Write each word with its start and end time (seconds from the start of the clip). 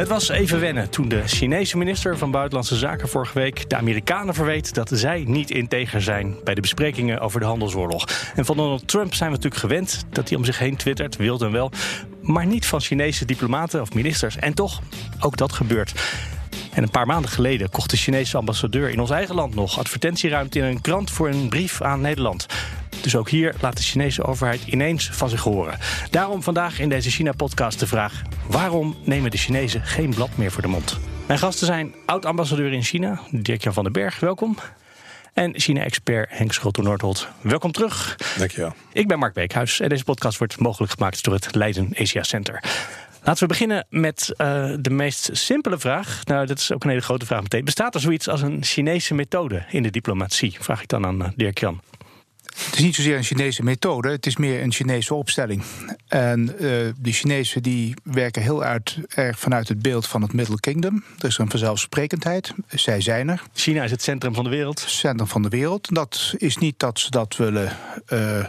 Het 0.00 0.08
was 0.08 0.28
even 0.28 0.60
wennen 0.60 0.90
toen 0.90 1.08
de 1.08 1.22
Chinese 1.26 1.78
minister 1.78 2.18
van 2.18 2.30
Buitenlandse 2.30 2.76
Zaken 2.76 3.08
vorige 3.08 3.38
week 3.38 3.70
de 3.70 3.76
Amerikanen 3.76 4.34
verweet 4.34 4.74
dat 4.74 4.90
zij 4.92 5.24
niet 5.26 5.50
integer 5.50 6.02
zijn 6.02 6.36
bij 6.44 6.54
de 6.54 6.60
besprekingen 6.60 7.20
over 7.20 7.40
de 7.40 7.46
handelsoorlog. 7.46 8.08
En 8.34 8.44
van 8.44 8.56
Donald 8.56 8.88
Trump 8.88 9.14
zijn 9.14 9.30
we 9.30 9.36
natuurlijk 9.36 9.62
gewend 9.62 10.04
dat 10.10 10.28
hij 10.28 10.38
om 10.38 10.44
zich 10.44 10.58
heen 10.58 10.76
twittert, 10.76 11.16
wild 11.16 11.42
en 11.42 11.52
wel, 11.52 11.70
maar 12.22 12.46
niet 12.46 12.66
van 12.66 12.80
Chinese 12.80 13.24
diplomaten 13.24 13.80
of 13.80 13.94
ministers. 13.94 14.36
En 14.36 14.54
toch, 14.54 14.80
ook 15.20 15.36
dat 15.36 15.52
gebeurt. 15.52 15.92
En 16.72 16.82
een 16.82 16.90
paar 16.90 17.06
maanden 17.06 17.30
geleden 17.30 17.70
kocht 17.70 17.90
de 17.90 17.96
Chinese 17.96 18.36
ambassadeur 18.36 18.90
in 18.90 19.00
ons 19.00 19.10
eigen 19.10 19.34
land 19.34 19.54
nog 19.54 19.78
advertentieruimte 19.78 20.58
in 20.58 20.64
een 20.64 20.80
krant 20.80 21.10
voor 21.10 21.28
een 21.28 21.48
brief 21.48 21.82
aan 21.82 22.00
Nederland. 22.00 22.46
Dus 23.02 23.16
ook 23.16 23.28
hier 23.28 23.54
laat 23.60 23.76
de 23.76 23.82
Chinese 23.82 24.24
overheid 24.24 24.62
ineens 24.66 25.10
van 25.12 25.28
zich 25.28 25.42
horen. 25.42 25.78
Daarom 26.10 26.42
vandaag 26.42 26.78
in 26.80 26.88
deze 26.88 27.10
China-podcast 27.10 27.78
de 27.78 27.86
vraag: 27.86 28.22
waarom 28.46 28.96
nemen 29.04 29.30
de 29.30 29.36
Chinezen 29.36 29.82
geen 29.82 30.14
blad 30.14 30.36
meer 30.36 30.50
voor 30.50 30.62
de 30.62 30.68
mond? 30.68 30.98
Mijn 31.26 31.38
gasten 31.38 31.66
zijn 31.66 31.94
oud-ambassadeur 32.06 32.72
in 32.72 32.82
China, 32.82 33.20
Dirk-Jan 33.30 33.72
van 33.72 33.84
den 33.84 33.92
Berg, 33.92 34.20
welkom. 34.20 34.56
En 35.32 35.60
China-expert 35.60 36.28
Henk 36.30 36.52
Schulte-Noordholt. 36.52 37.28
Welkom 37.40 37.72
terug. 37.72 38.16
Dankjewel. 38.38 38.74
Ik 38.92 39.08
ben 39.08 39.18
Mark 39.18 39.34
Beekhuis 39.34 39.80
en 39.80 39.88
deze 39.88 40.04
podcast 40.04 40.38
wordt 40.38 40.60
mogelijk 40.60 40.92
gemaakt 40.92 41.24
door 41.24 41.34
het 41.34 41.54
Leiden 41.54 41.88
Asia 41.98 42.22
Center. 42.22 42.62
Laten 43.22 43.42
we 43.42 43.48
beginnen 43.48 43.86
met 43.88 44.32
uh, 44.36 44.74
de 44.80 44.90
meest 44.90 45.30
simpele 45.32 45.78
vraag. 45.78 46.20
Nou, 46.24 46.46
dat 46.46 46.58
is 46.58 46.72
ook 46.72 46.84
een 46.84 46.90
hele 46.90 47.02
grote 47.02 47.26
vraag 47.26 47.42
meteen. 47.42 47.64
Bestaat 47.64 47.94
er 47.94 48.00
zoiets 48.00 48.28
als 48.28 48.42
een 48.42 48.64
Chinese 48.64 49.14
methode 49.14 49.64
in 49.70 49.82
de 49.82 49.90
diplomatie? 49.90 50.56
Vraag 50.60 50.82
ik 50.82 50.88
dan 50.88 51.06
aan 51.06 51.22
uh, 51.22 51.28
Dirk-Jan. 51.36 51.80
Het 52.56 52.74
is 52.74 52.80
niet 52.80 52.94
zozeer 52.94 53.16
een 53.16 53.22
Chinese 53.22 53.62
methode, 53.62 54.10
het 54.10 54.26
is 54.26 54.36
meer 54.36 54.62
een 54.62 54.72
Chinese 54.72 55.14
opstelling. 55.14 55.62
En 56.08 56.40
uh, 56.40 56.58
de 56.98 57.12
Chinezen 57.12 57.62
die 57.62 57.94
werken 58.02 58.42
heel 58.42 58.62
uit, 58.62 58.98
erg 59.08 59.38
vanuit 59.38 59.68
het 59.68 59.82
beeld 59.82 60.06
van 60.06 60.22
het 60.22 60.32
Middle 60.32 60.60
Kingdom. 60.60 61.04
Er 61.18 61.26
is 61.26 61.38
een 61.38 61.50
vanzelfsprekendheid, 61.50 62.54
zij 62.68 63.00
zijn 63.00 63.28
er. 63.28 63.42
China 63.52 63.82
is 63.82 63.90
het 63.90 64.02
centrum 64.02 64.34
van 64.34 64.44
de 64.44 64.50
wereld. 64.50 64.84
Centrum 64.86 65.28
van 65.28 65.42
de 65.42 65.48
wereld. 65.48 65.94
Dat 65.94 66.34
is 66.38 66.56
niet 66.56 66.78
dat 66.78 66.98
ze 66.98 67.10
dat 67.10 67.36
willen. 67.36 67.76
Uh, 68.12 68.44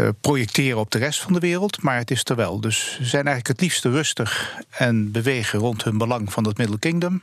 uh, 0.00 0.08
projecteren 0.20 0.78
op 0.78 0.90
de 0.90 0.98
rest 0.98 1.20
van 1.20 1.32
de 1.32 1.38
wereld, 1.38 1.82
maar 1.82 1.96
het 1.96 2.10
is 2.10 2.24
er 2.24 2.36
wel. 2.36 2.60
Dus 2.60 2.78
ze 2.96 3.04
zijn 3.04 3.26
eigenlijk 3.26 3.46
het 3.46 3.60
liefste 3.60 3.90
rustig 3.90 4.54
en 4.70 5.10
bewegen 5.10 5.58
rond 5.58 5.84
hun 5.84 5.98
belang 5.98 6.32
van 6.32 6.46
het 6.46 6.58
Middle 6.58 6.78
Kingdom. 6.78 7.22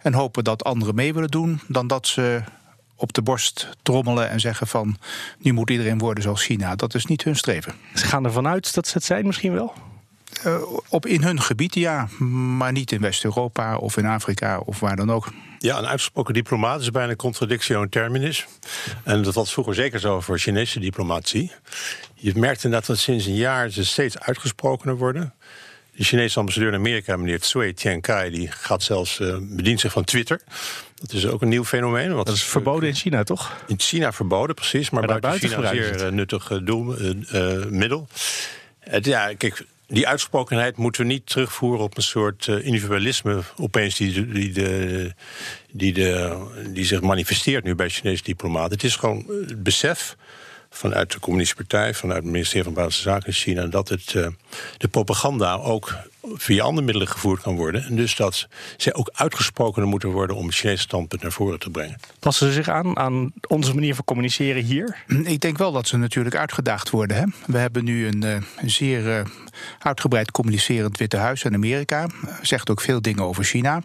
En 0.00 0.12
hopen 0.14 0.44
dat 0.44 0.64
anderen 0.64 0.94
mee 0.94 1.14
willen 1.14 1.30
doen, 1.30 1.60
dan 1.68 1.86
dat 1.86 2.06
ze 2.06 2.42
op 3.02 3.12
de 3.12 3.22
borst 3.22 3.68
trommelen 3.82 4.28
en 4.28 4.40
zeggen 4.40 4.66
van 4.66 4.96
nu 5.38 5.52
moet 5.52 5.70
iedereen 5.70 5.98
worden 5.98 6.22
zoals 6.22 6.44
China. 6.44 6.76
Dat 6.76 6.94
is 6.94 7.06
niet 7.06 7.24
hun 7.24 7.36
streven. 7.36 7.74
Ze 7.94 8.04
gaan 8.04 8.24
ervan 8.24 8.46
uit 8.46 8.74
dat 8.74 8.86
ze 8.86 8.92
het 8.94 9.04
zijn 9.04 9.26
misschien 9.26 9.52
wel? 9.52 9.72
Uh, 10.46 10.62
op 10.88 11.06
in 11.06 11.22
hun 11.22 11.40
gebied 11.40 11.74
ja, 11.74 12.08
maar 12.56 12.72
niet 12.72 12.92
in 12.92 13.00
West-Europa 13.00 13.76
of 13.76 13.96
in 13.96 14.06
Afrika 14.06 14.58
of 14.58 14.80
waar 14.80 14.96
dan 14.96 15.12
ook. 15.12 15.32
Ja, 15.58 15.78
een 15.78 15.86
uitgesproken 15.86 16.34
diplomaat 16.34 16.80
is 16.80 16.90
bijna 16.90 17.16
contradictio 17.16 17.82
in 17.82 17.88
terminis. 17.88 18.46
En 19.04 19.22
dat 19.22 19.34
was 19.34 19.52
vroeger 19.52 19.74
zeker 19.74 20.00
zo 20.00 20.20
voor 20.20 20.38
Chinese 20.38 20.80
diplomatie. 20.80 21.52
Je 22.14 22.32
merkt 22.34 22.64
inderdaad 22.64 22.88
dat 22.88 22.98
sinds 22.98 23.26
een 23.26 23.34
jaar 23.34 23.70
ze 23.70 23.84
steeds 23.84 24.18
uitgesprokener 24.18 24.96
worden. 24.96 25.34
De 25.94 26.04
Chinese 26.04 26.38
ambassadeur 26.38 26.68
in 26.68 26.78
Amerika, 26.78 27.16
meneer 27.16 27.40
Tsui 27.40 27.74
Tiankai, 27.74 28.30
die 28.30 28.50
gaat 28.50 28.82
zelfs 28.82 29.18
uh, 29.18 29.36
bedient 29.40 29.80
zich 29.80 29.92
van 29.92 30.04
Twitter. 30.04 30.40
Dat 30.94 31.12
is 31.12 31.26
ook 31.26 31.42
een 31.42 31.48
nieuw 31.48 31.64
fenomeen. 31.64 32.10
Dat 32.10 32.28
is 32.28 32.42
verboden 32.42 32.88
in 32.88 32.94
China, 32.94 33.22
toch? 33.22 33.56
In 33.66 33.80
China 33.80 34.12
verboden, 34.12 34.54
precies. 34.54 34.90
Maar, 34.90 35.04
maar 35.04 35.20
buiten, 35.20 35.48
China 35.48 35.72
een 35.72 35.98
zeer 35.98 36.12
nuttig 36.12 36.60
doel, 36.62 37.00
uh, 37.00 37.64
middel. 37.64 38.08
Het, 38.78 39.04
ja, 39.04 39.34
kijk, 39.34 39.64
die 39.86 40.08
uitsprokenheid 40.08 40.76
moeten 40.76 41.02
we 41.02 41.06
niet 41.06 41.26
terugvoeren 41.26 41.84
op 41.84 41.96
een 41.96 42.02
soort 42.02 42.46
uh, 42.46 42.66
individualisme 42.66 43.40
opeens 43.56 43.96
die, 43.96 44.28
die, 44.28 44.52
de, 44.52 45.14
die, 45.70 45.92
de, 45.92 46.42
die 46.68 46.84
zich 46.84 47.00
manifesteert 47.00 47.64
nu 47.64 47.74
bij 47.74 47.88
Chinese 47.88 48.22
diplomaten. 48.22 48.72
Het 48.72 48.84
is 48.84 48.96
gewoon 48.96 49.24
het 49.28 49.62
besef 49.62 50.16
vanuit 50.72 51.12
de 51.12 51.20
Communistische 51.20 51.64
Partij, 51.66 51.94
vanuit 51.94 52.22
het 52.22 52.32
ministerie 52.32 52.64
van 52.64 52.74
Buitenlandse 52.74 53.10
Zaken 53.10 53.26
in 53.26 53.54
China, 53.54 53.66
dat 53.66 53.88
het, 53.88 54.14
uh, 54.14 54.26
de 54.78 54.88
propaganda 54.88 55.54
ook 55.54 55.94
via 56.34 56.62
andere 56.62 56.84
middelen 56.84 57.08
gevoerd 57.08 57.42
kan 57.42 57.56
worden. 57.56 57.84
En 57.84 57.96
dus 57.96 58.16
dat 58.16 58.48
zij 58.76 58.94
ook 58.94 59.10
uitgesprokener 59.12 59.88
moeten 59.88 60.08
worden 60.08 60.36
om 60.36 60.46
het 60.46 60.54
Chinese 60.54 60.82
standpunt 60.82 61.22
naar 61.22 61.32
voren 61.32 61.58
te 61.58 61.70
brengen. 61.70 61.96
Passen 62.18 62.46
ze 62.46 62.52
zich 62.52 62.68
aan 62.68 62.98
aan 62.98 63.32
onze 63.48 63.74
manier 63.74 63.94
van 63.94 64.04
communiceren 64.04 64.62
hier? 64.62 64.96
Ik 65.24 65.40
denk 65.40 65.58
wel 65.58 65.72
dat 65.72 65.88
ze 65.88 65.96
natuurlijk 65.96 66.36
uitgedaagd 66.36 66.90
worden. 66.90 67.16
Hè? 67.16 67.24
We 67.46 67.58
hebben 67.58 67.84
nu 67.84 68.06
een 68.06 68.24
uh, 68.24 68.36
zeer 68.64 69.06
uh, 69.06 69.24
uitgebreid 69.78 70.30
communicerend 70.30 70.98
Witte 70.98 71.16
Huis 71.16 71.42
in 71.42 71.54
Amerika. 71.54 72.06
Zegt 72.42 72.70
ook 72.70 72.80
veel 72.80 73.02
dingen 73.02 73.22
over 73.22 73.44
China. 73.44 73.82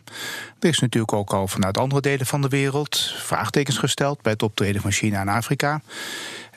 Er 0.60 0.70
is 0.70 0.80
natuurlijk 0.80 1.14
ook 1.14 1.34
al 1.34 1.48
vanuit 1.48 1.78
andere 1.78 2.02
delen 2.02 2.26
van 2.26 2.42
de 2.42 2.48
wereld 2.48 3.14
vraagtekens 3.18 3.78
gesteld 3.78 4.22
bij 4.22 4.32
het 4.32 4.44
optreden 4.44 4.82
van 4.82 4.92
China 4.92 5.22
en 5.22 5.28
Afrika. 5.28 5.82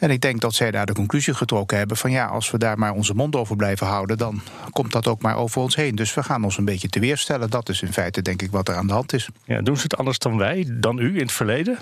En 0.00 0.10
ik 0.10 0.20
denk 0.20 0.40
dat 0.40 0.54
zij 0.54 0.70
daar 0.70 0.86
de 0.86 0.92
conclusie 0.92 1.34
getrokken 1.34 1.78
hebben 1.78 1.96
van 1.96 2.10
ja, 2.10 2.26
als 2.26 2.50
we 2.50 2.58
daar 2.58 2.78
maar 2.78 2.92
onze 2.92 3.14
mond 3.14 3.36
over 3.36 3.56
blijven 3.56 3.86
houden, 3.86 4.18
dan 4.18 4.40
komt 4.70 4.92
dat 4.92 5.06
ook 5.06 5.22
maar 5.22 5.36
over 5.36 5.62
ons 5.62 5.76
heen. 5.76 5.94
Dus 5.94 6.14
we 6.14 6.22
gaan 6.22 6.44
ons 6.44 6.58
een 6.58 6.64
beetje 6.64 6.88
te 6.88 7.00
weerstellen. 7.00 7.50
Dat 7.50 7.68
is 7.68 7.82
in 7.82 7.92
feite 7.92 8.22
denk 8.22 8.42
ik 8.42 8.50
wat 8.50 8.68
er 8.68 8.74
aan 8.74 8.86
de 8.86 8.92
hand 8.92 9.12
is. 9.12 9.28
Ja, 9.44 9.60
doen 9.60 9.76
ze 9.76 9.82
het 9.82 9.96
anders 9.96 10.18
dan 10.18 10.36
wij, 10.36 10.66
dan 10.68 10.98
u 10.98 11.14
in 11.14 11.20
het 11.20 11.32
verleden? 11.32 11.78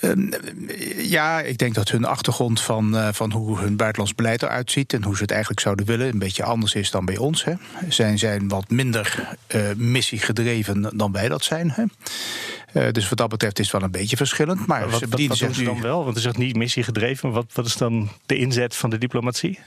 Uh, 0.00 1.10
ja, 1.10 1.40
ik 1.40 1.58
denk 1.58 1.74
dat 1.74 1.90
hun 1.90 2.04
achtergrond 2.04 2.60
van, 2.60 2.94
uh, 2.94 3.08
van 3.12 3.32
hoe 3.32 3.58
hun 3.58 3.76
buitenlands 3.76 4.14
beleid 4.14 4.42
eruit 4.42 4.70
ziet 4.70 4.92
en 4.92 5.04
hoe 5.04 5.16
ze 5.16 5.22
het 5.22 5.30
eigenlijk 5.30 5.60
zouden 5.60 5.86
willen, 5.86 6.08
een 6.08 6.18
beetje 6.18 6.44
anders 6.44 6.74
is 6.74 6.90
dan 6.90 7.04
bij 7.04 7.16
ons. 7.16 7.44
Hè. 7.44 7.52
Zij 7.88 8.16
zijn 8.16 8.48
wat 8.48 8.70
minder 8.70 9.36
uh, 9.54 9.62
missiegedreven 9.76 10.90
dan 10.96 11.12
wij 11.12 11.28
dat 11.28 11.44
zijn. 11.44 11.70
Hè. 11.70 11.84
Uh, 12.72 12.90
dus 12.90 13.08
wat 13.08 13.18
dat 13.18 13.28
betreft 13.28 13.58
is 13.58 13.64
het 13.64 13.74
wel 13.74 13.84
een 13.84 13.90
beetje 13.90 14.16
verschillend. 14.16 14.66
Maar 14.66 14.90
wat, 14.90 14.98
ze 14.98 15.08
bedienen 15.08 15.36
zich 15.36 15.58
nu... 15.58 15.64
dan 15.64 15.80
wel? 15.80 16.04
Want 16.04 16.16
het 16.16 16.24
is 16.24 16.32
niet 16.32 16.56
missiegedreven. 16.56 17.30
Wat, 17.30 17.46
wat 17.52 17.66
is 17.66 17.76
dan 17.76 18.08
de 18.26 18.36
inzet 18.36 18.76
van 18.76 18.90
de 18.90 18.98
diplomatie? 18.98 19.58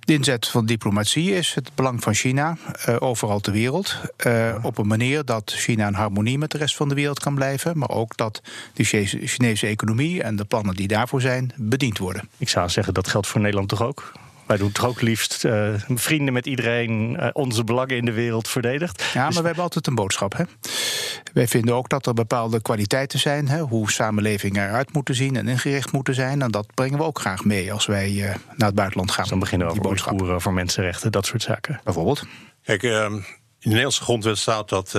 De 0.00 0.12
inzet 0.12 0.48
van 0.48 0.66
diplomatie 0.66 1.30
is 1.30 1.54
het 1.54 1.70
belang 1.74 2.02
van 2.02 2.14
China 2.14 2.56
uh, 2.88 2.96
overal 2.98 3.40
ter 3.40 3.52
wereld. 3.52 4.00
Uh, 4.26 4.56
op 4.62 4.78
een 4.78 4.86
manier 4.86 5.24
dat 5.24 5.52
China 5.56 5.86
in 5.86 5.94
harmonie 5.94 6.38
met 6.38 6.50
de 6.50 6.58
rest 6.58 6.76
van 6.76 6.88
de 6.88 6.94
wereld 6.94 7.20
kan 7.20 7.34
blijven. 7.34 7.78
Maar 7.78 7.90
ook 7.90 8.16
dat 8.16 8.42
de 8.74 8.84
Chinese 8.84 9.66
economie 9.66 10.22
en 10.22 10.36
de 10.36 10.44
plannen 10.44 10.74
die 10.74 10.88
daarvoor 10.88 11.20
zijn 11.20 11.52
bediend 11.56 11.98
worden. 11.98 12.28
Ik 12.38 12.48
zou 12.48 12.68
zeggen 12.68 12.94
dat 12.94 13.08
geldt 13.08 13.26
voor 13.26 13.40
Nederland 13.40 13.68
toch 13.68 13.82
ook? 13.82 14.12
Wij 14.52 14.60
doen 14.60 14.72
toch 14.72 14.86
ook 14.86 15.00
liefst 15.00 15.44
uh, 15.44 15.68
vrienden 15.88 16.32
met 16.32 16.46
iedereen, 16.46 17.16
uh, 17.20 17.28
onze 17.32 17.64
belangen 17.64 17.96
in 17.96 18.04
de 18.04 18.12
wereld 18.12 18.48
verdedigt. 18.48 19.02
Ja, 19.02 19.20
maar 19.20 19.28
dus... 19.28 19.38
we 19.38 19.46
hebben 19.46 19.62
altijd 19.62 19.86
een 19.86 19.94
boodschap. 19.94 20.36
Hè? 20.36 20.44
Wij 21.32 21.48
vinden 21.48 21.74
ook 21.74 21.88
dat 21.88 22.06
er 22.06 22.14
bepaalde 22.14 22.62
kwaliteiten 22.62 23.18
zijn, 23.18 23.48
hè, 23.48 23.60
hoe 23.60 23.90
samenlevingen 23.90 24.68
eruit 24.68 24.92
moeten 24.92 25.14
zien 25.14 25.36
en 25.36 25.48
ingericht 25.48 25.92
moeten 25.92 26.14
zijn. 26.14 26.42
En 26.42 26.50
dat 26.50 26.74
brengen 26.74 26.98
we 26.98 27.04
ook 27.04 27.18
graag 27.18 27.44
mee 27.44 27.72
als 27.72 27.86
wij 27.86 28.10
uh, 28.10 28.24
naar 28.56 28.66
het 28.66 28.74
buitenland 28.74 29.10
gaan. 29.10 29.20
Dus 29.20 29.30
dan 29.30 29.38
beginnen 29.38 29.66
we 29.66 29.72
over 29.72 29.88
boodschap. 29.88 30.22
over 30.22 30.52
mensenrechten, 30.52 31.12
dat 31.12 31.26
soort 31.26 31.42
zaken. 31.42 31.80
Bijvoorbeeld. 31.84 32.24
Kijk, 32.64 32.82
in 32.82 32.90
de 32.90 33.68
Nederlandse 33.68 34.02
grondwet 34.02 34.38
staat 34.38 34.68
dat 34.68 34.94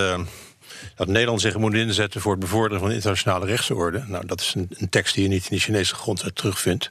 dat 0.95 1.07
Nederland 1.07 1.41
zich 1.41 1.57
moet 1.57 1.73
inzetten 1.73 2.21
voor 2.21 2.31
het 2.31 2.41
bevorderen 2.41 2.79
van 2.79 2.89
de 2.89 2.95
internationale 2.95 3.45
rechtsorde. 3.45 4.03
Nou, 4.07 4.25
dat 4.25 4.41
is 4.41 4.53
een, 4.55 4.69
een, 4.77 4.89
tekst 4.89 5.13
die 5.15 5.23
je 5.23 5.29
niet 5.29 5.43
in 5.49 5.55
de 5.55 5.61
Chinese 5.61 5.95
grondwet 5.95 6.35
terugvindt. 6.35 6.89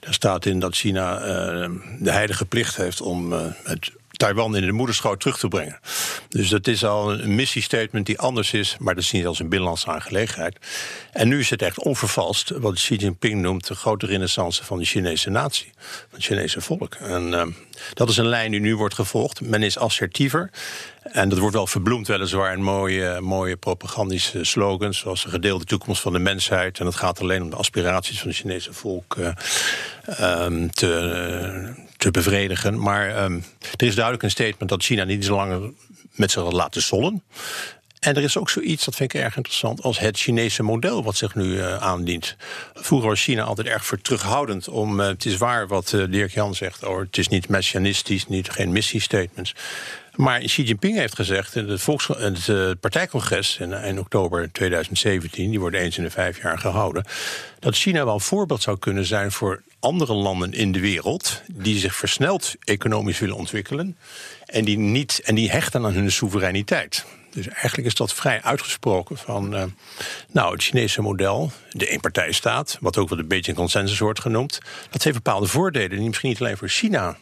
Daar 0.00 0.14
staat 0.14 0.46
in 0.46 0.60
dat 0.60 0.74
China 0.74 1.18
uh, 1.20 1.70
de 1.98 2.10
heilige 2.10 2.44
plicht 2.44 2.76
heeft 2.76 3.00
om 3.00 3.32
uh, 3.32 3.40
het 3.64 3.90
Taiwan 4.20 4.56
in 4.56 4.66
de 4.66 4.72
moederschoot 4.72 5.20
terug 5.20 5.38
te 5.38 5.48
brengen. 5.48 5.78
Dus 6.28 6.48
dat 6.48 6.66
is 6.66 6.84
al 6.84 7.12
een 7.12 7.34
missiestatement 7.34 8.06
die 8.06 8.18
anders 8.18 8.52
is, 8.52 8.76
maar 8.78 8.94
dat 8.94 9.04
is 9.04 9.10
niet 9.10 9.26
als 9.26 9.38
een 9.38 9.48
binnenlandse 9.48 9.86
aangelegenheid. 9.86 10.56
En 11.12 11.28
nu 11.28 11.38
is 11.38 11.50
het 11.50 11.62
echt 11.62 11.78
onvervalst 11.78 12.50
wat 12.50 12.74
Xi 12.74 12.94
Jinping 12.94 13.40
noemt 13.40 13.66
de 13.66 13.74
grote 13.74 14.06
renaissance 14.06 14.64
van 14.64 14.78
de 14.78 14.84
Chinese 14.84 15.30
natie, 15.30 15.72
van 15.78 16.08
het 16.10 16.24
Chinese 16.24 16.60
volk. 16.60 16.94
En 16.94 17.26
uh, 17.28 17.46
dat 17.94 18.08
is 18.08 18.16
een 18.16 18.26
lijn 18.26 18.50
die 18.50 18.60
nu 18.60 18.76
wordt 18.76 18.94
gevolgd. 18.94 19.40
Men 19.40 19.62
is 19.62 19.78
assertiever. 19.78 20.50
En 21.02 21.28
dat 21.28 21.38
wordt 21.38 21.54
wel 21.54 21.66
verbloemd, 21.66 22.06
weliswaar, 22.06 22.52
in 22.52 22.62
mooie, 22.62 23.20
mooie 23.20 23.56
propagandische 23.56 24.44
slogans. 24.44 24.98
Zoals 24.98 25.22
de 25.22 25.30
gedeelde 25.30 25.64
toekomst 25.64 26.02
van 26.02 26.12
de 26.12 26.18
mensheid. 26.18 26.78
En 26.78 26.86
het 26.86 26.96
gaat 26.96 27.20
alleen 27.20 27.42
om 27.42 27.50
de 27.50 27.56
aspiraties 27.56 28.18
van 28.18 28.28
het 28.28 28.36
Chinese 28.36 28.72
volk 28.72 29.16
uh, 29.16 30.44
um, 30.44 30.70
te, 30.70 31.88
te 32.00 32.10
bevredigen. 32.10 32.80
Maar 32.80 33.24
um, 33.24 33.44
er 33.76 33.86
is 33.86 33.94
duidelijk 33.94 34.24
een 34.24 34.30
statement 34.30 34.70
dat 34.70 34.82
China 34.82 35.04
niet 35.04 35.24
zo 35.24 35.36
langer 35.36 35.72
met 36.14 36.30
zich 36.30 36.52
laten 36.52 36.82
zollen. 36.82 37.22
En 38.00 38.16
er 38.16 38.22
is 38.22 38.36
ook 38.36 38.50
zoiets, 38.50 38.84
dat 38.84 38.94
vind 38.94 39.14
ik 39.14 39.20
erg 39.20 39.36
interessant, 39.36 39.82
als 39.82 39.98
het 39.98 40.18
Chinese 40.18 40.62
model 40.62 41.02
wat 41.02 41.16
zich 41.16 41.34
nu 41.34 41.44
uh, 41.44 41.76
aandient. 41.76 42.36
Vroeger 42.74 43.08
was 43.08 43.22
China 43.22 43.42
altijd 43.42 43.66
erg 43.66 43.86
voor 43.86 44.00
terughoudend 44.00 44.68
om. 44.68 45.00
Uh, 45.00 45.06
het 45.06 45.26
is 45.26 45.36
waar 45.36 45.66
wat 45.66 45.92
uh, 45.92 46.04
Dirk 46.10 46.32
Jan 46.32 46.54
zegt, 46.54 46.84
oh, 46.84 46.98
het 46.98 47.18
is 47.18 47.28
niet 47.28 47.48
messianistisch, 47.48 48.26
niet, 48.26 48.50
geen 48.50 48.72
missiestatements. 48.72 49.54
Maar 50.14 50.40
Xi 50.40 50.62
Jinping 50.62 50.96
heeft 50.96 51.14
gezegd 51.14 51.56
in 51.56 51.68
het, 51.68 51.80
volks, 51.80 52.08
het 52.08 52.80
partijcongres 52.80 53.58
in, 53.58 53.72
in, 53.72 53.98
oktober 53.98 54.52
2017, 54.52 55.50
die 55.50 55.60
wordt 55.60 55.76
eens 55.76 55.98
in 55.98 56.04
de 56.04 56.10
vijf 56.10 56.42
jaar 56.42 56.58
gehouden, 56.58 57.04
dat 57.58 57.76
China 57.76 58.04
wel 58.04 58.14
een 58.14 58.20
voorbeeld 58.20 58.62
zou 58.62 58.78
kunnen 58.78 59.04
zijn 59.04 59.32
voor 59.32 59.62
andere 59.80 60.12
landen 60.12 60.52
in 60.52 60.72
de 60.72 60.80
wereld 60.80 61.42
die 61.52 61.78
zich 61.78 61.94
versneld 61.94 62.54
economisch 62.64 63.18
willen 63.18 63.36
ontwikkelen 63.36 63.96
en 64.46 64.64
die, 64.64 64.78
niet, 64.78 65.20
en 65.24 65.34
die 65.34 65.50
hechten 65.50 65.84
aan 65.84 65.92
hun 65.92 66.12
soevereiniteit. 66.12 67.04
Dus 67.30 67.48
eigenlijk 67.48 67.86
is 67.86 67.94
dat 67.94 68.14
vrij 68.14 68.42
uitgesproken 68.42 69.16
van 69.16 69.54
uh, 69.54 69.62
nou, 70.32 70.52
het 70.52 70.62
Chinese 70.62 71.02
model, 71.02 71.52
de 71.70 71.88
eenpartijstaat, 71.88 72.78
wat 72.80 72.96
ook 72.96 73.08
wel 73.08 73.18
een 73.18 73.28
beetje 73.28 73.50
een 73.50 73.56
consensus 73.56 73.98
wordt 73.98 74.20
genoemd, 74.20 74.58
dat 74.90 75.02
heeft 75.02 75.16
bepaalde 75.16 75.46
voordelen 75.46 75.98
die 75.98 76.06
misschien 76.06 76.28
niet 76.28 76.40
alleen 76.40 76.56
voor 76.56 76.68
China 76.68 77.16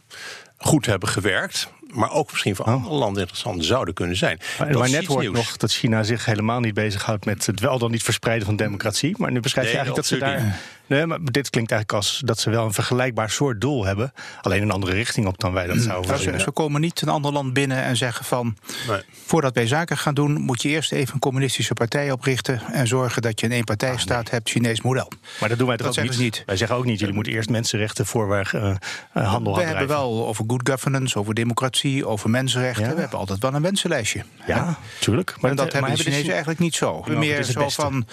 goed 0.57 0.87
hebben 0.87 1.09
gewerkt, 1.09 1.69
maar 1.93 2.13
ook 2.13 2.31
misschien 2.31 2.57
voor 2.57 2.65
andere 2.65 2.95
landen 2.95 3.21
interessant 3.21 3.65
zouden 3.65 3.95
kunnen 3.95 4.17
zijn. 4.17 4.41
Maar, 4.59 4.79
maar 4.79 4.91
net 4.91 5.07
hoort 5.07 5.33
nog 5.33 5.57
dat 5.57 5.73
China 5.73 6.03
zich 6.03 6.25
helemaal 6.25 6.61
niet 6.61 6.75
bezighoudt 6.75 7.25
met 7.25 7.47
het 7.47 7.61
wel 7.61 7.79
dan 7.79 7.91
niet 7.91 8.03
verspreiden 8.03 8.47
van 8.47 8.57
democratie. 8.57 9.15
Maar 9.19 9.33
nu 9.33 9.41
beschrijf 9.41 9.71
je 9.71 9.77
eigenlijk 9.77 10.09
dat 10.09 10.19
ze 10.19 10.25
daar. 10.25 10.61
Nee, 10.89 11.07
maar 11.07 11.19
dit 11.23 11.51
klinkt 11.51 11.71
eigenlijk 11.71 11.93
als 11.93 12.23
dat 12.25 12.39
ze 12.39 12.51
wel 12.51 12.65
een 12.65 12.73
vergelijkbaar 12.73 13.31
soort 13.31 13.61
doel 13.61 13.85
hebben. 13.85 14.13
Alleen 14.41 14.63
een 14.63 14.71
andere 14.71 14.93
richting 14.93 15.27
op 15.27 15.39
dan 15.39 15.53
wij 15.53 15.67
dat 15.67 15.77
zouden 15.77 16.11
nou, 16.11 16.23
ze, 16.23 16.39
ze, 16.39 16.51
komen 16.51 16.81
niet 16.81 17.01
een 17.01 17.09
ander 17.09 17.33
land 17.33 17.53
binnen 17.53 17.83
en 17.83 17.97
zeggen 17.97 18.25
van... 18.25 18.57
Nee. 18.89 19.01
voordat 19.27 19.55
wij 19.55 19.67
zaken 19.67 19.97
gaan 19.97 20.15
doen, 20.15 20.41
moet 20.41 20.63
je 20.63 20.69
eerst 20.69 20.93
even 20.93 21.15
een 21.15 21.21
communistische 21.21 21.75
partij 21.75 22.11
oprichten... 22.11 22.61
en 22.73 22.87
zorgen 22.87 23.23
dat 23.23 23.41
je 23.41 23.47
een 23.47 23.53
eenpartijstaat 23.53 24.27
ah, 24.27 24.33
hebt, 24.33 24.49
Chinees 24.51 24.81
model. 24.81 25.13
Maar 25.41 25.49
dat 25.49 25.59
doen 25.59 25.67
wij 25.67 25.77
toch 25.77 25.87
ook 25.87 26.03
niet? 26.03 26.19
niet? 26.19 26.43
Wij 26.47 26.57
zeggen 26.57 26.77
ook 26.77 26.85
niet, 26.85 26.99
jullie 26.99 27.15
moeten 27.15 27.33
eerst 27.33 27.49
mensenrechten 27.49 28.07
voor 28.07 28.27
waar 28.27 28.51
uh, 28.55 28.75
handel 29.13 29.55
We 29.55 29.63
hebben 29.63 29.89
wel 29.89 30.27
over 30.27 30.45
good 30.47 30.69
governance, 30.69 31.19
over 31.19 31.35
democratie, 31.35 32.07
over 32.07 32.31
mensenrechten. 32.31 32.95
We 32.95 33.01
hebben 33.01 33.19
altijd 33.19 33.39
wel 33.39 33.55
een 33.55 33.63
wensenlijstje. 33.63 34.25
Ja, 34.47 34.79
tuurlijk. 35.01 35.37
Maar, 35.41 35.55
dat, 35.55 35.73
hebben 35.73 35.91
de 35.91 36.03
Chinezen 36.03 36.31
eigenlijk 36.31 36.61
niet 36.61 36.75
zo. 36.75 37.05
Meer 37.09 37.43
zo 37.43 37.69
van... 37.69 38.07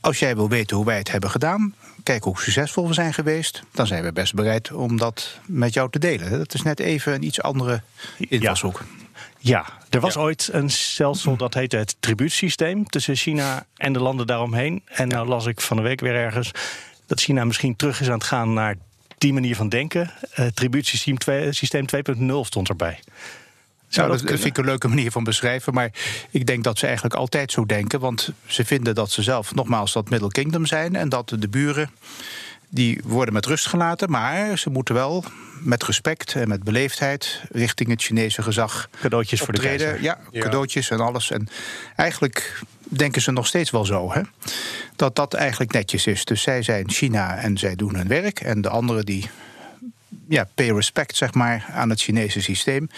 Als 0.00 0.18
jij 0.18 0.36
wil 0.36 0.48
weten 0.48 0.76
hoe 0.76 0.86
wij 0.86 0.98
het 0.98 1.10
hebben 1.10 1.30
gedaan, 1.30 1.74
kijk 2.02 2.24
hoe 2.24 2.40
succesvol 2.40 2.86
we 2.86 2.94
zijn 2.94 3.14
geweest, 3.14 3.62
dan 3.72 3.86
zijn 3.86 4.02
we 4.02 4.12
best 4.12 4.34
bereid 4.34 4.72
om 4.72 4.96
dat 4.96 5.38
met 5.46 5.74
jou 5.74 5.90
te 5.90 5.98
delen. 5.98 6.30
Dat 6.30 6.54
is 6.54 6.62
net 6.62 6.80
even 6.80 7.14
een 7.14 7.24
iets 7.24 7.42
andere 7.42 7.82
invalshoek. 8.16 8.82
Ja. 9.38 9.64
er 9.90 10.00
was 10.00 10.16
ooit 10.16 10.48
een 10.52 10.70
stelsel 10.70 11.36
dat 11.36 11.54
heette 11.54 11.76
het 11.76 11.96
tribuutsysteem 12.00 12.86
tussen 12.86 13.16
China 13.16 13.66
en 13.76 13.92
de 13.92 14.00
landen 14.00 14.26
daaromheen. 14.26 14.82
En 14.86 15.08
nou 15.08 15.28
las 15.28 15.46
ik 15.46 15.60
van 15.60 15.76
de 15.76 15.82
week 15.82 16.00
weer 16.00 16.14
ergens 16.14 16.50
dat 17.06 17.20
China 17.20 17.44
misschien 17.44 17.76
terug 17.76 18.00
is 18.00 18.06
aan 18.06 18.14
het 18.18 18.24
gaan 18.24 18.52
naar 18.52 18.76
die 19.18 19.32
manier 19.32 19.56
van 19.56 19.68
denken. 19.68 20.10
Uh, 20.38 20.46
tribuutsysteem 20.46 21.84
2.0 22.18 22.24
stond 22.40 22.68
erbij. 22.68 22.98
Nou, 23.96 24.10
dat, 24.10 24.20
vind 24.20 24.44
ik 24.44 24.58
een 24.58 24.64
leuke 24.64 24.88
manier 24.88 25.10
van 25.10 25.24
beschrijven. 25.24 25.74
Maar 25.74 25.90
ik 26.30 26.46
denk 26.46 26.64
dat 26.64 26.78
ze 26.78 26.84
eigenlijk 26.84 27.14
altijd 27.14 27.52
zo 27.52 27.66
denken. 27.66 28.00
Want 28.00 28.30
ze 28.46 28.64
vinden 28.64 28.94
dat 28.94 29.10
ze 29.10 29.22
zelf 29.22 29.54
nogmaals 29.54 29.92
dat 29.92 30.10
Middle 30.10 30.28
Kingdom 30.30 30.66
zijn. 30.66 30.96
En 30.96 31.08
dat 31.08 31.34
de 31.38 31.48
buren 31.48 31.90
die 32.68 33.00
worden 33.04 33.34
met 33.34 33.46
rust 33.46 33.66
gelaten. 33.66 34.10
Maar 34.10 34.58
ze 34.58 34.70
moeten 34.70 34.94
wel 34.94 35.24
met 35.60 35.84
respect 35.84 36.34
en 36.34 36.48
met 36.48 36.62
beleefdheid 36.62 37.42
richting 37.50 37.88
het 37.88 38.02
Chinese 38.02 38.42
gezag. 38.42 38.88
Cadeautjes 39.00 39.40
optreden. 39.40 39.70
voor 39.70 39.78
de 39.78 39.84
keizer. 39.84 40.02
Ja, 40.32 40.40
cadeautjes 40.40 40.90
en 40.90 41.00
alles. 41.00 41.30
En 41.30 41.48
eigenlijk 41.96 42.60
denken 42.88 43.22
ze 43.22 43.32
nog 43.32 43.46
steeds 43.46 43.70
wel 43.70 43.84
zo. 43.84 44.12
Hè? 44.12 44.20
Dat 44.96 45.16
dat 45.16 45.34
eigenlijk 45.34 45.72
netjes 45.72 46.06
is. 46.06 46.24
Dus 46.24 46.42
zij 46.42 46.62
zijn 46.62 46.90
China 46.90 47.36
en 47.36 47.58
zij 47.58 47.76
doen 47.76 47.94
hun 47.94 48.08
werk. 48.08 48.40
En 48.40 48.60
de 48.60 48.68
anderen 48.68 49.04
die 49.04 49.30
ja, 50.28 50.48
pay 50.54 50.70
respect 50.70 51.16
zeg 51.16 51.34
maar, 51.34 51.66
aan 51.72 51.90
het 51.90 52.00
Chinese 52.00 52.42
systeem. 52.42 52.88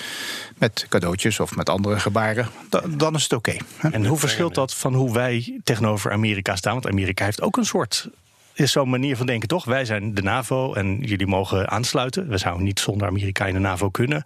Met 0.58 0.86
cadeautjes 0.88 1.40
of 1.40 1.56
met 1.56 1.68
andere 1.68 2.00
gebaren. 2.00 2.48
Dan, 2.88 3.14
is 3.14 3.22
het 3.22 3.32
oké. 3.32 3.56
en 3.80 4.06
hoe 4.06 4.18
verschilt 4.18 4.54
dat 4.54 4.74
van 4.74 4.94
hoe 4.94 5.12
wij 5.12 5.60
tegenover 5.64 6.12
Amerika 6.12 6.56
staan? 6.56 6.72
Want 6.72 6.86
Amerika 6.86 7.24
heeft 7.24 7.42
ook 7.42 7.56
een 7.56 7.66
soort 7.66 8.08
is 8.54 8.72
zo'n 8.72 8.88
manier 8.88 9.16
van 9.16 9.26
denken, 9.26 9.48
toch? 9.48 9.64
Wij 9.64 9.84
zijn 9.84 10.14
de 10.14 10.22
NAVO 10.22 10.74
en 10.74 10.98
jullie 11.00 11.26
mogen 11.26 11.70
aansluiten. 11.70 12.28
We 12.28 12.38
zouden 12.38 12.64
niet 12.64 12.80
zonder 12.80 13.08
Amerika 13.08 13.46
in 13.46 13.54
de 13.54 13.60
NAVO 13.60 13.90
kunnen. 13.90 14.22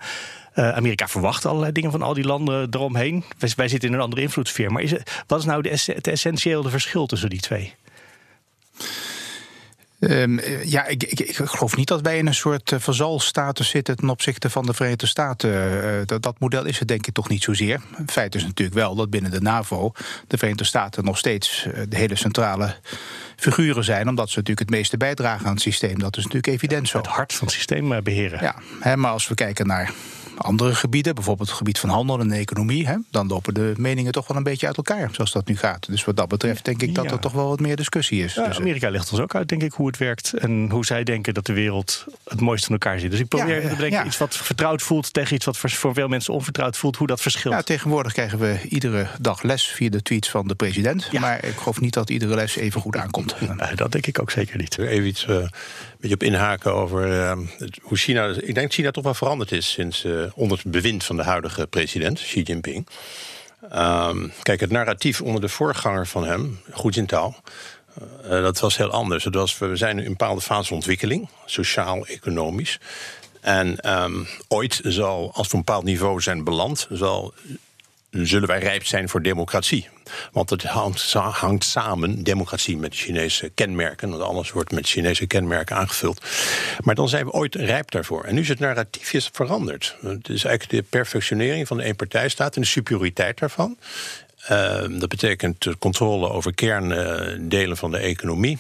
Uh, 0.55 0.70
Amerika 0.70 1.08
verwacht 1.08 1.46
allerlei 1.46 1.73
dingen 1.73 1.90
van 1.90 2.02
al 2.02 2.14
die 2.14 2.25
landen 2.25 2.67
eromheen. 2.70 3.25
Wij, 3.56 3.69
zitten 3.69 3.88
in 3.88 3.94
een 3.94 4.00
andere 4.00 4.23
invloedssfeer. 4.23 4.73
Maar 4.73 4.82
is 4.82 4.93
wat 5.26 5.38
is 5.38 5.44
nou 5.44 5.62
de, 5.62 5.82
het 5.94 6.06
essentiële 6.06 6.69
verschil 6.69 7.06
tussen 7.06 7.31
die 7.31 7.40
twee? 7.40 7.75
Um, 10.00 10.40
ja, 10.64 10.86
ik, 10.86 11.04
ik, 11.04 11.20
ik, 11.20 11.36
geloof 11.36 11.76
niet 11.76 11.88
dat 11.88 12.00
wij 12.00 12.18
in 12.18 12.26
een 12.26 12.34
soort 12.34 12.70
uh, 12.70 12.78
vazalstatus 12.78 13.68
zitten 13.68 13.96
ten 13.96 14.08
opzichte 14.08 14.50
van 14.50 14.66
de 14.66 14.74
Verenigde 14.74 15.06
Staten. 15.06 15.50
Uh, 15.50 16.00
dat, 16.04 16.22
dat, 16.22 16.38
model 16.38 16.64
is 16.64 16.78
het 16.78 16.88
denk 16.88 17.06
ik 17.06 17.14
toch 17.14 17.28
niet 17.28 17.42
zozeer. 17.42 17.80
Feit 18.06 18.34
is 18.34 18.42
natuurlijk 18.42 18.78
wel 18.78 18.94
dat 18.94 19.10
binnen 19.10 19.30
de 19.30 19.40
NAVO 19.40 19.92
de 20.26 20.36
Verenigde 20.36 20.64
Staten 20.64 21.04
nog 21.04 21.18
steeds 21.18 21.66
uh, 21.66 21.82
de 21.88 21.96
hele 21.96 22.16
centrale 22.16 22.76
figuren 23.36 23.84
zijn, 23.84 24.08
omdat 24.08 24.30
ze 24.30 24.38
natuurlijk 24.38 24.68
het 24.68 24.78
meeste 24.78 24.96
bijdragen 24.96 25.46
aan 25.46 25.52
het 25.52 25.62
systeem. 25.62 25.98
Dat 25.98 26.16
is 26.16 26.22
natuurlijk 26.22 26.52
evident 26.54 26.88
zo. 26.88 26.98
Het 26.98 27.06
hart 27.06 27.32
van 27.32 27.46
het 27.46 27.56
systeem 27.56 28.02
beheren. 28.02 28.42
Ja, 28.42 28.54
hè, 28.80 28.96
maar 28.96 29.10
als 29.10 29.28
we 29.28 29.34
kijken 29.34 29.66
naar 29.66 29.92
andere 30.38 30.75
gebieden, 30.75 31.14
bijvoorbeeld 31.14 31.49
het 31.49 31.58
gebied 31.58 31.79
van 31.79 31.88
handel 31.88 32.20
en 32.20 32.32
economie, 32.32 32.87
hè, 32.87 32.96
dan 33.11 33.26
lopen 33.26 33.55
de 33.55 33.73
meningen 33.76 34.12
toch 34.12 34.26
wel 34.26 34.37
een 34.37 34.43
beetje 34.43 34.67
uit 34.67 34.76
elkaar, 34.76 35.08
zoals 35.12 35.32
dat 35.32 35.46
nu 35.46 35.56
gaat. 35.56 35.87
Dus 35.87 36.05
wat 36.05 36.17
dat 36.17 36.29
betreft 36.29 36.64
denk 36.64 36.82
ik 36.82 36.94
dat 36.94 37.11
er 37.11 37.19
toch 37.19 37.32
wel 37.32 37.49
wat 37.49 37.61
meer 37.61 37.76
discussie 37.76 38.25
is. 38.25 38.35
Ja, 38.35 38.46
dus, 38.46 38.55
eh, 38.55 38.61
Amerika 38.61 38.90
legt 38.90 39.11
ons 39.12 39.20
ook 39.20 39.35
uit, 39.35 39.49
denk 39.49 39.62
ik, 39.62 39.73
hoe 39.73 39.87
het 39.87 39.96
werkt 39.96 40.32
en 40.32 40.70
hoe 40.70 40.85
zij 40.85 41.05
denken 41.05 41.35
dat 41.35 41.46
de 41.46 41.52
wereld 41.52 42.05
het 42.25 42.40
mooiste 42.40 42.67
van 42.67 42.75
elkaar 42.75 42.99
zit. 42.99 43.11
Dus 43.11 43.20
ik 43.20 43.29
probeer 43.29 43.62
ja, 43.62 43.69
te 43.69 43.75
bedenken 43.75 44.06
iets 44.06 44.19
wat 44.19 44.37
vertrouwd 44.37 44.82
voelt 44.82 45.12
tegen 45.12 45.35
iets 45.35 45.44
wat 45.44 45.56
voor 45.56 45.94
veel 45.94 46.08
mensen 46.08 46.35
onvertrouwd 46.35 46.76
voelt, 46.76 46.96
hoe 46.96 47.06
dat 47.06 47.20
verschilt. 47.20 47.55
Ja, 47.55 47.62
tegenwoordig 47.62 48.12
krijgen 48.12 48.38
we 48.38 48.61
iedere 48.69 49.06
dag 49.20 49.43
les 49.43 49.67
via 49.67 49.90
de 49.90 50.02
tweets 50.02 50.31
van 50.31 50.49
de 50.49 50.55
president, 50.55 51.12
maar 51.12 51.44
ik 51.44 51.56
geloof 51.56 51.81
niet 51.81 51.94
dat 51.94 52.11
iedere 52.11 52.35
les 52.35 52.56
even 52.56 52.81
goed 52.81 52.96
aankomt. 52.96 53.37
dat 53.75 53.93
denk 53.93 54.06
ik 54.06 54.20
ook 54.20 54.31
zeker 54.31 54.58
niet. 54.58 54.79
Even 54.79 55.06
iets 55.06 55.26
uh, 55.26 55.46
beetje 56.00 56.14
op 56.14 56.22
inhaken 56.22 56.74
over 56.74 57.08
uh, 57.08 57.38
hoe 57.82 57.96
China. 57.96 58.26
Ik 58.26 58.54
denk 58.54 58.66
dat 58.66 58.72
China 58.72 58.90
toch 58.90 59.04
wel 59.04 59.14
veranderd 59.14 59.52
is 59.52 59.70
sinds 59.70 60.04
uh, 60.04 60.24
onder 60.34 60.58
het 60.58 60.70
bewind 60.70 61.04
van 61.04 61.16
de 61.16 61.22
huidige 61.22 61.66
president, 61.66 62.20
Xi 62.20 62.42
Jinping. 62.42 62.86
Um, 63.74 64.32
kijk, 64.42 64.60
het 64.60 64.70
narratief 64.70 65.20
onder 65.20 65.40
de 65.40 65.48
voorganger 65.48 66.06
van 66.06 66.24
hem, 66.24 66.60
Hu 66.82 66.88
Jintao, 66.88 67.34
uh, 68.23 68.28
dat 68.28 68.61
was 68.61 68.76
heel 68.76 68.90
anders. 68.90 69.25
Het 69.25 69.34
was, 69.34 69.58
we 69.58 69.76
zijn 69.76 69.99
in 69.99 70.04
een 70.04 70.11
bepaalde 70.11 70.40
fase 70.40 70.75
ontwikkeling, 70.75 71.28
sociaal-economisch. 71.44 72.78
En 73.40 73.92
um, 74.02 74.26
ooit 74.49 74.80
zal, 74.84 75.30
als 75.34 75.49
we 75.49 75.56
een 75.56 75.64
bepaald 75.64 75.84
niveau 75.84 76.20
zijn 76.20 76.44
beland, 76.44 76.87
zal 76.90 77.34
zullen 78.10 78.48
wij 78.48 78.58
rijp 78.58 78.86
zijn 78.86 79.08
voor 79.08 79.22
democratie. 79.22 79.88
Want 80.32 80.50
het 80.50 80.62
hangt, 80.62 81.64
samen, 81.64 82.22
democratie, 82.22 82.76
met 82.76 82.94
Chinese 82.94 83.50
kenmerken. 83.54 84.10
Want 84.10 84.22
alles 84.22 84.50
wordt 84.50 84.72
met 84.72 84.88
Chinese 84.88 85.26
kenmerken 85.26 85.76
aangevuld. 85.76 86.26
Maar 86.84 86.94
dan 86.94 87.08
zijn 87.08 87.24
we 87.24 87.32
ooit 87.32 87.54
rijp 87.54 87.90
daarvoor. 87.90 88.24
En 88.24 88.34
nu 88.34 88.40
is 88.40 88.48
het 88.48 88.58
narratief 88.58 89.30
veranderd. 89.32 89.96
Het 90.00 90.28
is 90.28 90.44
eigenlijk 90.44 90.70
de 90.70 90.90
perfectionering 90.90 91.66
van 91.66 91.76
de 91.76 91.82
eenpartijstaat 91.82 92.56
en 92.56 92.60
de 92.62 92.68
superioriteit 92.68 93.38
daarvan. 93.38 93.76
Ehm, 94.47 94.99
dat 94.99 95.09
betekent 95.09 95.78
controle 95.78 96.30
over 96.30 96.54
kerndelen 96.54 97.76
van 97.76 97.90
de 97.90 97.99
economie. 97.99 98.59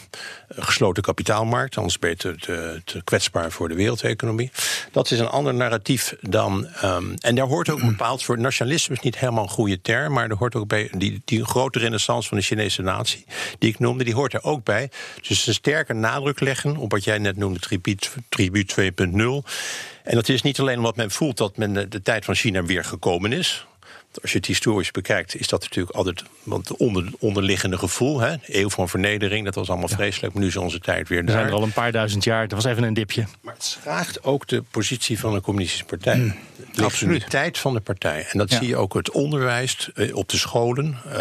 Gesloten 0.48 1.02
kapitaalmarkt, 1.02 1.76
anders 1.76 1.98
beter 1.98 2.38
te, 2.38 2.80
te, 2.84 3.04
kwetsbaar 3.04 3.50
voor 3.50 3.68
de 3.68 3.74
wereldeconomie. 3.74 4.50
Dat 4.92 5.10
is 5.10 5.18
een 5.18 5.28
ander 5.28 5.54
narratief 5.54 6.16
dan. 6.20 6.68
Um, 6.84 7.14
en 7.18 7.34
daar 7.34 7.46
hoort 7.46 7.70
ook 7.70 7.80
een 7.80 7.88
bepaald 7.88 8.20
soort. 8.20 8.38
Nationalisme 8.38 8.94
is 8.94 9.00
niet 9.00 9.18
helemaal 9.18 9.42
een 9.42 9.48
goede 9.48 9.80
term, 9.80 10.12
maar 10.12 10.30
er 10.30 10.36
hoort 10.36 10.54
ook 10.54 10.68
bij. 10.68 10.90
Die, 10.96 11.22
die 11.24 11.44
grote 11.44 11.78
renaissance 11.78 12.28
van 12.28 12.38
de 12.38 12.44
Chinese 12.44 12.82
natie, 12.82 13.24
die 13.58 13.70
ik 13.70 13.78
noemde, 13.78 14.04
die 14.04 14.14
hoort 14.14 14.34
er 14.34 14.42
ook 14.42 14.64
bij. 14.64 14.90
Dus 15.28 15.46
een 15.46 15.54
sterke 15.54 15.92
nadruk 15.92 16.40
leggen 16.40 16.76
op 16.76 16.90
wat 16.90 17.04
jij 17.04 17.18
net 17.18 17.36
noemde, 17.36 17.60
tribuut 18.28 18.74
2.0. 18.74 18.76
En 20.02 20.14
dat 20.14 20.28
is 20.28 20.42
niet 20.42 20.60
alleen 20.60 20.76
omdat 20.76 20.96
men 20.96 21.10
voelt 21.10 21.36
dat 21.36 21.56
men 21.56 21.90
de 21.90 22.02
tijd 22.02 22.24
van 22.24 22.34
China 22.34 22.62
weer 22.62 22.84
gekomen 22.84 23.32
is. 23.32 23.66
Als 24.22 24.32
je 24.32 24.38
het 24.38 24.46
historisch 24.46 24.90
bekijkt, 24.90 25.34
is 25.34 25.48
dat 25.48 25.60
natuurlijk 25.60 25.96
altijd 25.96 26.22
want 26.42 26.76
onder, 26.76 27.08
onderliggende 27.18 27.78
gevoel. 27.78 28.20
Hè? 28.20 28.36
De 28.36 28.58
eeuw 28.58 28.70
van 28.70 28.88
vernedering, 28.88 29.44
dat 29.44 29.54
was 29.54 29.68
allemaal 29.68 29.88
vreselijk. 29.88 30.32
Maar 30.32 30.42
nu 30.42 30.48
is 30.48 30.56
onze 30.56 30.80
tijd 30.80 31.08
weer 31.08 31.18
daar. 31.18 31.26
We 31.26 31.32
zijn 31.32 31.46
er 31.46 31.52
al 31.58 31.62
een 31.62 31.72
paar 31.72 31.92
duizend 31.92 32.24
jaar. 32.24 32.48
Dat 32.48 32.62
was 32.62 32.72
even 32.72 32.82
een 32.82 32.94
dipje. 32.94 33.26
Maar 33.40 33.54
het 33.54 33.64
schraagt 33.64 34.24
ook 34.24 34.46
de 34.46 34.62
positie 34.70 35.18
van 35.18 35.34
een 35.34 35.40
communistische 35.40 35.84
partij. 35.84 36.16
Mm. 36.16 36.34
Legitimiteit 36.80 37.58
van 37.58 37.74
de 37.74 37.80
partij. 37.80 38.26
En 38.30 38.38
dat 38.38 38.50
zie 38.50 38.68
je 38.68 38.76
ook 38.76 38.94
het 38.94 39.10
onderwijs, 39.10 39.90
eh, 39.94 40.16
op 40.16 40.28
de 40.28 40.36
scholen. 40.36 40.96
Uh, 41.06 41.12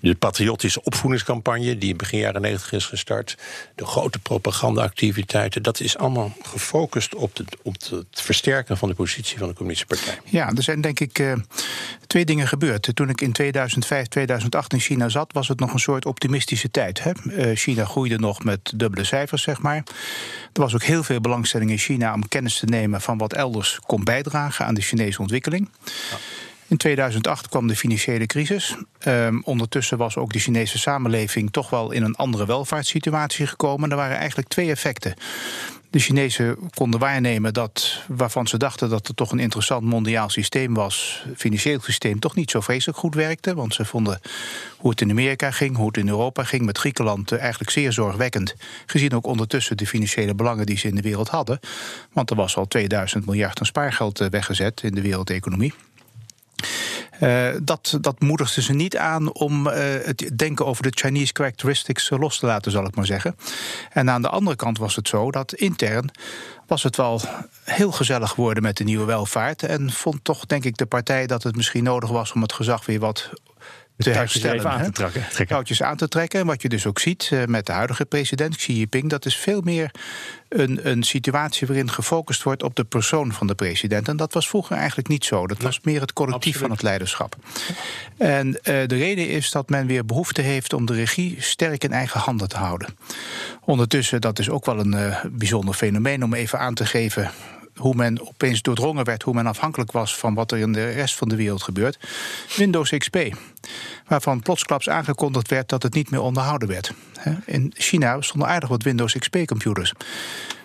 de 0.00 0.14
patriotische 0.14 0.82
opvoedingscampagne, 0.82 1.78
die 1.78 1.96
begin 1.96 2.18
jaren 2.18 2.40
90 2.40 2.72
is 2.72 2.86
gestart. 2.86 3.36
De 3.74 3.86
grote 3.86 4.18
propagandaactiviteiten. 4.18 5.62
Dat 5.62 5.80
is 5.80 5.96
allemaal 5.96 6.32
gefocust 6.42 7.14
op, 7.14 7.36
de, 7.36 7.44
op 7.62 7.74
het 7.80 8.06
versterken 8.10 8.76
van 8.76 8.88
de 8.88 8.94
positie 8.94 9.38
van 9.38 9.48
de 9.48 9.54
Communistische 9.54 10.04
Partij. 10.04 10.30
Ja, 10.30 10.52
er 10.54 10.62
zijn 10.62 10.80
denk 10.80 11.00
ik 11.00 11.18
uh, 11.18 11.32
twee 12.06 12.24
dingen 12.24 12.48
gebeurd. 12.48 12.90
Toen 12.94 13.08
ik 13.08 13.20
in 13.20 13.32
2005, 13.32 14.06
2008 14.06 14.72
in 14.72 14.80
China 14.80 15.08
zat, 15.08 15.32
was 15.32 15.48
het 15.48 15.60
nog 15.60 15.72
een 15.72 15.78
soort 15.78 16.06
optimistische 16.06 16.70
tijd. 16.70 17.02
Hè? 17.02 17.12
Uh, 17.24 17.56
China 17.56 17.84
groeide 17.84 18.18
nog 18.18 18.44
met 18.44 18.72
dubbele 18.74 19.04
cijfers, 19.04 19.42
zeg 19.42 19.60
maar. 19.60 19.82
Er 20.58 20.64
was 20.64 20.74
ook 20.74 20.82
heel 20.82 21.02
veel 21.02 21.20
belangstelling 21.20 21.70
in 21.70 21.78
China 21.78 22.14
om 22.14 22.28
kennis 22.28 22.58
te 22.58 22.66
nemen 22.66 23.00
van 23.00 23.18
wat 23.18 23.32
elders 23.32 23.78
kon 23.86 24.04
bijdragen 24.04 24.66
aan 24.66 24.74
de 24.74 24.80
Chinese 24.80 25.20
ontwikkeling. 25.20 25.68
In 26.66 26.76
2008 26.76 27.48
kwam 27.48 27.66
de 27.66 27.76
financiële 27.76 28.26
crisis. 28.26 28.76
Um, 29.06 29.42
ondertussen 29.44 29.98
was 29.98 30.16
ook 30.16 30.32
de 30.32 30.38
Chinese 30.38 30.78
samenleving 30.78 31.50
toch 31.50 31.70
wel 31.70 31.90
in 31.90 32.02
een 32.02 32.14
andere 32.14 32.46
welvaartssituatie 32.46 33.46
gekomen. 33.46 33.90
Er 33.90 33.96
waren 33.96 34.16
eigenlijk 34.16 34.48
twee 34.48 34.70
effecten. 34.70 35.14
De 35.90 35.98
Chinezen 35.98 36.58
konden 36.74 37.00
waarnemen 37.00 37.52
dat 37.52 38.02
waarvan 38.08 38.46
ze 38.46 38.56
dachten 38.56 38.88
dat 38.88 39.06
het 39.06 39.16
toch 39.16 39.32
een 39.32 39.38
interessant 39.38 39.84
mondiaal 39.84 40.28
systeem 40.28 40.74
was, 40.74 41.24
financieel 41.36 41.80
systeem, 41.80 42.18
toch 42.18 42.34
niet 42.34 42.50
zo 42.50 42.60
vreselijk 42.60 42.98
goed 42.98 43.14
werkte. 43.14 43.54
Want 43.54 43.74
ze 43.74 43.84
vonden 43.84 44.20
hoe 44.76 44.90
het 44.90 45.00
in 45.00 45.10
Amerika 45.10 45.50
ging, 45.50 45.76
hoe 45.76 45.86
het 45.86 45.96
in 45.96 46.08
Europa 46.08 46.44
ging, 46.44 46.64
met 46.64 46.78
Griekenland 46.78 47.32
eh, 47.32 47.40
eigenlijk 47.40 47.70
zeer 47.70 47.92
zorgwekkend. 47.92 48.54
Gezien 48.86 49.14
ook 49.14 49.26
ondertussen 49.26 49.76
de 49.76 49.86
financiële 49.86 50.34
belangen 50.34 50.66
die 50.66 50.78
ze 50.78 50.88
in 50.88 50.94
de 50.94 51.02
wereld 51.02 51.28
hadden. 51.28 51.60
Want 52.12 52.30
er 52.30 52.36
was 52.36 52.56
al 52.56 52.66
2000 52.66 53.26
miljard 53.26 53.60
aan 53.60 53.66
spaargeld 53.66 54.20
eh, 54.20 54.28
weggezet 54.28 54.82
in 54.82 54.94
de 54.94 55.02
wereldeconomie. 55.02 55.74
Uh, 57.20 57.48
dat, 57.62 57.98
dat 58.00 58.20
moedigde 58.20 58.62
ze 58.62 58.72
niet 58.72 58.96
aan 58.96 59.32
om 59.32 59.66
uh, 59.66 59.72
het 60.02 60.30
denken 60.36 60.66
over 60.66 60.82
de 60.82 60.92
Chinese 60.94 61.32
characteristics 61.32 62.10
los 62.10 62.38
te 62.38 62.46
laten, 62.46 62.72
zal 62.72 62.86
ik 62.86 62.96
maar 62.96 63.06
zeggen. 63.06 63.36
En 63.92 64.10
aan 64.10 64.22
de 64.22 64.28
andere 64.28 64.56
kant 64.56 64.78
was 64.78 64.96
het 64.96 65.08
zo 65.08 65.30
dat 65.30 65.54
intern 65.54 66.10
was 66.66 66.82
het 66.82 66.96
wel 66.96 67.20
heel 67.64 67.92
gezellig 67.92 68.30
geworden 68.30 68.62
met 68.62 68.76
de 68.76 68.84
nieuwe 68.84 69.04
welvaart. 69.04 69.62
En 69.62 69.90
vond 69.90 70.24
toch, 70.24 70.46
denk 70.46 70.64
ik, 70.64 70.76
de 70.76 70.86
partij 70.86 71.26
dat 71.26 71.42
het 71.42 71.56
misschien 71.56 71.84
nodig 71.84 72.10
was 72.10 72.32
om 72.32 72.42
het 72.42 72.52
gezag 72.52 72.86
weer 72.86 73.00
wat 73.00 73.30
te 73.98 74.10
herstellen. 74.10 74.70
Aan 74.70 74.84
te 74.84 74.90
trekken. 74.90 75.46
Touwtjes 75.46 75.82
aan 75.82 75.96
te 75.96 76.08
trekken. 76.08 76.40
En 76.40 76.46
wat 76.46 76.62
je 76.62 76.68
dus 76.68 76.86
ook 76.86 76.98
ziet 76.98 77.30
uh, 77.32 77.44
met 77.44 77.66
de 77.66 77.72
huidige 77.72 78.04
president, 78.04 78.56
Xi 78.56 78.72
Jinping, 78.72 79.10
dat 79.10 79.26
is 79.26 79.36
veel 79.36 79.60
meer 79.60 79.90
een, 80.48 80.90
een 80.90 81.02
situatie 81.02 81.66
waarin 81.66 81.90
gefocust 81.90 82.42
wordt 82.42 82.62
op 82.62 82.76
de 82.76 82.84
persoon 82.84 83.32
van 83.32 83.46
de 83.46 83.54
president. 83.54 84.08
En 84.08 84.16
dat 84.16 84.32
was 84.32 84.48
vroeger 84.48 84.76
eigenlijk 84.76 85.08
niet 85.08 85.24
zo. 85.24 85.46
Dat 85.46 85.62
was 85.62 85.80
meer 85.82 86.00
het 86.00 86.12
collectief 86.12 86.58
van 86.58 86.70
het 86.70 86.82
leiderschap. 86.82 87.36
En 88.16 88.46
uh, 88.48 88.54
de 88.62 88.86
reden 88.86 89.28
is 89.28 89.50
dat 89.50 89.68
men 89.68 89.86
weer 89.86 90.04
behoefte 90.04 90.42
heeft 90.42 90.72
om 90.72 90.86
de 90.86 90.94
regie 90.94 91.36
sterk 91.38 91.84
in 91.84 91.92
eigen 91.92 92.20
handen 92.20 92.48
te 92.48 92.56
houden. 92.56 92.96
Ondertussen, 93.64 94.20
dat 94.20 94.38
is 94.38 94.50
ook 94.50 94.66
wel 94.66 94.78
een 94.78 94.94
uh, 94.94 95.24
bijzonder 95.30 95.74
fenomeen 95.74 96.24
om 96.24 96.34
even 96.34 96.58
aan 96.58 96.74
te 96.74 96.86
geven 96.86 97.30
hoe 97.78 97.94
men 97.94 98.28
opeens 98.28 98.62
doordrongen 98.62 99.04
werd, 99.04 99.22
hoe 99.22 99.34
men 99.34 99.46
afhankelijk 99.46 99.92
was 99.92 100.16
van 100.16 100.34
wat 100.34 100.52
er 100.52 100.58
in 100.58 100.72
de 100.72 100.90
rest 100.90 101.14
van 101.14 101.28
de 101.28 101.36
wereld 101.36 101.62
gebeurt. 101.62 101.98
Windows 102.56 102.90
XP, 102.90 103.18
waarvan 104.06 104.40
plotsklaps 104.40 104.88
aangekondigd 104.88 105.48
werd 105.48 105.68
dat 105.68 105.82
het 105.82 105.94
niet 105.94 106.10
meer 106.10 106.20
onderhouden 106.20 106.68
werd. 106.68 106.92
In 107.44 107.72
China 107.76 108.20
stonden 108.20 108.48
aardig 108.48 108.68
wat 108.68 108.82
Windows 108.82 109.18
XP-computers. 109.18 109.92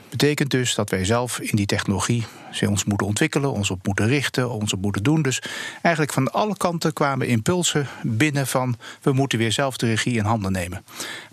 Betekent 0.10 0.52
dus 0.52 0.76
dat 0.76 0.90
wij 0.90 1.06
zelf 1.06 1.40
in 1.40 1.56
die 1.56 1.66
technologie 1.66 2.26
ons 2.62 2.84
moeten 2.84 3.08
ontwikkelen, 3.08 3.52
ons 3.52 3.70
op 3.70 3.86
moeten 3.86 4.08
richten, 4.08 4.50
ons 4.50 4.74
op 4.74 4.82
moeten 4.82 5.04
doen. 5.04 5.22
Dus 5.22 5.42
eigenlijk 5.82 6.14
van 6.14 6.32
alle 6.32 6.58
kanten 6.58 6.94
kwamen 6.94 7.28
impulsen 7.28 7.88
binnen 8.02 8.48
van 8.48 8.76
we 9.02 9.12
moeten 9.12 9.38
weer 9.38 9.52
zelf 9.52 9.78
de 9.78 9.88
regie 9.88 10.18
in 10.18 10.24
handen 10.24 10.52
nemen. 10.52 10.86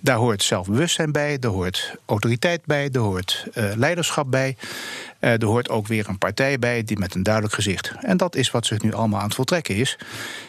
Daar 0.03 0.17
hoort 0.17 0.43
zelfbewustzijn 0.43 1.13
bij, 1.13 1.39
daar 1.39 1.51
hoort 1.51 1.95
autoriteit 2.05 2.65
bij, 2.65 2.91
daar 2.91 3.03
hoort 3.03 3.47
uh, 3.55 3.65
leiderschap 3.77 4.31
bij. 4.31 4.57
Uh, 5.21 5.33
er 5.33 5.45
hoort 5.45 5.69
ook 5.69 5.87
weer 5.87 6.09
een 6.09 6.19
partij 6.19 6.59
bij 6.59 6.85
die 6.85 6.99
met 6.99 7.15
een 7.15 7.23
duidelijk 7.23 7.55
gezicht. 7.55 7.93
En 8.01 8.17
dat 8.17 8.37
is 8.37 8.51
wat 8.51 8.67
zich 8.67 8.83
nu 8.83 8.93
allemaal 8.93 9.19
aan 9.19 9.27
het 9.27 9.35
voltrekken 9.35 9.77
is. 9.77 9.99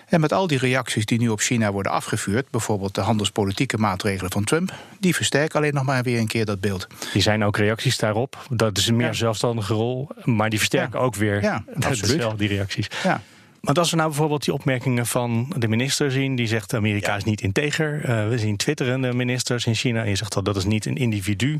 En 0.07 0.19
met 0.19 0.33
al 0.33 0.47
die 0.47 0.57
reacties 0.57 1.05
die 1.05 1.19
nu 1.19 1.29
op 1.29 1.39
China 1.39 1.71
worden 1.71 1.91
afgevuurd, 1.91 2.49
bijvoorbeeld 2.49 2.95
de 2.95 3.01
handelspolitieke 3.01 3.77
maatregelen 3.77 4.31
van 4.31 4.43
Trump, 4.43 4.73
die 4.99 5.15
versterken 5.15 5.59
alleen 5.59 5.73
nog 5.73 5.83
maar 5.83 6.03
weer 6.03 6.19
een 6.19 6.27
keer 6.27 6.45
dat 6.45 6.59
beeld. 6.59 6.87
Die 7.13 7.21
zijn 7.21 7.43
ook 7.43 7.57
reacties 7.57 7.97
daarop. 7.97 8.45
Dat 8.49 8.77
is 8.77 8.87
een 8.87 8.95
meer 8.95 9.05
ja. 9.05 9.13
zelfstandige 9.13 9.73
rol, 9.73 10.09
maar 10.23 10.49
die 10.49 10.59
versterken 10.59 10.99
ja. 10.99 11.05
ook 11.05 11.15
weer 11.15 11.41
ja, 11.41 11.63
absoluut. 11.79 12.37
die 12.37 12.47
reacties. 12.47 12.87
Ja. 13.03 13.21
Maar 13.61 13.75
als 13.75 13.89
we 13.89 13.95
nou 13.95 14.09
bijvoorbeeld 14.09 14.43
die 14.43 14.53
opmerkingen 14.53 15.05
van 15.05 15.53
de 15.57 15.67
minister 15.67 16.11
zien, 16.11 16.35
die 16.35 16.47
zegt 16.47 16.73
Amerika 16.73 17.11
ja. 17.11 17.17
is 17.17 17.23
niet 17.23 17.41
integer. 17.41 18.09
Uh, 18.09 18.27
we 18.27 18.37
zien 18.37 18.57
twitterende 18.57 19.13
ministers 19.13 19.65
in 19.65 19.75
China. 19.75 20.03
En 20.03 20.09
je 20.09 20.15
zegt 20.15 20.35
al 20.35 20.43
dat 20.43 20.55
is 20.55 20.65
niet 20.65 20.85
een 20.85 20.95
individu. 20.95 21.59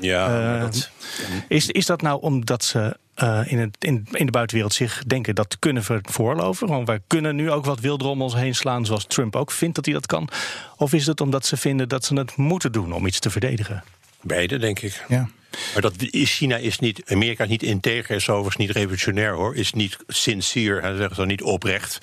Ja, 0.00 0.54
uh, 0.54 0.60
dat... 0.60 0.90
is, 1.48 1.66
is 1.66 1.86
dat 1.86 2.02
nou 2.02 2.20
omdat 2.20 2.64
ze 2.64 2.96
uh, 3.22 3.40
in, 3.44 3.58
het, 3.58 3.76
in, 3.78 4.06
in, 4.12 4.26
de 4.26 4.32
buitenwereld 4.32 4.74
zich 4.74 5.02
denken 5.06 5.34
dat 5.34 5.58
kunnen 5.58 5.82
we 5.86 5.98
voorloven? 6.02 6.68
Want 6.68 6.86
wij 6.86 7.00
kunnen 7.06 7.36
nu 7.36 7.50
ook 7.50 7.64
wat 7.64 7.80
wilder 7.80 8.08
om 8.08 8.22
ons 8.22 8.34
heen 8.34 8.54
slaan, 8.54 8.86
zoals 8.86 9.04
Trump 9.04 9.36
ook 9.36 9.50
vindt 9.50 9.74
dat 9.74 9.84
hij 9.84 9.94
dat 9.94 10.06
kan. 10.06 10.28
Of 10.76 10.92
is 10.92 11.06
het 11.06 11.20
omdat 11.20 11.46
ze 11.46 11.56
vinden 11.56 11.88
dat 11.88 12.04
ze 12.04 12.14
het 12.14 12.36
moeten 12.36 12.72
doen 12.72 12.92
om 12.92 13.06
iets 13.06 13.18
te 13.18 13.30
verdedigen? 13.30 13.84
Beide, 14.20 14.58
denk 14.58 14.80
ik. 14.80 15.04
Ja. 15.08 15.28
Maar 15.72 15.82
dat 15.82 15.94
is, 15.96 16.36
China 16.36 16.56
is 16.56 16.78
niet, 16.78 17.02
Amerika 17.06 17.44
is 17.44 17.50
niet 17.50 17.62
integer, 17.62 18.16
is 18.16 18.28
overigens 18.28 18.56
niet 18.56 18.76
revolutionair 18.76 19.32
hoor, 19.32 19.56
is 19.56 19.72
niet 19.72 19.96
sincere, 20.06 20.96
zegt 20.96 21.14
zo 21.14 21.24
niet 21.24 21.42
oprecht. 21.42 21.98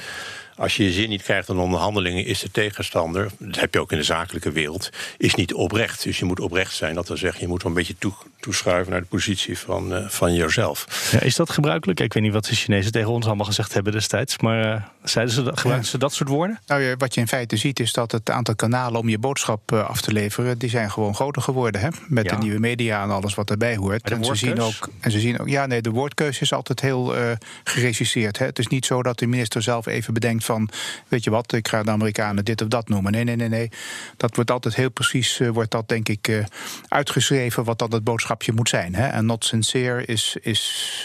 Als 0.56 0.76
je 0.76 0.84
je 0.84 0.92
zin 0.92 1.10
niet 1.10 1.22
krijgt 1.22 1.50
aan 1.50 1.60
onderhandelingen, 1.60 2.26
is 2.26 2.40
de 2.40 2.52
tegenstander, 2.52 3.32
dat 3.38 3.60
heb 3.60 3.74
je 3.74 3.80
ook 3.80 3.92
in 3.92 3.98
de 3.98 4.04
zakelijke 4.04 4.52
wereld, 4.52 4.90
is 5.18 5.36
niet 5.36 5.54
oprecht. 5.54 6.04
Dus 6.04 6.20
je 6.20 6.26
moet 6.26 6.40
oprecht 6.40 6.76
zijn. 6.76 6.96
Dat 6.96 7.08
wil 7.08 7.18
zeggen, 7.18 7.42
je 7.42 7.48
moet 7.48 7.64
wel 7.64 7.72
een 7.72 7.78
beetje 7.78 7.96
toe, 7.98 8.14
toeschuiven 8.48 8.92
naar 8.92 9.02
de 9.02 9.08
positie 9.08 9.58
van, 9.58 9.94
uh, 9.94 10.10
van 10.10 10.34
jezelf. 10.34 11.10
Ja, 11.12 11.20
is 11.20 11.36
dat 11.36 11.50
gebruikelijk? 11.50 12.00
Ik 12.00 12.14
weet 12.14 12.24
niet 12.24 12.34
wat 12.34 12.46
de 12.46 12.56
Chinezen 12.56 12.92
tegen 12.92 13.10
ons 13.10 13.26
allemaal 13.26 13.46
gezegd 13.46 13.74
hebben 13.74 13.94
destijds, 13.94 14.38
maar 14.40 14.66
uh, 14.66 14.82
zeiden 15.04 15.34
ze, 15.34 15.42
gebruikten 15.42 15.76
ja. 15.76 15.84
ze 15.84 15.98
dat 15.98 16.14
soort 16.14 16.30
woorden? 16.30 16.60
Nou, 16.68 16.96
wat 16.98 17.14
je 17.14 17.20
in 17.20 17.28
feite 17.28 17.58
ziet 17.58 17.80
is 17.80 17.94
dat 17.94 18.12
het 18.12 18.30
aantal 18.30 18.56
kanalen 18.56 19.00
om 19.00 19.10
je 19.10 19.18
boodschap 19.18 19.72
uh, 19.72 19.90
af 19.90 20.02
te 20.02 20.12
leveren, 20.12 20.58
die 20.58 20.70
zijn 20.70 20.92
gewoon 20.92 21.16
groter 21.16 21.42
geworden. 21.42 21.82
Hè? 21.82 21.88
Met 22.08 22.26
ja. 22.26 22.32
de 22.32 22.38
nieuwe 22.38 22.60
media 22.60 23.04
en 23.04 23.10
alles 23.10 23.36
wat 23.36 23.50
erbij 23.50 23.76
hoort. 23.76 24.12
En 24.12 24.26
ze, 24.26 24.36
zien 24.36 24.60
ook, 24.60 24.90
en 25.00 25.12
ze 25.12 25.20
zien 25.20 25.40
ook, 25.40 25.50
ja, 25.50 25.66
nee, 25.66 25.82
de 25.82 25.90
woordkeuze 25.90 26.42
is 26.42 26.54
altijd 26.54 26.82
heel 26.82 27.16
geregisseerd. 27.64 28.38
Hè? 28.38 28.46
Het 28.46 28.60
is 28.60 28.68
niet 28.68 28.86
zo 28.86 29.04
dat 29.04 29.20
de 29.20 29.28
minister 29.28 29.62
zelf 29.62 29.86
even 29.86 30.14
bedenkt 30.14 30.46
van, 30.46 30.70
weet 31.08 31.24
je 31.24 31.30
wat, 31.30 31.54
ik 31.54 31.68
ga 31.68 31.84
de 31.84 31.92
Amerikanen 31.92 32.46
dit 32.46 32.62
of 32.62 32.68
dat 32.68 32.90
noemen. 32.90 33.12
Nee, 33.12 33.24
nee, 33.24 33.36
nee, 33.36 33.50
nee. 33.50 33.70
Dat 34.18 34.36
wordt 34.36 34.52
altijd 34.52 34.76
heel 34.76 34.90
precies, 34.90 35.42
wordt 35.54 35.72
dat 35.72 35.90
denk 35.90 36.10
ik 36.10 36.46
uitgeschreven 36.88 37.64
wat 37.64 37.80
dan 37.80 37.92
het 37.92 38.04
boodschapje 38.38 38.54
moet 38.54 38.70
zijn. 38.70 38.96
Hè? 38.96 39.08
En 39.08 39.26
not 39.26 39.46
sincere 39.46 40.06
is, 40.06 40.38
is 40.42 40.96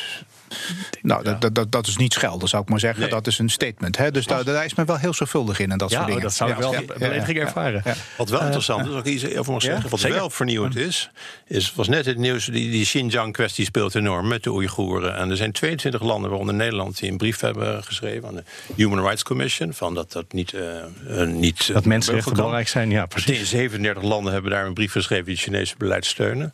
nou, 1.03 1.25
ja. 1.25 1.35
dat, 1.35 1.55
dat, 1.55 1.73
dat 1.73 1.87
is 1.87 1.97
niet 1.97 2.12
schelden, 2.12 2.49
zou 2.49 2.62
ik 2.62 2.69
maar 2.69 2.81
zeggen. 2.81 3.01
Nee. 3.01 3.11
Dat 3.11 3.27
is 3.27 3.39
een 3.39 3.49
statement. 3.49 3.97
Hè? 3.97 4.11
Dus 4.11 4.27
daar, 4.27 4.45
daar 4.45 4.65
is 4.65 4.75
men 4.75 4.87
wel 4.87 4.97
heel 4.97 5.15
zorgvuldig 5.15 5.59
in 5.59 5.71
en 5.71 5.79
dat 5.79 5.91
ja, 5.91 5.97
soort 5.97 6.07
dingen. 6.07 6.23
dat 6.23 6.35
zou 6.35 6.51
ik 6.51 6.57
wel 6.57 6.73
ja, 6.73 6.83
belediging 6.99 7.39
ervaren. 7.39 7.83
Wat 8.17 8.29
wel 8.29 8.41
interessant 8.41 8.87
is, 8.87 8.93
als 8.93 9.01
ik 9.01 9.07
iets 9.07 9.37
over 9.37 9.53
mag 9.53 9.62
zeggen, 9.62 9.91
wat 9.91 10.01
Zeker. 10.01 10.17
wel 10.17 10.31
vernieuwend 10.31 10.77
is, 10.77 11.11
is, 11.47 11.75
was 11.75 11.89
net 11.89 12.07
het 12.07 12.19
nieuws, 12.19 12.45
die, 12.45 12.71
die 12.71 12.85
Xinjiang-kwestie 12.85 13.65
speelt 13.65 13.95
enorm 13.95 14.29
met 14.29 14.43
de 14.43 14.51
Oeigoeren. 14.51 15.17
En 15.17 15.31
er 15.31 15.37
zijn 15.37 15.53
22 15.53 16.03
landen, 16.03 16.31
waaronder 16.31 16.55
Nederland, 16.55 16.99
die 16.99 17.11
een 17.11 17.17
brief 17.17 17.41
hebben 17.41 17.85
geschreven 17.85 18.29
aan 18.29 18.35
de 18.35 18.45
Human 18.77 19.01
Rights 19.01 19.23
Commission, 19.23 19.73
van 19.73 19.95
dat 19.95 20.12
dat 20.12 20.33
niet... 20.33 20.53
Uh, 20.53 21.27
niet 21.27 21.73
dat 21.73 21.85
mensenrechten 21.85 22.35
belangrijk 22.35 22.69
zijn, 22.69 22.91
ja, 22.91 23.07
precies. 23.07 23.49
37 23.49 24.03
landen 24.03 24.33
hebben 24.33 24.51
daar 24.51 24.67
een 24.67 24.75
brief 24.75 24.93
geschreven 24.93 25.25
die 25.25 25.35
het 25.35 25.43
Chinese 25.43 25.75
beleid 25.79 26.07
steunen. 26.07 26.53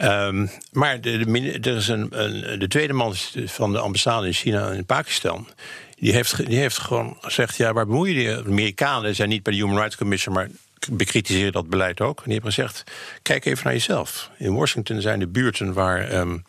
Um, 0.00 0.50
maar 0.72 1.00
de, 1.00 1.58
er 1.62 1.76
is 1.76 1.88
een, 1.88 2.08
een, 2.10 2.58
de 2.58 2.68
tweede 2.68 2.92
man 2.92 3.14
van 3.44 3.72
de 3.72 3.78
ambassade 3.78 4.26
in 4.26 4.32
China 4.32 4.70
en 4.70 4.84
Pakistan. 4.84 5.48
Die 5.94 6.12
heeft, 6.12 6.46
die 6.46 6.58
heeft 6.58 6.78
gewoon 6.78 7.16
gezegd: 7.20 7.56
ja, 7.56 7.72
waar 7.72 7.86
bemoeien 7.86 8.44
De 8.44 8.50
Amerikanen 8.50 9.14
zijn 9.14 9.28
niet 9.28 9.42
bij 9.42 9.52
de 9.52 9.58
Human 9.58 9.76
Rights 9.76 9.96
Commission, 9.96 10.34
maar 10.34 10.48
bekritiseren 10.90 11.52
dat 11.52 11.68
beleid 11.68 12.00
ook. 12.00 12.16
En 12.16 12.24
die 12.24 12.32
hebben 12.32 12.52
gezegd: 12.52 12.84
kijk 13.22 13.44
even 13.44 13.64
naar 13.64 13.72
jezelf. 13.72 14.30
In 14.38 14.54
Washington 14.54 15.00
zijn 15.00 15.18
de 15.18 15.26
buurten 15.26 15.72
waar, 15.72 16.14
um, 16.14 16.44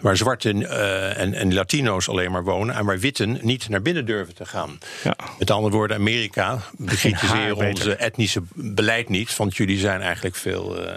waar 0.00 0.16
zwarten 0.16 0.60
uh, 0.60 1.18
en, 1.18 1.34
en 1.34 1.54
Latino's 1.54 2.08
alleen 2.08 2.30
maar 2.30 2.44
wonen. 2.44 2.74
en 2.74 2.84
waar 2.84 2.98
witten 2.98 3.38
niet 3.42 3.68
naar 3.68 3.82
binnen 3.82 4.06
durven 4.06 4.34
te 4.34 4.46
gaan. 4.46 4.78
Ja. 5.04 5.16
Met 5.38 5.50
andere 5.50 5.74
woorden, 5.74 5.96
Amerika 5.96 6.58
bekritiseren 6.76 7.56
onze 7.56 7.96
etnische 7.96 8.42
beleid 8.54 9.08
niet. 9.08 9.36
Want 9.36 9.56
jullie 9.56 9.78
zijn 9.78 10.00
eigenlijk 10.00 10.36
veel. 10.36 10.84
Uh, 10.84 10.92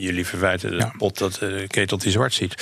jullie 0.00 0.26
verwijten 0.26 0.70
de 0.70 0.76
ja. 0.76 0.92
pot 0.98 1.18
dat 1.18 1.34
de 1.34 1.60
uh, 1.62 1.68
ketel 1.68 1.98
die 1.98 2.10
zwart 2.10 2.34
ziet. 2.34 2.54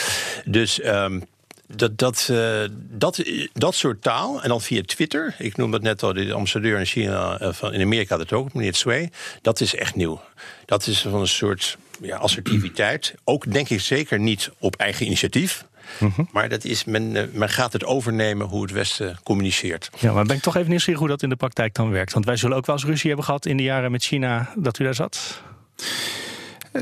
Dus. 0.44 0.84
Um, 0.84 1.22
dat, 1.66 1.99
dat, 1.99 2.28
uh, 2.30 2.64
dat, 2.75 3.23
dat 3.52 3.75
soort 3.75 4.02
taal, 4.02 4.42
en 4.42 4.49
dan 4.49 4.61
via 4.61 4.83
Twitter, 4.85 5.35
ik 5.38 5.56
noem 5.56 5.71
dat 5.71 5.83
net 5.83 6.02
al, 6.02 6.12
de 6.12 6.33
ambassadeur 6.33 6.78
in 6.78 6.87
China, 6.87 7.42
uh, 7.42 7.52
van, 7.52 7.73
in 7.73 7.80
Amerika 7.80 8.16
dat 8.16 8.33
ook, 8.33 8.54
meneer 8.54 8.73
Tsui, 8.73 9.11
dat 9.42 9.61
is 9.61 9.75
echt 9.75 9.94
nieuw. 9.94 10.21
Dat 10.66 10.87
is 10.87 11.00
van 11.00 11.21
een 11.21 11.28
soort 11.28 11.76
ja, 12.00 12.16
assertiviteit. 12.16 13.14
Ook 13.25 13.52
denk 13.52 13.68
ik 13.68 13.80
zeker 13.80 14.18
niet 14.18 14.50
op 14.59 14.76
eigen 14.76 15.06
initiatief. 15.06 15.64
Mhm. 15.99 16.23
Maar 16.33 16.49
dat 16.49 16.64
is, 16.64 16.85
men, 16.85 17.16
eh, 17.16 17.23
men 17.33 17.49
gaat 17.49 17.73
het 17.73 17.85
overnemen 17.85 18.47
hoe 18.47 18.62
het 18.62 18.71
Westen 18.71 19.18
communiceert. 19.23 19.90
Ja, 19.99 20.12
maar 20.12 20.25
ben 20.25 20.37
ik 20.37 20.42
toch 20.42 20.56
even 20.56 20.68
nieuwsgierig 20.68 21.00
hoe 21.00 21.11
dat 21.11 21.23
in 21.23 21.28
de 21.28 21.37
praktijk 21.37 21.75
dan 21.75 21.90
werkt. 21.90 22.12
Want 22.12 22.25
wij 22.25 22.37
zullen 22.37 22.56
ook 22.56 22.66
wel 22.66 22.75
eens 22.75 22.85
ruzie 22.85 23.06
hebben 23.06 23.25
gehad 23.25 23.47
in 23.47 23.56
de 23.56 23.62
jaren 23.62 23.90
met 23.90 24.04
China 24.04 24.52
dat 24.56 24.78
u 24.78 24.85
daar 24.85 24.94
zat. 24.94 25.42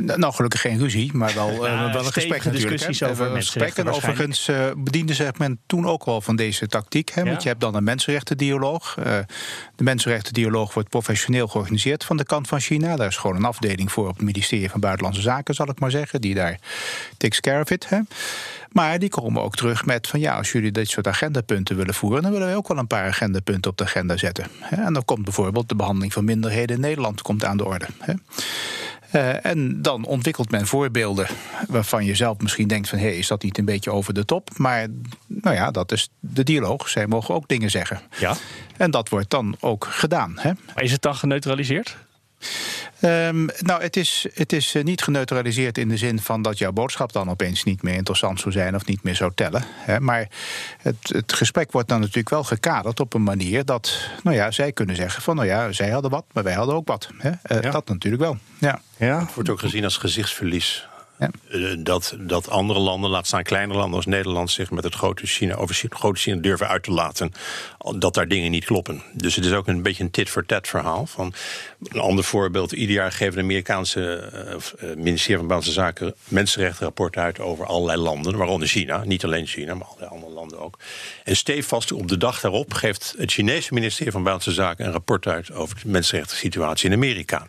Nou, 0.00 0.32
gelukkig 0.32 0.60
geen 0.60 0.78
ruzie, 0.78 1.10
maar 1.14 1.34
wel, 1.34 1.50
uh, 1.66 1.92
wel 1.92 2.04
een 2.04 2.12
gesprek 2.12 2.44
natuurlijk. 2.44 2.70
discussies 2.70 3.02
over 3.02 3.30
gesprekken. 3.30 3.88
Overigens 3.88 4.48
uh, 4.48 4.56
bediende 4.76 5.14
zich 5.14 5.38
men 5.38 5.60
toen 5.66 5.86
ook 5.86 6.04
wel 6.04 6.20
van 6.20 6.36
deze 6.36 6.66
tactiek. 6.66 7.10
Hè, 7.10 7.24
Want 7.24 7.42
je 7.42 7.48
hebt 7.48 7.60
dan 7.60 7.74
een 7.74 7.84
mensenrechtendialoog. 7.84 8.96
Uh, 8.98 9.04
de 9.76 9.84
mensenrechtendialoog 9.84 10.74
wordt 10.74 10.88
professioneel 10.88 11.48
georganiseerd 11.48 12.04
van 12.04 12.16
de 12.16 12.24
kant 12.24 12.48
van 12.48 12.60
China. 12.60 12.96
Daar 12.96 13.08
is 13.08 13.16
gewoon 13.16 13.36
een 13.36 13.44
afdeling 13.44 13.92
voor 13.92 14.08
op 14.08 14.16
het 14.16 14.24
ministerie 14.24 14.70
van 14.70 14.80
Buitenlandse 14.80 15.22
Zaken, 15.22 15.54
zal 15.54 15.68
ik 15.68 15.80
maar 15.80 15.90
zeggen. 15.90 16.20
Die 16.20 16.34
daar 16.34 16.58
takes 17.16 17.40
care 17.40 17.60
of 17.60 17.70
it. 17.70 17.88
Hè. 17.88 17.98
Maar 18.72 18.98
die 18.98 19.08
komen 19.08 19.42
ook 19.42 19.56
terug 19.56 19.86
met 19.86 20.06
van 20.06 20.20
ja, 20.20 20.36
als 20.36 20.52
jullie 20.52 20.72
dit 20.72 20.88
soort 20.88 21.06
agendapunten 21.06 21.76
willen 21.76 21.94
voeren, 21.94 22.22
dan 22.22 22.32
willen 22.32 22.46
wij 22.46 22.56
ook 22.56 22.68
wel 22.68 22.78
een 22.78 22.86
paar 22.86 23.08
agendapunten 23.08 23.70
op 23.70 23.76
de 23.76 23.84
agenda 23.84 24.16
zetten. 24.16 24.46
En 24.70 24.92
dan 24.92 25.04
komt 25.04 25.24
bijvoorbeeld 25.24 25.68
de 25.68 25.74
behandeling 25.74 26.12
van 26.12 26.24
minderheden 26.24 26.76
in 26.76 26.82
Nederland 26.82 27.22
komt 27.22 27.44
aan 27.44 27.56
de 27.56 27.64
orde. 27.64 27.86
Uh, 29.12 29.46
en 29.46 29.82
dan 29.82 30.04
ontwikkelt 30.04 30.50
men 30.50 30.66
voorbeelden 30.66 31.26
waarvan 31.68 32.04
je 32.04 32.14
zelf 32.14 32.38
misschien 32.38 32.68
denkt 32.68 32.88
van... 32.88 32.98
hé, 32.98 33.04
hey, 33.04 33.16
is 33.16 33.26
dat 33.26 33.42
niet 33.42 33.58
een 33.58 33.64
beetje 33.64 33.90
over 33.90 34.14
de 34.14 34.24
top? 34.24 34.50
Maar 34.56 34.86
nou 35.26 35.56
ja, 35.56 35.70
dat 35.70 35.92
is 35.92 36.08
de 36.20 36.42
dialoog. 36.42 36.88
Zij 36.88 37.06
mogen 37.06 37.34
ook 37.34 37.48
dingen 37.48 37.70
zeggen. 37.70 38.00
Ja. 38.18 38.36
En 38.76 38.90
dat 38.90 39.08
wordt 39.08 39.30
dan 39.30 39.56
ook 39.60 39.84
gedaan. 39.84 40.32
Hè? 40.36 40.50
Maar 40.74 40.84
is 40.84 40.92
het 40.92 41.02
dan 41.02 41.14
geneutraliseerd? 41.14 41.96
Um, 43.00 43.48
nou, 43.58 43.82
het 43.82 43.96
is, 43.96 44.26
het 44.34 44.52
is 44.52 44.74
eh, 44.74 44.84
niet 44.84 45.02
geneutraliseerd 45.02 45.78
in 45.78 45.88
de 45.88 45.96
zin 45.96 46.20
van 46.20 46.42
dat 46.42 46.58
jouw 46.58 46.72
boodschap 46.72 47.12
dan 47.12 47.30
opeens 47.30 47.64
niet 47.64 47.82
meer 47.82 47.94
interessant 47.94 48.40
zou 48.40 48.52
zijn 48.52 48.74
of 48.74 48.86
niet 48.86 49.02
meer 49.02 49.14
zou 49.14 49.32
tellen. 49.34 49.64
Hè. 49.68 50.00
Maar 50.00 50.28
het, 50.78 50.96
het 51.02 51.32
gesprek 51.32 51.72
wordt 51.72 51.88
dan 51.88 52.00
natuurlijk 52.00 52.30
wel 52.30 52.44
gekaderd 52.44 53.00
op 53.00 53.14
een 53.14 53.22
manier 53.22 53.64
dat, 53.64 54.10
nou 54.22 54.36
ja, 54.36 54.50
zij 54.50 54.72
kunnen 54.72 54.96
zeggen 54.96 55.22
van, 55.22 55.36
nou 55.36 55.48
ja, 55.48 55.72
zij 55.72 55.90
hadden 55.90 56.10
wat, 56.10 56.24
maar 56.32 56.42
wij 56.42 56.54
hadden 56.54 56.74
ook 56.74 56.88
wat. 56.88 57.08
Hè. 57.18 57.30
Uh, 57.30 57.72
Dat 57.72 57.88
natuurlijk 57.88 58.22
wel. 58.22 58.38
Ja. 58.58 58.80
Ja. 58.96 59.20
Het 59.20 59.34
wordt 59.34 59.50
ook 59.50 59.58
gezien 59.58 59.84
als 59.84 59.96
gezichtsverlies. 59.96 60.86
Eh, 61.48 61.60
dat, 61.78 62.16
dat 62.18 62.48
andere 62.48 62.80
landen, 62.80 63.10
laat 63.10 63.26
staan 63.26 63.42
kleinere 63.42 63.78
landen 63.78 63.96
als 63.96 64.06
Nederland, 64.06 64.50
zich 64.50 64.70
met 64.70 64.84
het 64.84 64.94
grote 64.94 65.26
China, 65.26 65.54
over 65.54 65.86
grote 65.88 66.20
China 66.20 66.40
durven 66.40 66.68
uit 66.68 66.82
te 66.82 66.90
laten. 66.90 67.32
Dat 67.96 68.14
daar 68.14 68.28
dingen 68.28 68.50
niet 68.50 68.64
kloppen. 68.64 69.02
Dus 69.12 69.36
het 69.36 69.44
is 69.44 69.52
ook 69.52 69.66
een 69.66 69.82
beetje 69.82 70.04
een 70.04 70.10
tit-for-tat 70.10 70.68
verhaal. 70.68 71.06
Van 71.06 71.34
een 71.82 72.00
ander 72.00 72.24
voorbeeld: 72.24 72.72
ieder 72.72 72.94
jaar 72.94 73.12
geven 73.12 73.34
de 73.34 73.42
Amerikaanse 73.42 74.30
uh, 74.82 74.94
ministerie 74.96 75.36
van 75.36 75.46
Buitenlandse 75.46 75.72
Zaken 75.72 76.14
mensenrechtenrapporten 76.28 77.22
uit 77.22 77.40
over 77.40 77.66
allerlei 77.66 78.00
landen, 78.00 78.36
waaronder 78.36 78.68
China. 78.68 79.04
Niet 79.04 79.24
alleen 79.24 79.46
China, 79.46 79.74
maar 79.74 79.86
allerlei 79.86 80.10
andere 80.10 80.32
landen 80.32 80.58
ook. 80.58 80.78
En 81.24 81.36
stevast 81.36 81.92
op 81.92 82.08
de 82.08 82.16
dag 82.16 82.40
daarop 82.40 82.74
geeft 82.74 83.14
het 83.18 83.32
Chinese 83.32 83.74
ministerie 83.74 84.12
van 84.12 84.22
Buitenlandse 84.22 84.62
Zaken 84.62 84.86
een 84.86 84.92
rapport 84.92 85.26
uit 85.26 85.52
over 85.52 85.76
de 85.82 85.88
mensenrechten 85.88 86.36
situatie 86.36 86.90
in 86.90 86.96
Amerika. 86.96 87.46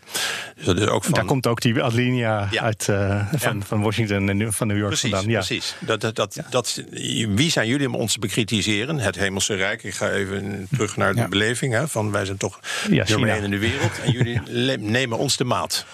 Dus 0.56 0.66
dat 0.66 0.80
is 0.80 0.88
ook 0.88 1.04
van... 1.04 1.14
Daar 1.14 1.26
komt 1.26 1.48
ook 1.48 1.62
die 1.62 1.84
alinea 1.84 2.50
uit 2.56 2.88
uh, 2.90 3.34
van 3.34 3.63
van 3.68 3.82
Washington 3.82 4.30
en 4.30 4.54
van 4.54 4.68
New 4.68 4.78
York 4.78 4.90
precies, 4.90 5.10
vandaan. 5.10 5.30
Ja. 5.30 5.38
Precies. 5.38 5.76
Dat, 5.80 6.02
dat, 6.02 6.16
dat, 6.16 6.40
dat, 6.50 6.84
wie 7.30 7.52
zijn 7.52 7.68
jullie 7.68 7.88
om 7.88 7.96
ons 7.96 8.14
te 8.14 8.20
bekritiseren? 8.20 9.00
Het 9.00 9.16
Hemelse 9.16 9.56
Rijk. 9.56 9.84
Ik 9.84 9.94
ga 9.94 10.10
even 10.10 10.68
terug 10.72 10.98
naar 10.98 11.16
de 11.16 11.28
beleving. 11.28 11.74
Hè, 11.74 11.88
van 11.88 12.12
wij 12.12 12.26
zijn 12.26 12.38
toch 12.38 12.60
ja, 12.90 13.06
nummer 13.08 13.30
één 13.30 13.44
in 13.44 13.52
de 13.52 13.60
wereld. 13.60 14.00
En 14.00 14.12
jullie 14.12 14.42
nemen 14.78 15.18
ons 15.18 15.38
de 15.38 15.44
maat. 15.44 15.86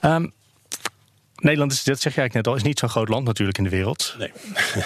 Um, 0.00 0.32
Nederland 1.36 1.72
is, 1.72 1.84
dat 1.84 2.00
zeg 2.00 2.14
jij 2.14 2.30
net 2.32 2.46
al, 2.46 2.54
is 2.54 2.62
niet 2.62 2.78
zo'n 2.78 2.88
groot 2.88 3.08
land 3.08 3.24
natuurlijk 3.24 3.58
in 3.58 3.64
de 3.64 3.70
wereld. 3.70 4.14
Nee. 4.18 4.32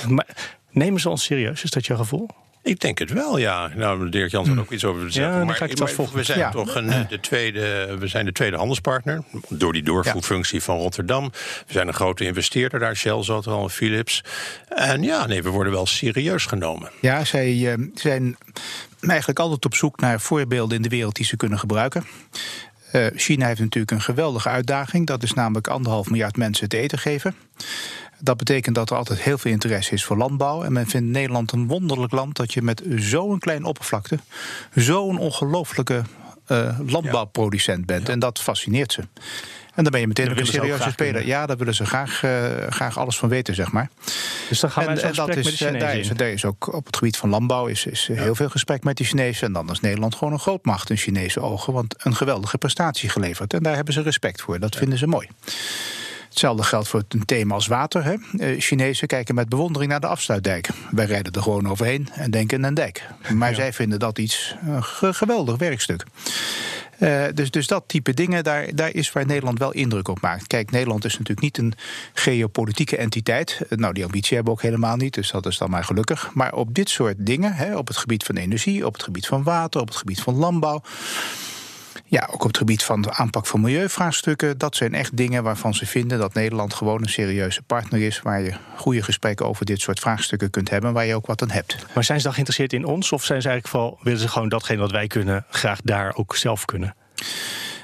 maar 0.14 0.26
nemen 0.70 1.00
ze 1.00 1.08
ons 1.08 1.24
serieus? 1.24 1.62
Is 1.62 1.70
dat 1.70 1.86
jouw 1.86 1.96
gevoel? 1.96 2.28
Ik 2.62 2.80
denk 2.80 2.98
het 2.98 3.10
wel, 3.12 3.38
ja. 3.38 3.70
Nou, 3.74 4.08
Dirk 4.08 4.30
Jans 4.30 4.46
had 4.46 4.56
hmm. 4.56 4.64
ook 4.64 4.72
iets 4.72 4.84
over 4.84 5.12
zeggen. 5.12 5.38
Ja, 5.38 5.44
maar, 5.44 5.62
ik 5.62 5.78
maar 5.78 6.12
we 6.12 6.22
zijn 6.22 6.50
toch 6.50 6.74
een, 6.74 7.06
de, 7.08 7.20
tweede, 7.20 7.96
we 7.98 8.06
zijn 8.06 8.24
de 8.24 8.32
tweede 8.32 8.56
handelspartner. 8.56 9.22
Door 9.48 9.72
die 9.72 9.82
doorvoerfunctie 9.82 10.62
van 10.62 10.76
Rotterdam. 10.76 11.30
We 11.66 11.72
zijn 11.72 11.88
een 11.88 11.94
grote 11.94 12.24
investeerder 12.24 12.80
daar. 12.80 12.96
Shell 12.96 13.22
zat 13.22 13.46
er 13.46 13.52
al, 13.52 13.68
Philips. 13.68 14.24
En 14.68 15.02
ja, 15.02 15.26
nee, 15.26 15.42
we 15.42 15.48
worden 15.48 15.72
wel 15.72 15.86
serieus 15.86 16.46
genomen. 16.46 16.90
Ja, 17.00 17.24
zij 17.24 17.54
uh, 17.54 17.86
zijn 17.94 18.36
eigenlijk 19.00 19.38
altijd 19.38 19.64
op 19.64 19.74
zoek 19.74 20.00
naar 20.00 20.20
voorbeelden 20.20 20.76
in 20.76 20.82
de 20.82 20.88
wereld 20.88 21.14
die 21.14 21.24
ze 21.26 21.36
kunnen 21.36 21.58
gebruiken. 21.58 22.04
Uh, 22.92 23.06
China 23.14 23.46
heeft 23.46 23.60
natuurlijk 23.60 23.92
een 23.92 24.00
geweldige 24.00 24.48
uitdaging. 24.48 25.06
Dat 25.06 25.22
is 25.22 25.32
namelijk 25.32 25.68
anderhalf 25.68 26.10
miljard 26.10 26.36
mensen 26.36 26.68
te 26.68 26.78
eten 26.78 26.98
geven. 26.98 27.34
Dat 28.22 28.36
betekent 28.36 28.74
dat 28.74 28.90
er 28.90 28.96
altijd 28.96 29.20
heel 29.20 29.38
veel 29.38 29.50
interesse 29.50 29.92
is 29.92 30.04
voor 30.04 30.16
landbouw. 30.16 30.62
En 30.62 30.72
men 30.72 30.86
vindt 30.86 31.10
Nederland 31.10 31.52
een 31.52 31.66
wonderlijk 31.66 32.12
land 32.12 32.36
dat 32.36 32.52
je 32.52 32.62
met 32.62 32.82
zo'n 32.96 33.38
klein 33.38 33.64
oppervlakte 33.64 34.18
zo'n 34.74 35.18
ongelooflijke 35.18 36.02
uh, 36.48 36.78
landbouwproducent 36.86 37.86
bent. 37.86 38.08
En 38.08 38.18
dat 38.18 38.40
fascineert 38.40 38.92
ze. 38.92 39.02
En 39.74 39.82
dan 39.82 39.92
ben 39.92 40.00
je 40.00 40.06
meteen 40.06 40.38
een 40.38 40.46
serieuze 40.46 40.90
speler. 40.90 41.26
Ja, 41.26 41.46
daar 41.46 41.56
willen 41.56 41.74
ze 41.74 41.86
graag, 41.86 42.22
uh, 42.22 42.30
graag 42.68 42.98
alles 42.98 43.18
van 43.18 43.28
weten, 43.28 43.54
zeg 43.54 43.72
maar. 43.72 43.90
Dus 44.48 44.60
dan 44.60 44.70
gaan 44.70 44.84
wij 44.84 44.94
en, 44.94 45.02
en 45.02 45.14
dat 45.14 45.36
is, 45.36 45.62
uh, 45.62 45.80
daar, 45.80 45.96
is, 45.96 46.08
daar 46.08 46.28
is 46.28 46.44
ook 46.44 46.74
op 46.74 46.86
het 46.86 46.96
gebied 46.96 47.16
van 47.16 47.28
landbouw 47.28 47.66
is, 47.66 47.86
is 47.86 48.06
ja. 48.06 48.14
heel 48.14 48.34
veel 48.34 48.48
gesprek 48.48 48.84
met 48.84 48.96
die 48.96 49.06
Chinezen. 49.06 49.46
En 49.46 49.52
dan 49.52 49.70
is 49.70 49.80
Nederland 49.80 50.14
gewoon 50.14 50.32
een 50.32 50.38
grootmacht 50.38 50.90
in 50.90 50.96
Chinese 50.96 51.40
ogen. 51.40 51.72
Want 51.72 51.94
een 51.98 52.16
geweldige 52.16 52.58
prestatie 52.58 53.08
geleverd. 53.08 53.54
En 53.54 53.62
daar 53.62 53.74
hebben 53.74 53.94
ze 53.94 54.02
respect 54.02 54.42
voor. 54.42 54.58
Dat 54.58 54.72
ja. 54.72 54.78
vinden 54.78 54.98
ze 54.98 55.06
mooi. 55.06 55.28
Hetzelfde 56.30 56.62
geldt 56.62 56.88
voor 56.88 57.02
een 57.08 57.24
thema 57.24 57.54
als 57.54 57.66
water. 57.66 58.04
Hè. 58.04 58.14
Uh, 58.32 58.60
Chinezen 58.60 59.08
kijken 59.08 59.34
met 59.34 59.48
bewondering 59.48 59.90
naar 59.90 60.00
de 60.00 60.06
afsluitdijk. 60.06 60.68
Wij 60.90 61.04
rijden 61.04 61.32
er 61.32 61.42
gewoon 61.42 61.68
overheen 61.68 62.08
en 62.12 62.30
denken 62.30 62.64
een 62.64 62.74
dijk. 62.74 63.06
Maar 63.34 63.50
ja. 63.50 63.54
zij 63.54 63.72
vinden 63.72 63.98
dat 63.98 64.18
iets 64.18 64.54
een 64.66 65.14
geweldig 65.14 65.56
werkstuk. 65.56 66.04
Uh, 66.98 67.24
dus, 67.34 67.50
dus 67.50 67.66
dat 67.66 67.84
type 67.86 68.14
dingen, 68.14 68.44
daar, 68.44 68.74
daar 68.74 68.94
is 68.94 69.12
waar 69.12 69.26
Nederland 69.26 69.58
wel 69.58 69.72
indruk 69.72 70.08
op 70.08 70.20
maakt. 70.20 70.46
Kijk, 70.46 70.70
Nederland 70.70 71.04
is 71.04 71.12
natuurlijk 71.12 71.40
niet 71.40 71.58
een 71.58 71.74
geopolitieke 72.14 72.96
entiteit. 72.96 73.60
Nou, 73.68 73.92
die 73.92 74.04
ambitie 74.04 74.34
hebben 74.34 74.52
we 74.54 74.58
ook 74.58 74.64
helemaal 74.64 74.96
niet, 74.96 75.14
dus 75.14 75.30
dat 75.30 75.46
is 75.46 75.58
dan 75.58 75.70
maar 75.70 75.84
gelukkig. 75.84 76.30
Maar 76.34 76.54
op 76.54 76.74
dit 76.74 76.88
soort 76.88 77.16
dingen, 77.18 77.52
hè, 77.52 77.76
op 77.76 77.88
het 77.88 77.96
gebied 77.96 78.24
van 78.24 78.36
energie, 78.36 78.86
op 78.86 78.92
het 78.92 79.02
gebied 79.02 79.26
van 79.26 79.42
water, 79.42 79.80
op 79.80 79.88
het 79.88 79.96
gebied 79.96 80.20
van 80.20 80.34
landbouw. 80.34 80.82
Ja, 82.10 82.28
ook 82.30 82.42
op 82.42 82.48
het 82.48 82.56
gebied 82.56 82.82
van 82.82 83.02
de 83.02 83.12
aanpak 83.12 83.46
van 83.46 83.60
milieuvraagstukken. 83.60 84.58
Dat 84.58 84.76
zijn 84.76 84.94
echt 84.94 85.16
dingen 85.16 85.42
waarvan 85.42 85.74
ze 85.74 85.86
vinden 85.86 86.18
dat 86.18 86.34
Nederland 86.34 86.74
gewoon 86.74 87.02
een 87.02 87.08
serieuze 87.08 87.62
partner 87.62 88.00
is. 88.00 88.22
Waar 88.22 88.40
je 88.40 88.54
goede 88.76 89.02
gesprekken 89.02 89.46
over 89.46 89.64
dit 89.66 89.80
soort 89.80 90.00
vraagstukken 90.00 90.50
kunt 90.50 90.70
hebben. 90.70 90.92
Waar 90.92 91.06
je 91.06 91.14
ook 91.14 91.26
wat 91.26 91.42
aan 91.42 91.50
hebt. 91.50 91.76
Maar 91.94 92.04
zijn 92.04 92.18
ze 92.18 92.24
dan 92.24 92.32
geïnteresseerd 92.32 92.72
in 92.72 92.84
ons? 92.84 93.12
Of 93.12 93.24
zijn 93.24 93.42
ze 93.42 93.48
eigenlijk 93.48 93.76
vooral, 93.76 93.98
willen 94.02 94.20
ze 94.20 94.28
gewoon 94.28 94.48
datgene 94.48 94.80
wat 94.80 94.90
wij 94.90 95.06
kunnen, 95.06 95.44
graag 95.50 95.80
daar 95.82 96.16
ook 96.16 96.36
zelf 96.36 96.64
kunnen? 96.64 96.94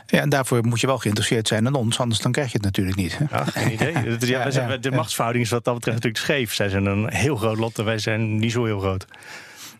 Ja, 0.06 0.20
en 0.20 0.28
daarvoor 0.28 0.66
moet 0.66 0.80
je 0.80 0.86
wel 0.86 0.98
geïnteresseerd 0.98 1.48
zijn 1.48 1.66
in 1.66 1.74
ons, 1.74 2.00
anders 2.00 2.20
dan 2.20 2.32
krijg 2.32 2.46
je 2.46 2.56
het 2.56 2.66
natuurlijk 2.66 2.96
niet. 2.96 3.18
Ja, 3.30 3.44
geen 3.44 3.72
idee. 3.72 3.92
Ja, 4.18 4.44
ja, 4.44 4.50
zijn, 4.50 4.80
de 4.80 4.90
machtsverhouding 4.90 5.44
is 5.44 5.50
wat 5.50 5.64
dat 5.64 5.74
betreft 5.74 5.96
natuurlijk 5.96 6.24
scheef. 6.24 6.54
Zij 6.54 6.68
zijn 6.68 6.86
een 6.86 7.12
heel 7.12 7.36
groot 7.36 7.58
lot 7.58 7.78
en 7.78 7.84
wij 7.84 7.98
zijn 7.98 8.38
niet 8.38 8.52
zo 8.52 8.64
heel 8.64 8.78
groot. 8.78 9.06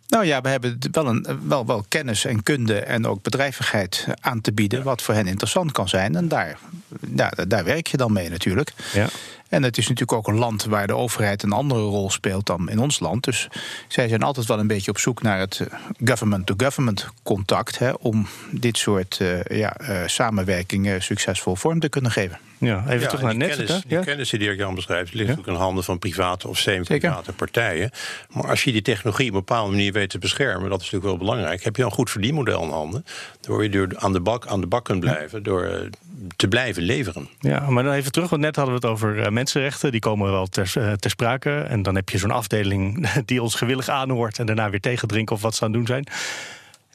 Nou 0.08 0.24
ja, 0.24 0.40
we 0.40 0.48
hebben 0.48 0.78
wel, 0.90 1.06
een, 1.06 1.26
wel, 1.48 1.66
wel 1.66 1.84
kennis 1.88 2.24
en 2.24 2.42
kunde 2.42 2.78
en 2.78 3.06
ook 3.06 3.22
bedrijvigheid 3.22 4.06
aan 4.20 4.40
te 4.40 4.52
bieden, 4.52 4.82
wat 4.82 5.02
voor 5.02 5.14
hen 5.14 5.26
interessant 5.26 5.72
kan 5.72 5.88
zijn. 5.88 6.16
En 6.16 6.28
daar, 6.28 6.58
daar, 7.00 7.48
daar 7.48 7.64
werk 7.64 7.86
je 7.86 7.96
dan 7.96 8.12
mee 8.12 8.28
natuurlijk. 8.28 8.72
Ja. 8.92 9.08
En 9.48 9.62
het 9.62 9.78
is 9.78 9.88
natuurlijk 9.88 10.18
ook 10.18 10.28
een 10.28 10.38
land 10.38 10.64
waar 10.64 10.86
de 10.86 10.96
overheid 10.96 11.42
een 11.42 11.52
andere 11.52 11.80
rol 11.80 12.10
speelt 12.10 12.46
dan 12.46 12.70
in 12.70 12.78
ons 12.78 12.98
land. 12.98 13.24
Dus 13.24 13.48
zij 13.88 14.08
zijn 14.08 14.22
altijd 14.22 14.46
wel 14.46 14.58
een 14.58 14.66
beetje 14.66 14.90
op 14.90 14.98
zoek 14.98 15.22
naar 15.22 15.38
het 15.38 15.66
government-to-government 16.04 17.08
contact. 17.22 17.78
Hè, 17.78 17.90
om 17.92 18.26
dit 18.50 18.78
soort 18.78 19.18
uh, 19.22 19.44
ja, 19.44 19.80
uh, 19.80 20.02
samenwerkingen 20.06 21.02
succesvol 21.02 21.54
vorm 21.54 21.80
te 21.80 21.88
kunnen 21.88 22.10
geven. 22.10 22.38
Ja, 22.58 22.84
even 22.86 23.00
ja, 23.00 23.06
terug 23.06 23.22
naar 23.22 23.36
net. 23.36 23.48
Kennis, 23.48 23.82
die 23.86 23.98
ja? 23.98 24.02
kennis 24.04 24.30
die 24.30 24.38
Dirk 24.38 24.58
Jan 24.58 24.74
beschrijft, 24.74 25.14
ligt 25.14 25.28
ja? 25.28 25.34
natuurlijk 25.34 25.58
in 25.58 25.64
handen 25.64 25.84
van 25.84 25.98
private 25.98 26.48
of 26.48 26.58
semi-private 26.58 27.32
partijen. 27.32 27.90
Maar 28.30 28.48
als 28.48 28.64
je 28.64 28.72
die 28.72 28.82
technologie 28.82 29.28
op 29.28 29.34
een 29.34 29.38
bepaalde 29.38 29.70
manier 29.70 29.92
weet 29.92 30.10
te 30.10 30.18
beschermen, 30.18 30.70
dat 30.70 30.80
is 30.80 30.90
natuurlijk 30.90 31.04
wel 31.04 31.28
belangrijk. 31.28 31.64
Heb 31.64 31.76
je 31.76 31.84
een 31.84 31.90
goed 31.90 32.10
verdienmodel 32.10 32.62
in 32.62 32.68
handen, 32.68 33.04
door 33.40 33.62
je 33.62 33.68
door 33.68 33.88
aan 33.96 34.12
de 34.12 34.20
bak, 34.20 34.46
aan 34.46 34.60
de 34.60 34.66
bak 34.66 34.84
kunt 34.84 35.00
blijven, 35.00 35.42
door 35.42 35.88
te 36.36 36.48
blijven 36.48 36.82
leveren. 36.82 37.28
Ja, 37.40 37.70
maar 37.70 37.84
dan 37.84 37.92
even 37.92 38.12
terug, 38.12 38.30
want 38.30 38.42
net 38.42 38.56
hadden 38.56 38.74
we 38.74 38.80
het 38.80 38.90
over 38.90 39.16
uh, 39.16 39.28
mensenrechten. 39.28 39.90
Die 39.90 40.00
komen 40.00 40.30
wel 40.30 40.46
ter, 40.46 40.74
uh, 40.78 40.92
ter 40.92 41.10
sprake. 41.10 41.60
En 41.60 41.82
dan 41.82 41.94
heb 41.94 42.08
je 42.08 42.18
zo'n 42.18 42.30
afdeling 42.30 43.08
die 43.24 43.42
ons 43.42 43.54
gewillig 43.54 43.88
aanhoort 43.88 44.38
en 44.38 44.46
daarna 44.46 44.70
weer 44.70 44.80
tegendrinken 44.80 45.34
of 45.34 45.42
wat 45.42 45.54
ze 45.54 45.64
aan 45.64 45.70
het 45.70 45.76
doen 45.78 45.86
zijn. 45.86 46.06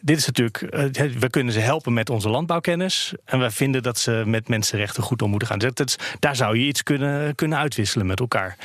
Dit 0.02 0.18
is 0.18 0.26
natuurlijk, 0.26 0.62
uh, 0.62 1.12
we 1.20 1.30
kunnen 1.30 1.54
ze 1.54 1.60
helpen 1.60 1.94
met 1.94 2.10
onze 2.10 2.30
landbouwkennis. 2.30 3.14
En 3.26 3.40
wij 3.40 3.52
vinden 3.52 3.84
dat 3.84 3.98
ze 3.98 4.24
met 4.26 4.48
mensenrechten 4.48 5.04
goed 5.04 5.22
om 5.22 5.30
moeten 5.30 5.48
gaan. 5.48 5.60
Dat, 5.60 5.96
daar 6.20 6.36
zou 6.36 6.58
je 6.58 6.66
iets 6.66 6.84
kunnen, 6.84 7.36
kunnen 7.36 7.58
uitwisselen 7.58 8.06
met 8.06 8.20
elkaar. 8.20 8.58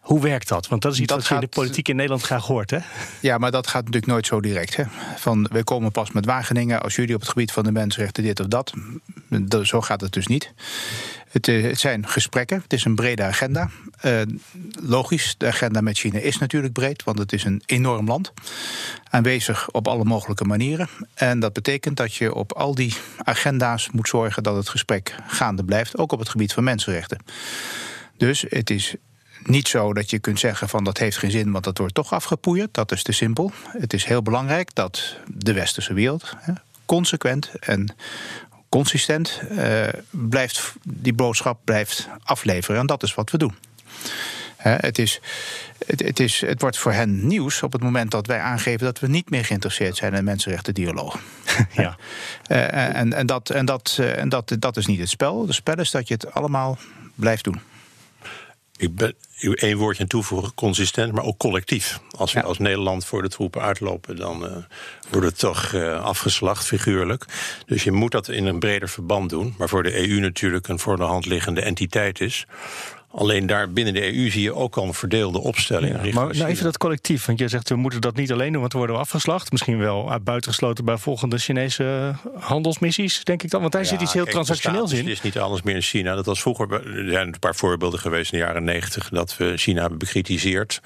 Hoe 0.00 0.20
werkt 0.20 0.48
dat? 0.48 0.68
Want 0.68 0.82
dat 0.82 0.92
is 0.92 0.98
iets 0.98 1.08
dat 1.08 1.18
wat 1.18 1.28
je 1.28 1.34
in 1.34 1.40
de 1.40 1.46
politiek 1.46 1.88
in 1.88 1.96
Nederland 1.96 2.22
graag 2.22 2.46
hoort, 2.46 2.70
hè? 2.70 2.78
Ja, 3.20 3.38
maar 3.38 3.50
dat 3.50 3.66
gaat 3.66 3.84
natuurlijk 3.84 4.12
nooit 4.12 4.26
zo 4.26 4.40
direct. 4.40 4.76
Hè? 4.76 4.84
Van, 5.16 5.48
we 5.52 5.64
komen 5.64 5.90
pas 5.90 6.12
met 6.12 6.24
Wageningen 6.24 6.82
als 6.82 6.96
jullie 6.96 7.14
op 7.14 7.20
het 7.20 7.30
gebied 7.30 7.52
van 7.52 7.64
de 7.64 7.72
mensenrechten 7.72 8.22
dit 8.22 8.40
of 8.40 8.46
dat. 8.46 8.72
Zo 9.62 9.80
gaat 9.80 10.00
het 10.00 10.12
dus 10.12 10.26
niet. 10.26 10.52
Het, 11.30 11.48
eh, 11.48 11.62
het 11.62 11.80
zijn 11.80 12.08
gesprekken, 12.08 12.60
het 12.62 12.72
is 12.72 12.84
een 12.84 12.94
brede 12.94 13.22
agenda. 13.22 13.70
Uh, 14.04 14.20
logisch, 14.82 15.34
de 15.38 15.46
agenda 15.46 15.80
met 15.80 15.98
China 15.98 16.18
is 16.18 16.38
natuurlijk 16.38 16.72
breed, 16.72 17.04
want 17.04 17.18
het 17.18 17.32
is 17.32 17.44
een 17.44 17.62
enorm 17.66 18.06
land. 18.06 18.32
Aanwezig 19.10 19.70
op 19.70 19.88
alle 19.88 20.04
mogelijke 20.04 20.44
manieren. 20.44 20.88
En 21.14 21.40
dat 21.40 21.52
betekent 21.52 21.96
dat 21.96 22.14
je 22.14 22.34
op 22.34 22.52
al 22.52 22.74
die 22.74 22.94
agenda's 23.18 23.90
moet 23.90 24.08
zorgen 24.08 24.42
dat 24.42 24.56
het 24.56 24.68
gesprek 24.68 25.14
gaande 25.26 25.64
blijft, 25.64 25.98
ook 25.98 26.12
op 26.12 26.18
het 26.18 26.28
gebied 26.28 26.52
van 26.52 26.64
mensenrechten. 26.64 27.18
Dus 28.16 28.44
het 28.48 28.70
is 28.70 28.94
niet 29.50 29.68
zo 29.68 29.92
dat 29.92 30.10
je 30.10 30.18
kunt 30.18 30.38
zeggen 30.38 30.68
van 30.68 30.84
dat 30.84 30.98
heeft 30.98 31.16
geen 31.16 31.30
zin, 31.30 31.52
want 31.52 31.64
dat 31.64 31.78
wordt 31.78 31.94
toch 31.94 32.12
afgepoeierd. 32.12 32.74
Dat 32.74 32.92
is 32.92 33.02
te 33.02 33.12
simpel. 33.12 33.52
Het 33.78 33.92
is 33.92 34.04
heel 34.04 34.22
belangrijk 34.22 34.74
dat 34.74 35.16
de 35.26 35.52
westerse 35.52 35.92
wereld 35.92 36.36
consequent 36.86 37.50
en 37.60 37.94
consistent 38.68 39.40
uh, 39.50 39.86
blijft, 40.10 40.72
die 40.82 41.12
boodschap 41.12 41.60
blijft 41.64 42.08
afleveren. 42.22 42.80
En 42.80 42.86
dat 42.86 43.02
is 43.02 43.14
wat 43.14 43.30
we 43.30 43.38
doen. 43.38 43.54
het, 44.56 44.98
is, 44.98 45.20
het, 45.86 46.00
het, 46.00 46.20
is, 46.20 46.40
het 46.40 46.60
wordt 46.60 46.78
voor 46.78 46.92
hen 46.92 47.26
nieuws 47.26 47.62
op 47.62 47.72
het 47.72 47.82
moment 47.82 48.10
dat 48.10 48.26
wij 48.26 48.38
aangeven 48.38 48.86
dat 48.86 48.98
we 48.98 49.06
niet 49.06 49.30
meer 49.30 49.44
geïnteresseerd 49.44 49.96
zijn 49.96 50.14
in 50.14 50.24
mensenrechtendialoog. 50.24 51.18
Ja. 51.72 51.96
Uh, 52.48 52.96
en 52.96 53.12
en, 53.12 53.26
dat, 53.26 53.50
en, 53.50 53.64
dat, 53.64 53.98
en 54.16 54.28
dat, 54.28 54.56
dat 54.58 54.76
is 54.76 54.86
niet 54.86 54.98
het 54.98 55.08
spel. 55.08 55.46
Het 55.46 55.54
spel 55.54 55.78
is 55.78 55.90
dat 55.90 56.08
je 56.08 56.14
het 56.14 56.32
allemaal 56.32 56.78
blijft 57.14 57.44
doen. 57.44 57.60
Ik 58.80 58.94
ben 58.94 59.14
één 59.54 59.76
woordje 59.76 60.02
aan 60.02 60.08
toevoegen, 60.08 60.54
consistent, 60.54 61.12
maar 61.12 61.24
ook 61.24 61.38
collectief. 61.38 62.00
Als 62.16 62.32
we 62.32 62.42
als 62.42 62.58
Nederland 62.58 63.04
voor 63.04 63.22
de 63.22 63.28
troepen 63.28 63.60
uitlopen, 63.62 64.16
dan 64.16 64.44
uh, 64.44 64.52
wordt 65.10 65.26
het 65.26 65.38
toch 65.38 65.72
uh, 65.72 66.02
afgeslacht, 66.02 66.66
figuurlijk. 66.66 67.24
Dus 67.66 67.84
je 67.84 67.92
moet 67.92 68.12
dat 68.12 68.28
in 68.28 68.46
een 68.46 68.58
breder 68.58 68.88
verband 68.88 69.30
doen, 69.30 69.54
maar 69.58 69.68
voor 69.68 69.82
de 69.82 70.08
EU 70.08 70.20
natuurlijk 70.20 70.68
een 70.68 70.78
voor 70.78 70.96
de 70.96 71.02
hand 71.02 71.26
liggende 71.26 71.60
entiteit 71.60 72.20
is. 72.20 72.46
Alleen 73.12 73.46
daar 73.46 73.72
binnen 73.72 73.94
de 73.94 74.16
EU 74.16 74.30
zie 74.30 74.42
je 74.42 74.54
ook 74.54 74.76
al 74.76 74.84
een 74.84 74.94
verdeelde 74.94 75.40
opstelling. 75.40 75.92
Ja, 76.02 76.12
maar 76.12 76.36
nou 76.36 76.50
even 76.50 76.64
dat 76.64 76.78
collectief. 76.78 77.26
Want 77.26 77.38
je 77.38 77.48
zegt 77.48 77.68
we 77.68 77.76
moeten 77.76 78.00
dat 78.00 78.16
niet 78.16 78.32
alleen 78.32 78.50
doen, 78.52 78.60
want 78.60 78.72
we 78.72 78.78
worden 78.78 78.98
afgeslacht. 78.98 79.50
Misschien 79.50 79.78
wel 79.78 80.18
buitengesloten 80.22 80.84
bij 80.84 80.96
volgende 80.96 81.38
Chinese 81.38 82.14
handelsmissies, 82.38 83.24
denk 83.24 83.42
ik 83.42 83.50
dan. 83.50 83.60
Want 83.60 83.72
daar 83.72 83.84
zit 83.84 84.00
iets 84.00 84.12
heel 84.12 84.24
transactioneels 84.24 84.92
in. 84.92 84.98
Het 84.98 85.08
is 85.08 85.22
niet 85.22 85.38
alles 85.38 85.62
meer 85.62 85.74
in 85.74 85.82
China. 85.82 86.14
Dat 86.14 86.26
was 86.26 86.40
vroeger. 86.40 86.72
Er 86.72 87.10
zijn 87.10 87.26
een 87.26 87.38
paar 87.38 87.54
voorbeelden 87.54 88.00
geweest 88.00 88.32
in 88.32 88.38
de 88.38 88.44
jaren 88.44 88.64
negentig 88.64 89.08
dat 89.08 89.36
we 89.36 89.56
China 89.56 89.80
hebben 89.80 89.98
bekritiseerd 89.98 90.80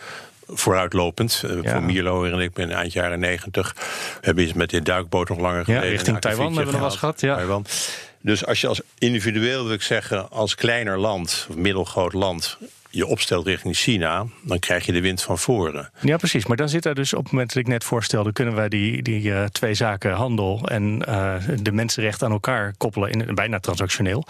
vooruitlopend. 0.46 1.42
Eh, 1.44 1.62
ja. 1.62 1.72
Voor 1.72 1.82
Mierlo 1.82 2.24
en 2.24 2.38
ik 2.38 2.52
ben 2.52 2.70
eind 2.70 2.92
jaren 2.92 3.18
negentig. 3.18 3.74
We 3.74 4.18
hebben 4.20 4.44
iets 4.44 4.52
met 4.52 4.70
de 4.70 4.82
duikboot 4.82 5.28
nog 5.28 5.38
langer 5.38 5.64
geleden. 5.64 5.84
Ja, 5.84 5.90
richting 5.90 6.18
Taiwan 6.18 6.46
hebben 6.46 6.66
we 6.66 6.72
nog 6.72 6.80
wel 6.80 6.90
gehad. 6.90 7.20
Ja. 7.20 7.34
Taiwan. 7.34 7.66
Dus 8.24 8.46
als 8.46 8.60
je 8.60 8.66
als 8.66 8.80
individueel, 8.98 9.64
wil 9.64 9.72
ik 9.72 9.82
zeggen, 9.82 10.30
als 10.30 10.54
kleiner 10.54 10.98
land, 10.98 11.46
of 11.50 11.56
middelgroot 11.56 12.12
land, 12.12 12.58
je 12.90 13.06
opstelt 13.06 13.46
richting 13.46 13.76
China, 13.76 14.26
dan 14.42 14.58
krijg 14.58 14.86
je 14.86 14.92
de 14.92 15.00
wind 15.00 15.22
van 15.22 15.38
voren. 15.38 15.90
Ja, 16.00 16.16
precies. 16.16 16.46
Maar 16.46 16.56
dan 16.56 16.68
zit 16.68 16.84
er 16.84 16.94
dus 16.94 17.14
op 17.14 17.22
het 17.22 17.32
moment 17.32 17.52
dat 17.52 17.62
ik 17.62 17.68
net 17.68 17.84
voorstelde, 17.84 18.32
kunnen 18.32 18.54
wij 18.54 18.68
die, 18.68 19.02
die 19.02 19.22
uh, 19.22 19.44
twee 19.44 19.74
zaken, 19.74 20.12
handel 20.12 20.68
en 20.68 21.02
uh, 21.08 21.34
de 21.62 21.72
mensenrechten 21.72 22.26
aan 22.26 22.32
elkaar 22.32 22.74
koppelen, 22.76 23.10
in, 23.10 23.34
bijna 23.34 23.58
transactioneel. 23.58 24.26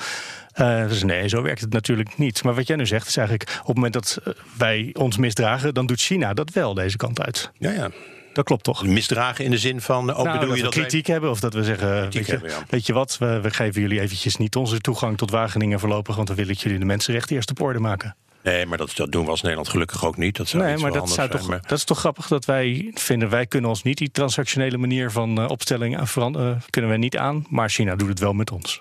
Uh, 0.61 0.89
dus 0.89 1.03
nee, 1.03 1.29
zo 1.29 1.43
werkt 1.43 1.61
het 1.61 1.73
natuurlijk 1.73 2.19
niet. 2.19 2.45
Maar 2.45 2.55
wat 2.55 2.67
jij 2.67 2.77
nu 2.77 2.87
zegt 2.87 3.09
is 3.09 3.17
eigenlijk, 3.17 3.51
op 3.61 3.67
het 3.67 3.75
moment 3.75 3.93
dat 3.93 4.19
wij 4.59 4.91
ons 4.93 5.17
misdragen, 5.17 5.75
dan 5.75 5.87
doet 5.87 6.01
China 6.01 6.35
dat 6.35 6.51
wel 6.51 6.75
deze 6.75 6.97
kant 6.97 7.21
uit. 7.21 7.51
Ja, 7.59 7.71
ja. 7.71 7.91
Dat 8.35 8.45
klopt 8.45 8.65
toch? 8.65 8.87
Misdragen 8.87 9.45
in 9.45 9.51
de 9.51 9.59
zin 9.59 9.81
van. 9.81 10.15
Ook 10.15 10.25
nou, 10.25 10.39
bedoel 10.39 10.55
je 10.55 10.63
dat 10.63 10.73
kritiek 10.73 11.07
hebben 11.07 11.31
of 11.31 11.41
dat 11.41 11.55
we 11.55 11.65
zeggen. 11.65 12.11
Weet 12.11 12.27
je, 12.27 12.41
weet 12.69 12.87
je, 12.87 12.93
wat, 12.93 13.19
we, 13.19 13.41
we, 13.41 13.51
geven 13.51 13.81
jullie 13.81 14.01
eventjes 14.01 14.37
niet 14.37 14.57
onze 14.57 14.81
toegang 14.81 15.17
tot 15.17 15.31
Wageningen 15.31 15.81
voorlopig, 15.81 16.17
want 16.17 16.27
dan 16.27 16.37
willen 16.37 16.55
jullie 16.55 16.79
de 16.79 16.85
mensenrechten 16.85 17.37
eerst 17.37 17.51
op 17.51 17.61
orde 17.61 17.79
maken. 17.79 18.17
Nee, 18.43 18.67
maar 18.67 18.79
dat, 18.79 18.93
dat, 18.97 19.13
doen 19.13 19.25
we 19.25 19.31
als 19.31 19.41
Nederland 19.43 19.69
gelukkig 19.69 20.05
ook 20.05 20.17
niet. 20.17 20.37
Dat 20.37 20.49
zou 20.49 20.63
nee, 20.63 20.77
maar 20.77 20.93
dat, 20.93 21.11
zou 21.11 21.29
toch, 21.29 21.61
dat 21.61 21.79
is 21.79 21.85
toch 21.85 21.99
grappig 21.99 22.29
dat 22.29 22.45
wij 22.45 22.91
vinden... 22.95 23.29
wij 23.29 23.47
kunnen 23.47 23.71
ons 23.71 23.83
niet 23.83 23.99
die 23.99 24.11
transactionele 24.11 24.79
manier 24.79 25.11
van 25.11 25.41
uh, 25.41 25.49
opstelling 25.49 26.01
uh, 26.17 26.51
kunnen 26.71 26.91
we 26.91 26.97
niet 26.97 27.17
aan. 27.17 27.47
Maar 27.49 27.69
China 27.69 27.97
doet 27.97 28.09
het 28.09 28.19
wel 28.19 28.33
met 28.33 28.51
ons. 28.51 28.81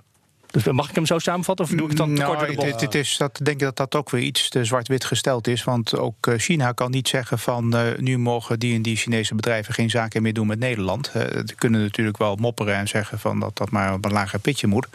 Dus 0.53 0.63
mag 0.63 0.89
ik 0.89 0.95
hem 0.95 1.05
zo 1.05 1.19
samenvatten 1.19 1.65
of 1.65 1.71
doe 1.71 1.81
ik 1.81 1.87
het 1.87 1.97
dan 1.97 2.13
nou, 2.13 2.35
kort 2.35 2.59
de 2.59 2.75
dit, 2.77 2.95
is, 2.95 3.17
dat, 3.17 3.39
denk 3.43 3.59
ik 3.59 3.65
dat 3.65 3.77
dat 3.77 3.95
ook 3.95 4.09
weer 4.09 4.21
iets 4.21 4.49
te 4.49 4.65
zwart-wit 4.65 5.05
gesteld 5.05 5.47
is. 5.47 5.63
Want 5.63 5.97
ook 5.97 6.27
eh, 6.27 6.37
China 6.37 6.71
kan 6.71 6.91
niet 6.91 7.07
zeggen 7.07 7.39
van 7.39 7.75
uh, 7.75 7.81
nu 7.97 8.17
mogen 8.17 8.59
die 8.59 8.75
en 8.75 8.81
die 8.81 8.95
Chinese 8.95 9.35
bedrijven 9.35 9.73
geen 9.73 9.89
zaken 9.89 10.21
meer 10.21 10.33
doen 10.33 10.47
met 10.47 10.59
Nederland. 10.59 11.11
Uh, 11.15 11.23
die 11.43 11.55
kunnen 11.55 11.81
natuurlijk 11.81 12.17
wel 12.17 12.35
mopperen 12.35 12.75
en 12.75 12.87
zeggen 12.87 13.19
van 13.19 13.39
dat 13.39 13.57
dat 13.57 13.71
maar 13.71 13.93
op 13.93 14.05
een 14.05 14.11
lager 14.11 14.39
pitje 14.39 14.67
moet. 14.67 14.87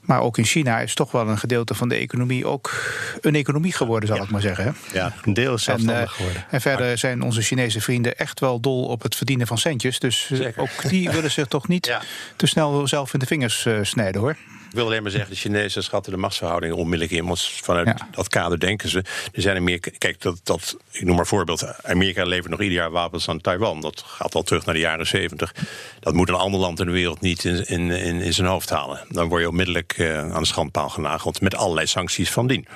Maar 0.00 0.20
ook 0.20 0.38
in 0.38 0.44
China 0.44 0.80
is 0.80 0.94
toch 0.94 1.10
wel 1.10 1.28
een 1.28 1.38
gedeelte 1.38 1.74
van 1.74 1.88
de 1.88 1.94
economie 1.94 2.46
ook 2.46 2.82
een 3.20 3.34
economie 3.34 3.72
geworden, 3.72 4.08
zal 4.08 4.22
ik 4.22 4.30
maar 4.30 4.40
zeggen. 4.40 4.76
Ja, 4.92 5.12
een 5.24 5.34
deel 5.34 5.54
is 5.54 5.62
zelfstandig 5.62 6.12
geworden. 6.12 6.44
En 6.50 6.60
verder 6.60 6.98
zijn 6.98 7.22
onze 7.22 7.42
Chinese 7.42 7.80
vrienden 7.80 8.16
echt 8.16 8.40
wel 8.40 8.60
dol 8.60 8.84
op 8.84 9.02
het 9.02 9.16
verdienen 9.16 9.46
van 9.46 9.58
centjes. 9.58 9.98
Dus 9.98 10.32
ook 10.56 10.88
die 10.88 11.10
willen 11.10 11.30
zich 11.30 11.46
toch 11.46 11.68
niet 11.68 11.98
te 12.36 12.46
snel 12.46 12.88
zelf 12.88 13.12
in 13.12 13.18
de 13.18 13.26
vingers 13.26 13.66
snijden 13.82 14.20
hoor. 14.20 14.36
Ik 14.68 14.74
wil 14.74 14.84
alleen 14.84 15.02
maar 15.02 15.10
zeggen, 15.10 15.30
de 15.30 15.36
Chinezen 15.36 15.82
schatten 15.82 16.12
de 16.12 16.18
machtsverhoudingen 16.18 16.76
onmiddellijk 16.76 17.18
in. 17.18 17.26
Want 17.26 17.42
vanuit 17.42 18.04
dat 18.10 18.28
kader 18.28 18.60
denken 18.60 18.88
ze. 18.88 18.98
Er 19.32 19.42
zijn 19.42 19.56
er 19.56 19.62
meer. 19.62 19.80
Kijk, 19.98 20.20
dat, 20.20 20.40
dat, 20.42 20.76
ik 20.90 21.00
noem 21.00 21.10
maar 21.10 21.18
een 21.18 21.26
voorbeeld. 21.26 21.84
Amerika 21.84 22.24
levert 22.24 22.50
nog 22.50 22.60
ieder 22.60 22.76
jaar 22.76 22.90
wapens 22.90 23.28
aan 23.28 23.40
Taiwan. 23.40 23.80
Dat 23.80 24.04
gaat 24.06 24.34
al 24.34 24.42
terug 24.42 24.64
naar 24.64 24.74
de 24.74 24.80
jaren 24.80 25.06
zeventig. 25.06 25.54
Dat 26.00 26.14
moet 26.14 26.28
een 26.28 26.34
ander 26.34 26.60
land 26.60 26.80
in 26.80 26.86
de 26.86 26.92
wereld 26.92 27.20
niet 27.20 27.44
in, 27.44 27.66
in, 27.66 27.90
in, 27.90 28.20
in 28.20 28.34
zijn 28.34 28.46
hoofd 28.46 28.70
halen. 28.70 29.04
Dan 29.08 29.28
word 29.28 29.40
je 29.40 29.48
onmiddellijk 29.48 29.98
uh, 29.98 30.18
aan 30.18 30.40
de 30.40 30.46
schandpaal 30.46 30.88
genageld. 30.88 31.40
Met 31.40 31.54
allerlei 31.54 31.86
sancties 31.86 32.30
van 32.30 32.46
dien 32.46 32.66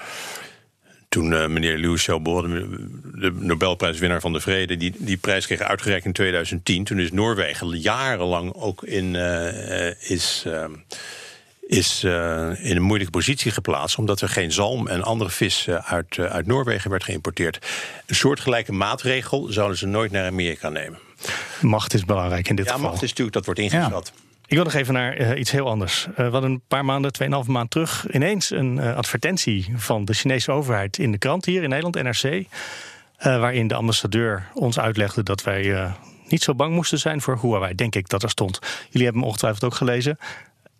toen 1.08 1.32
uh, 1.32 1.46
meneer 1.46 1.78
Liu 1.78 1.94
Xiaobo, 1.94 2.42
de 2.42 3.32
Nobelprijswinnaar 3.32 4.20
van 4.20 4.32
de 4.32 4.40
Vrede, 4.40 4.76
die, 4.76 4.94
die 4.98 5.16
prijs 5.16 5.46
kreeg 5.46 5.60
uitgereikt 5.60 6.04
in 6.04 6.12
2010. 6.12 6.84
Toen 6.84 6.98
is 6.98 7.12
Noorwegen 7.12 7.68
jarenlang 7.68 8.54
ook 8.54 8.82
in 8.82 9.14
uh, 9.14 10.10
is. 10.10 10.44
Uh, 10.46 10.64
is 11.72 12.04
uh, 12.04 12.64
in 12.64 12.76
een 12.76 12.82
moeilijke 12.82 13.12
positie 13.12 13.50
geplaatst. 13.50 13.98
omdat 13.98 14.20
er 14.20 14.28
geen 14.28 14.52
zalm 14.52 14.88
en 14.88 15.02
andere 15.02 15.30
vis 15.30 15.66
uh, 15.66 15.76
uit, 15.76 16.16
uh, 16.16 16.26
uit 16.26 16.46
Noorwegen 16.46 16.90
werd 16.90 17.04
geïmporteerd. 17.04 17.66
Een 18.06 18.14
soortgelijke 18.14 18.72
maatregel 18.72 19.46
zouden 19.52 19.78
ze 19.78 19.86
nooit 19.86 20.10
naar 20.10 20.26
Amerika 20.26 20.68
nemen. 20.68 20.98
Macht 21.60 21.94
is 21.94 22.04
belangrijk 22.04 22.48
in 22.48 22.56
dit 22.56 22.64
ja, 22.64 22.70
geval. 22.70 22.86
Ja, 22.86 22.92
macht 22.92 23.02
is 23.02 23.08
natuurlijk, 23.08 23.36
dat 23.36 23.44
wordt 23.44 23.60
ingeschat. 23.60 24.12
Ja. 24.14 24.20
Ik 24.46 24.56
wil 24.56 24.64
nog 24.64 24.74
even 24.74 24.94
naar 24.94 25.38
iets 25.38 25.50
heel 25.50 25.68
anders. 25.68 26.06
we 26.16 26.22
hadden 26.22 26.50
een 26.50 26.62
paar 26.68 26.84
maanden, 26.84 27.12
tweeënhalve 27.12 27.50
maand 27.50 27.70
terug... 27.70 28.06
ineens 28.10 28.50
een 28.50 28.80
advertentie 28.80 29.72
van 29.76 30.04
de 30.04 30.14
Chinese 30.14 30.52
overheid 30.52 30.98
in 30.98 31.12
de 31.12 31.18
krant 31.18 31.44
hier 31.44 31.62
in 31.62 31.68
Nederland, 31.68 32.02
NRC... 32.02 32.44
waarin 33.18 33.66
de 33.66 33.74
ambassadeur 33.74 34.48
ons 34.54 34.78
uitlegde 34.78 35.22
dat 35.22 35.42
wij 35.42 35.92
niet 36.28 36.42
zo 36.42 36.54
bang 36.54 36.74
moesten 36.74 36.98
zijn 36.98 37.20
voor 37.20 37.38
Huawei. 37.42 37.74
Denk 37.74 37.94
ik 37.94 38.08
dat 38.08 38.22
er 38.22 38.30
stond. 38.30 38.58
Jullie 38.62 39.02
hebben 39.02 39.20
hem 39.20 39.24
ongetwijfeld 39.24 39.64
ook 39.64 39.74
gelezen. 39.74 40.18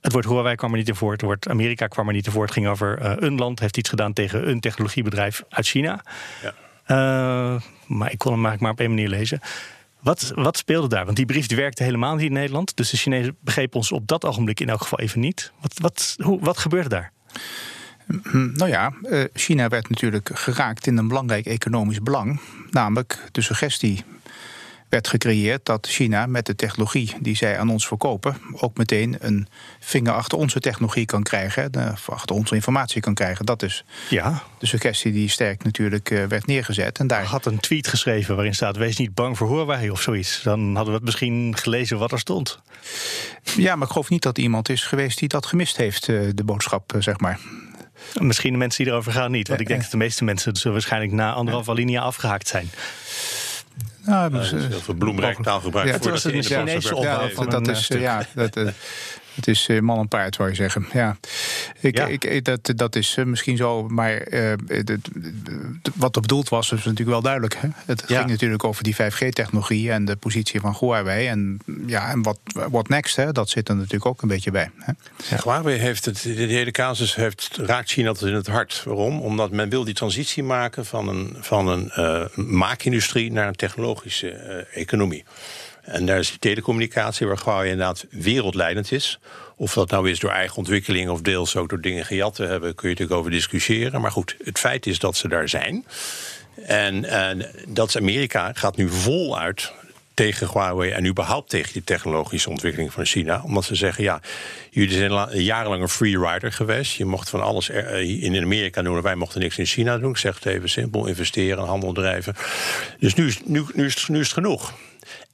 Het 0.03 0.13
woord 0.13 0.25
Huawei 0.25 0.55
kwam 0.55 0.71
er 0.71 0.77
niet 0.77 0.89
in 0.89 0.95
voor. 0.95 1.13
Het 1.13 1.23
woord 1.23 1.49
Amerika 1.49 1.87
kwam 1.87 2.07
er 2.09 2.15
niet 2.15 2.27
in 2.27 2.33
voor. 2.33 2.43
Het 2.43 2.53
ging 2.53 2.67
over 2.67 3.03
uh, 3.03 3.13
een 3.17 3.37
land 3.37 3.61
heeft 3.61 3.77
iets 3.77 3.89
gedaan 3.89 4.13
tegen 4.13 4.49
een 4.49 4.61
technologiebedrijf 4.61 5.43
uit 5.49 5.67
China. 5.67 6.05
Ja. 6.43 6.55
Uh, 7.55 7.61
maar 7.87 8.13
ik 8.13 8.19
kon 8.19 8.33
hem 8.33 8.59
maar 8.61 8.71
op 8.71 8.81
één 8.81 8.89
manier 8.89 9.09
lezen. 9.09 9.41
Wat, 10.01 10.33
wat, 10.35 10.57
speelde 10.57 10.89
daar? 10.89 11.05
Want 11.05 11.17
die 11.17 11.27
brief 11.27 11.47
die 11.47 11.57
werkte 11.57 11.83
helemaal 11.83 12.15
niet 12.15 12.27
in 12.27 12.33
Nederland. 12.33 12.77
Dus 12.77 12.91
de 12.91 12.97
Chinezen 12.97 13.37
begrepen 13.41 13.77
ons 13.77 13.93
op 13.93 14.07
dat 14.07 14.25
ogenblik 14.25 14.61
in 14.61 14.69
elk 14.69 14.83
geval 14.83 14.99
even 14.99 15.21
niet. 15.21 15.53
Wat, 15.61 15.79
wat, 15.79 16.17
hoe, 16.19 16.41
wat 16.41 16.59
gebeurde 16.59 16.89
daar? 16.89 17.13
Hm, 18.07 18.53
nou 18.53 18.71
ja, 18.71 18.93
eh, 19.03 19.25
China 19.33 19.69
werd 19.69 19.89
natuurlijk 19.89 20.31
geraakt 20.35 20.87
in 20.87 20.97
een 20.97 21.09
belangrijk 21.09 21.47
economisch 21.47 22.03
belang. 22.03 22.41
Namelijk 22.71 23.29
de 23.33 23.41
suggestie 23.41 24.05
werd 24.93 25.09
gecreëerd 25.09 25.65
dat 25.65 25.87
China 25.87 26.27
met 26.27 26.47
de 26.47 26.55
technologie 26.55 27.15
die 27.21 27.37
zij 27.37 27.59
aan 27.59 27.71
ons 27.71 27.87
verkopen 27.87 28.37
ook 28.53 28.77
meteen 28.77 29.17
een 29.19 29.49
vinger 29.81 30.13
achter 30.13 30.39
onze 30.39 30.61
technologie 30.61 31.05
kan 31.05 31.23
krijgen, 31.23 31.71
of 31.93 32.11
achter 32.11 32.37
onze 32.37 32.55
informatie 32.55 33.01
kan 33.01 33.15
krijgen. 33.15 33.47
Dat 33.47 33.63
is 33.63 33.85
ja. 34.09 34.43
de 34.59 34.67
suggestie 34.67 35.13
die 35.13 35.29
sterk 35.29 35.65
natuurlijk 35.65 36.11
eh, 36.11 36.25
werd 36.25 36.47
neergezet. 36.47 36.99
En 36.99 37.07
daar 37.07 37.25
had 37.25 37.47
een 37.47 37.61
tweet 37.61 37.87
geschreven 37.87 38.35
waarin 38.35 38.55
staat: 38.55 38.77
wees 38.77 38.97
niet 38.97 39.15
bang 39.15 39.37
voor 39.37 39.49
Huawei 39.49 39.91
of 39.91 40.01
zoiets. 40.01 40.43
Dan 40.43 40.61
hadden 40.65 40.87
we 40.87 40.93
het 40.93 41.05
misschien 41.05 41.57
gelezen 41.57 41.99
wat 41.99 42.13
er 42.13 42.19
stond. 42.19 42.61
Ja, 43.57 43.77
maar 43.77 43.87
ik 43.87 43.93
geloof 43.93 44.09
niet 44.09 44.23
dat 44.23 44.39
iemand 44.39 44.69
is 44.69 44.85
geweest 44.85 45.19
die 45.19 45.29
dat 45.29 45.47
gemist 45.47 45.77
heeft, 45.77 46.09
eh, 46.09 46.21
de 46.35 46.45
boodschap, 46.45 46.95
eh, 46.95 47.01
zeg 47.01 47.19
maar. 47.19 47.39
Misschien 48.21 48.53
de 48.53 48.59
mensen 48.59 48.85
die 48.85 48.93
erover 48.93 49.13
gaan 49.13 49.31
niet. 49.31 49.49
Want 49.49 49.61
ik 49.61 49.67
denk 49.67 49.83
dat 49.83 49.91
de 49.91 49.97
meeste 49.97 50.25
mensen 50.25 50.57
zullen 50.57 50.73
waarschijnlijk 50.73 51.13
na 51.13 51.33
anderhalf 51.33 51.69
alinea 51.69 52.03
afgehaakt 52.03 52.49
zijn. 52.49 52.71
Nou, 54.05 54.35
uh, 54.35 54.41
heel 54.41 54.81
veel 54.81 54.95
bloemrijk 54.95 55.43
taalgebruik. 55.43 55.87
Ja, 55.87 55.93
het 55.93 56.05
was 56.05 56.25
een 56.25 56.43
Chinese 56.43 56.97
opbouw 56.97 57.29
ja, 57.29 57.45
dat, 57.45 57.69
is, 57.69 57.89
ja, 57.89 58.27
dat, 58.35 58.57
het 59.35 59.49
is 59.49 59.69
man 59.81 59.99
en 59.99 60.09
paard, 60.09 60.35
zou 60.35 60.49
je 60.49 60.55
zeggen. 60.55 60.87
Ja. 60.93 61.17
Ik, 61.81 62.25
ik, 62.25 62.45
dat, 62.45 62.73
dat 62.77 62.97
is 62.97 63.17
eh, 63.17 63.25
misschien 63.25 63.57
zo, 63.57 63.89
maar 63.89 64.33
uh, 64.33 64.53
wat 65.95 66.17
er 66.17 66.21
bedoeld 66.21 66.49
was, 66.49 66.73
is 66.73 66.85
natuurlijk 66.85 67.11
wel 67.11 67.23
duidelijk. 67.23 67.57
Hè? 67.59 67.69
Het 67.87 68.03
ging 68.07 68.27
natuurlijk 68.27 68.65
over 68.65 68.83
die 68.83 68.95
5G-technologie 68.95 69.91
en 69.91 70.05
de 70.05 70.17
positie 70.17 70.61
van 70.61 70.77
Huawei. 70.81 71.27
En, 71.27 71.59
ja, 71.87 72.11
en 72.11 72.23
wat 72.23 72.39
what 72.53 72.89
next, 72.89 73.17
hè? 73.17 73.33
dat 73.33 73.51
zit 73.51 73.69
er 73.69 73.77
natuurlijk 73.77 74.07
ook 74.07 74.23
een 74.23 74.29
beetje 74.29 74.51
bij. 74.51 74.71
Hè? 74.79 74.93
Ja. 75.29 75.43
Huawei 75.43 75.79
heeft 75.79 76.05
het, 76.05 76.23
de 76.23 76.31
hele 76.31 76.71
casus 76.71 77.15
heeft, 77.15 77.57
raakt 77.57 77.91
China 77.91 78.13
tot 78.13 78.29
in 78.29 78.35
het 78.35 78.47
hart. 78.47 78.83
Waarom? 78.85 79.21
Omdat 79.21 79.51
men 79.51 79.69
wil 79.69 79.85
die 79.85 79.95
transitie 79.95 80.43
maken 80.43 80.87
van 80.87 81.09
een, 81.09 81.37
van 81.41 81.69
een 81.69 81.93
uh, 81.97 82.45
maakindustrie 82.47 83.33
naar 83.33 83.49
een 83.49 83.57
technologische 83.57 84.31
economie. 84.73 85.25
En 85.83 86.07
daar 86.07 86.19
is 86.19 86.29
die 86.29 86.39
telecommunicatie, 86.39 87.27
waar 87.27 87.41
Huawei 87.45 87.71
inderdaad 87.71 88.07
wereldleidend 88.11 88.93
is. 88.93 89.19
Of 89.57 89.73
dat 89.73 89.91
nou 89.91 90.11
is 90.11 90.19
door 90.19 90.31
eigen 90.31 90.57
ontwikkeling 90.57 91.11
of 91.11 91.21
deels 91.21 91.57
ook 91.57 91.69
door 91.69 91.81
dingen 91.81 92.05
gejat 92.05 92.35
te 92.35 92.45
hebben, 92.45 92.75
kun 92.75 92.89
je 92.89 92.95
natuurlijk 92.95 93.21
over 93.21 93.31
discussiëren. 93.31 94.01
Maar 94.01 94.11
goed, 94.11 94.37
het 94.45 94.59
feit 94.59 94.87
is 94.87 94.99
dat 94.99 95.17
ze 95.17 95.29
daar 95.29 95.49
zijn. 95.49 95.85
En, 96.67 97.07
dat 97.69 97.97
Amerika 97.97 98.53
gaat 98.55 98.77
nu 98.77 98.89
voluit 98.89 99.73
tegen 100.15 100.49
Huawei 100.53 100.91
en 100.91 101.07
überhaupt 101.07 101.51
tegen 101.51 101.73
die 101.73 101.85
technologische 101.85 102.51
ontwikkeling 102.51 102.93
van 102.93 103.05
China. 103.05 103.43
Omdat 103.45 103.65
ze 103.65 103.75
zeggen, 103.75 104.05
ja, 104.05 104.21
jullie 104.71 104.97
zijn 104.97 105.43
jarenlang 105.43 105.83
een 105.83 105.89
free 105.89 106.19
rider 106.19 106.53
geweest. 106.53 106.93
Je 106.93 107.05
mocht 107.05 107.31
van 107.31 107.43
alles 107.43 107.69
eh, 107.69 108.23
in 108.23 108.43
Amerika 108.43 108.83
doen 108.83 108.97
en 108.97 109.03
wij 109.03 109.15
mochten 109.15 109.41
niks 109.41 109.59
in 109.59 109.67
China 109.67 109.99
doen. 109.99 110.11
Ik 110.11 110.17
zeg 110.17 110.35
het 110.35 110.47
even 110.47 110.69
simpel, 110.69 111.07
investeren, 111.07 111.65
handel 111.65 111.93
drijven. 111.93 112.35
Dus 112.99 113.15
nu, 113.15 113.33
nu, 113.45 113.65
nu, 113.75 113.85
is, 113.85 114.09
nu 114.09 114.21
is 114.21 114.25
het 114.25 114.35
genoeg. 114.35 114.73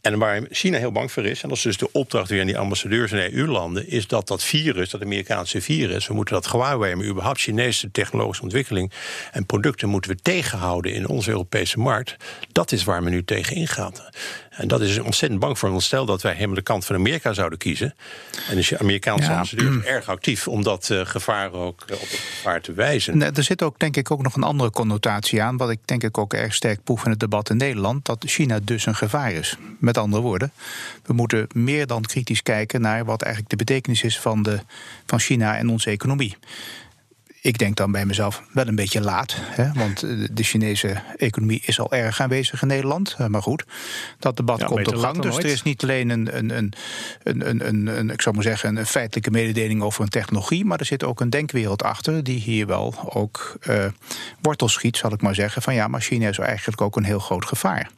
En 0.01 0.19
waar 0.19 0.43
China 0.51 0.79
heel 0.79 0.93
bang 0.93 1.13
voor 1.13 1.25
is, 1.25 1.43
en 1.43 1.49
dat 1.49 1.59
is 1.59 1.63
dus 1.63 1.77
de 1.77 1.93
opdracht 1.93 2.29
weer 2.29 2.41
aan 2.41 2.47
die 2.47 2.59
ambassadeurs 2.59 3.13
in 3.13 3.33
EU-landen, 3.33 3.89
is 3.89 4.07
dat 4.07 4.29
dat 4.29 4.45
virus, 4.45 4.91
dat 4.91 5.03
Amerikaanse 5.03 5.61
virus, 5.61 6.07
we 6.07 6.15
moeten 6.15 6.35
dat 6.35 6.47
maar 6.47 7.09
überhaupt 7.09 7.41
Chinese 7.41 7.91
technologische 7.91 8.43
ontwikkeling 8.43 8.93
en 9.33 9.47
producten 9.47 9.89
moeten 9.89 10.11
we 10.11 10.17
tegenhouden 10.23 10.93
in 10.93 11.09
onze 11.09 11.31
Europese 11.31 11.79
markt. 11.79 12.17
Dat 12.53 12.73
is 12.73 12.85
waar 12.85 13.03
men 13.03 13.13
nu 13.13 13.25
tegen 13.25 13.57
ingaat. 13.57 14.09
En 14.59 14.69
dat 14.69 14.81
is 14.81 14.99
ontzettend 14.99 15.41
bang 15.41 15.59
voor. 15.59 15.71
Want 15.71 15.83
stel 15.83 16.07
dat 16.07 16.23
wij 16.23 16.35
helemaal 16.35 16.55
de 16.55 16.63
kant 16.63 16.85
van 16.85 16.97
Amerika 16.97 17.33
zouden 17.33 17.59
kiezen. 17.59 17.95
En 18.49 18.57
de 18.57 18.79
Amerikaanse 18.79 19.25
ja. 19.25 19.33
ambassadeur 19.33 19.79
is 19.79 19.85
erg 19.85 20.09
actief 20.09 20.49
om 20.49 20.63
dat 20.63 20.89
uh, 20.93 21.07
gevaar 21.07 21.53
ook 21.53 21.85
uh, 21.91 21.97
op 21.97 22.11
het 22.11 22.21
gevaar 22.37 22.61
te 22.61 22.73
wijzen. 22.73 23.19
Nee, 23.19 23.31
er 23.31 23.43
zit 23.43 23.63
ook 23.63 23.79
denk 23.79 23.97
ik 23.97 24.11
ook 24.11 24.23
nog 24.23 24.37
een 24.37 24.43
andere 24.43 24.71
connotatie 24.71 25.43
aan. 25.43 25.57
Wat 25.57 25.71
ik 25.71 25.79
denk 25.85 26.03
ik 26.03 26.19
ook 26.19 26.35
erg 26.35 26.55
sterk 26.55 26.83
proef 26.85 27.05
in 27.05 27.11
het 27.11 27.21
debat 27.21 27.51
in 27.51 27.57
Nederland. 27.57 28.05
Dat 28.05 28.25
China 28.27 28.59
dus 28.63 28.87
een 28.87 28.95
gevaar 28.95 29.33
is. 29.33 29.57
Met 29.79 29.99
andere 29.99 30.23
woorden, 30.23 30.53
we 31.05 31.13
moeten 31.13 31.47
meer 31.55 31.87
dan 31.87 32.03
kritisch 32.03 32.43
kijken 32.43 32.81
naar 32.81 33.05
wat 33.05 33.23
eigenlijk 33.23 33.51
de 33.51 33.65
betekenis 33.65 34.03
is 34.03 34.21
van, 34.21 34.43
de, 34.43 34.59
van 35.07 35.19
China 35.19 35.57
en 35.57 35.69
onze 35.69 35.91
economie 35.91 36.37
ik 37.49 37.59
denk 37.59 37.77
dan 37.77 37.93
bij 37.93 38.07
mezelf 38.07 38.43
wel 38.53 38.67
een 38.67 38.75
beetje 38.75 39.01
laat. 39.01 39.37
Hè, 39.39 39.73
want 39.73 40.01
de 40.31 40.43
Chinese 40.43 41.03
economie 41.17 41.63
is 41.65 41.81
al 41.81 41.93
erg 41.93 42.21
aanwezig 42.21 42.63
in 42.63 42.69
Nederland. 42.69 43.15
Eh, 43.19 43.27
maar 43.27 43.43
goed, 43.43 43.65
dat 44.19 44.37
debat 44.37 44.65
komt 44.65 44.89
op 44.89 44.97
gang. 44.97 45.23
Dus 45.23 45.37
er 45.37 45.45
is 45.45 45.63
niet 45.63 45.83
alleen 45.83 46.11
een, 46.11 46.37
een, 46.37 46.51
een, 46.57 46.73
een, 47.23 47.69
een, 47.69 47.87
een, 47.87 48.11
ik 48.11 48.23
zou 48.23 48.35
maar 48.35 48.45
zeggen, 48.45 48.77
een 48.77 48.87
feitelijke 48.87 49.31
mededeling 49.31 49.83
over 49.83 50.03
een 50.03 50.09
technologie. 50.09 50.65
Maar 50.65 50.79
er 50.79 50.87
zit 50.87 51.05
ook 51.05 51.21
een 51.21 51.31
denkwereld 51.31 51.83
achter 51.83 52.25
die 52.25 52.39
hier 52.39 52.67
wel 52.67 52.95
ook 53.15 53.59
uh, 53.69 53.85
wortel 54.41 54.69
schiet, 54.69 54.97
zal 54.97 55.13
ik 55.13 55.23
maar 55.23 55.35
zeggen. 55.35 55.63
Van 55.63 55.75
ja, 55.75 55.89
maar 55.89 56.01
China 56.01 56.29
is 56.29 56.39
eigenlijk 56.39 56.81
ook 56.81 56.97
een 56.97 57.05
heel 57.05 57.19
groot 57.19 57.45
gevaar. 57.45 57.91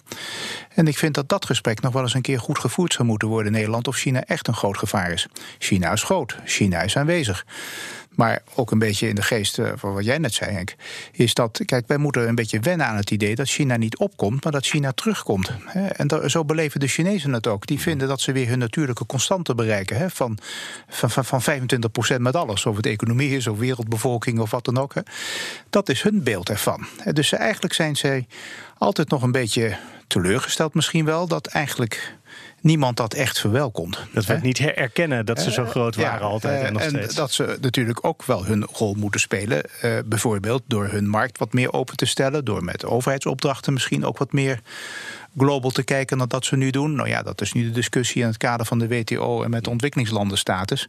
En 0.75 0.87
ik 0.87 0.99
vind 0.99 1.15
dat 1.15 1.29
dat 1.29 1.47
gesprek 1.47 1.81
nog 1.81 1.93
wel 1.93 2.03
eens 2.03 2.15
een 2.15 2.23
keer 2.23 2.41
goed 2.41 2.59
gevoerd 2.59 2.93
zou 2.93 3.09
moeten 3.09 3.29
worden 3.29 3.47
in 3.47 3.53
Nederland. 3.59 3.89
Of 3.89 3.97
China 3.97 4.25
echt 4.25 4.49
een 4.49 4.55
groot 4.55 4.79
gevaar 4.79 5.13
is. 5.13 5.27
China 5.59 5.93
is 5.93 6.03
groot. 6.03 6.37
China 6.45 6.81
is 6.83 6.97
aanwezig. 6.97 7.45
Maar 8.21 8.43
ook 8.55 8.71
een 8.71 8.79
beetje 8.79 9.09
in 9.09 9.15
de 9.15 9.23
geest 9.23 9.59
eh, 9.59 9.73
van 9.77 9.95
wat 9.95 10.05
jij 10.05 10.19
net 10.19 10.35
zei, 10.35 10.51
Henk. 10.51 10.75
Is 11.13 11.35
dat, 11.35 11.61
kijk, 11.65 11.87
wij 11.87 11.97
moeten 11.97 12.29
een 12.29 12.35
beetje 12.35 12.61
wennen 12.61 12.87
aan 12.87 12.97
het 12.97 13.11
idee 13.11 13.35
dat 13.35 13.49
China 13.49 13.77
niet 13.77 13.97
opkomt, 13.97 14.45
maar 14.45 14.53
dat 14.53 14.67
China 14.67 14.93
terugkomt. 14.93 15.51
En 15.97 16.31
zo 16.31 16.45
beleven 16.45 16.81
de 16.81 16.87
Chinezen 16.87 17.33
het 17.33 17.47
ook. 17.47 17.67
Die 17.67 17.81
vinden 17.81 18.09
dat 18.09 18.21
ze 18.21 18.33
weer 18.33 18.49
hun 18.49 18.59
natuurlijke 18.59 19.07
constante 19.07 19.55
bereiken. 19.55 20.11
Van, 20.11 20.39
van, 20.89 21.11
van, 21.11 21.25
van 21.25 21.43
25% 22.17 22.17
met 22.19 22.37
alles. 22.37 22.67
Of 22.67 22.77
het 22.77 22.87
economie 22.87 23.37
is, 23.37 23.47
of 23.47 23.59
wereldbevolking, 23.59 24.39
of 24.39 24.51
wat 24.51 24.65
dan 24.65 24.79
ook. 24.79 24.93
Dat 25.71 25.89
is 25.89 26.03
hun 26.03 26.23
beeld 26.23 26.49
ervan. 26.49 26.87
Dus 27.13 27.33
eigenlijk 27.33 27.75
zijn 27.75 27.97
zij 27.97 28.27
altijd 28.79 29.11
nog 29.11 29.23
een 29.23 29.33
beetje 29.33 29.77
teleurgesteld 30.07 30.75
misschien 30.75 31.05
wel. 31.05 31.27
Dat 31.27 31.47
eigenlijk 31.47 32.19
niemand 32.61 32.97
dat 32.97 33.15
echt 33.15 33.41
verwelkomt. 33.41 33.99
Dat 34.13 34.27
we 34.27 34.33
het 34.33 34.43
niet 34.43 34.59
herkennen 34.59 35.27
dat 35.27 35.41
ze 35.41 35.53
zo 35.53 35.63
eh, 35.63 35.71
groot 35.71 35.97
waren 35.97 36.27
altijd 36.27 36.65
en 36.65 36.73
nog 36.73 36.83
en 36.83 37.09
dat 37.15 37.33
ze 37.33 37.57
natuurlijk 37.61 38.05
ook 38.05 38.25
wel 38.25 38.45
hun 38.45 38.65
rol 38.65 38.95
moeten 38.95 39.21
spelen. 39.21 39.63
Uh, 39.85 39.99
bijvoorbeeld 40.05 40.63
door 40.67 40.89
hun 40.89 41.09
markt 41.09 41.39
wat 41.39 41.53
meer 41.53 41.73
open 41.73 41.97
te 41.97 42.07
stellen. 42.07 42.45
Door 42.45 42.65
met 42.65 42.85
overheidsopdrachten 42.85 43.73
misschien 43.73 44.05
ook 44.05 44.19
wat 44.19 44.33
meer 44.33 44.61
global 45.39 45.71
te 45.71 45.83
kijken 45.83 46.19
dan 46.19 46.29
dat 46.29 46.45
ze 46.45 46.57
nu 46.57 46.71
doen. 46.71 46.95
Nou 46.95 47.09
ja, 47.09 47.23
dat 47.23 47.41
is 47.41 47.53
nu 47.53 47.63
de 47.63 47.71
discussie 47.71 48.23
in 48.23 48.27
het 48.27 48.37
kader 48.37 48.67
van 48.67 48.79
de 48.79 48.89
WTO 48.89 49.43
en 49.43 49.51
met 49.51 49.65
de 49.65 49.71
ontwikkelingslandenstatus. 49.71 50.87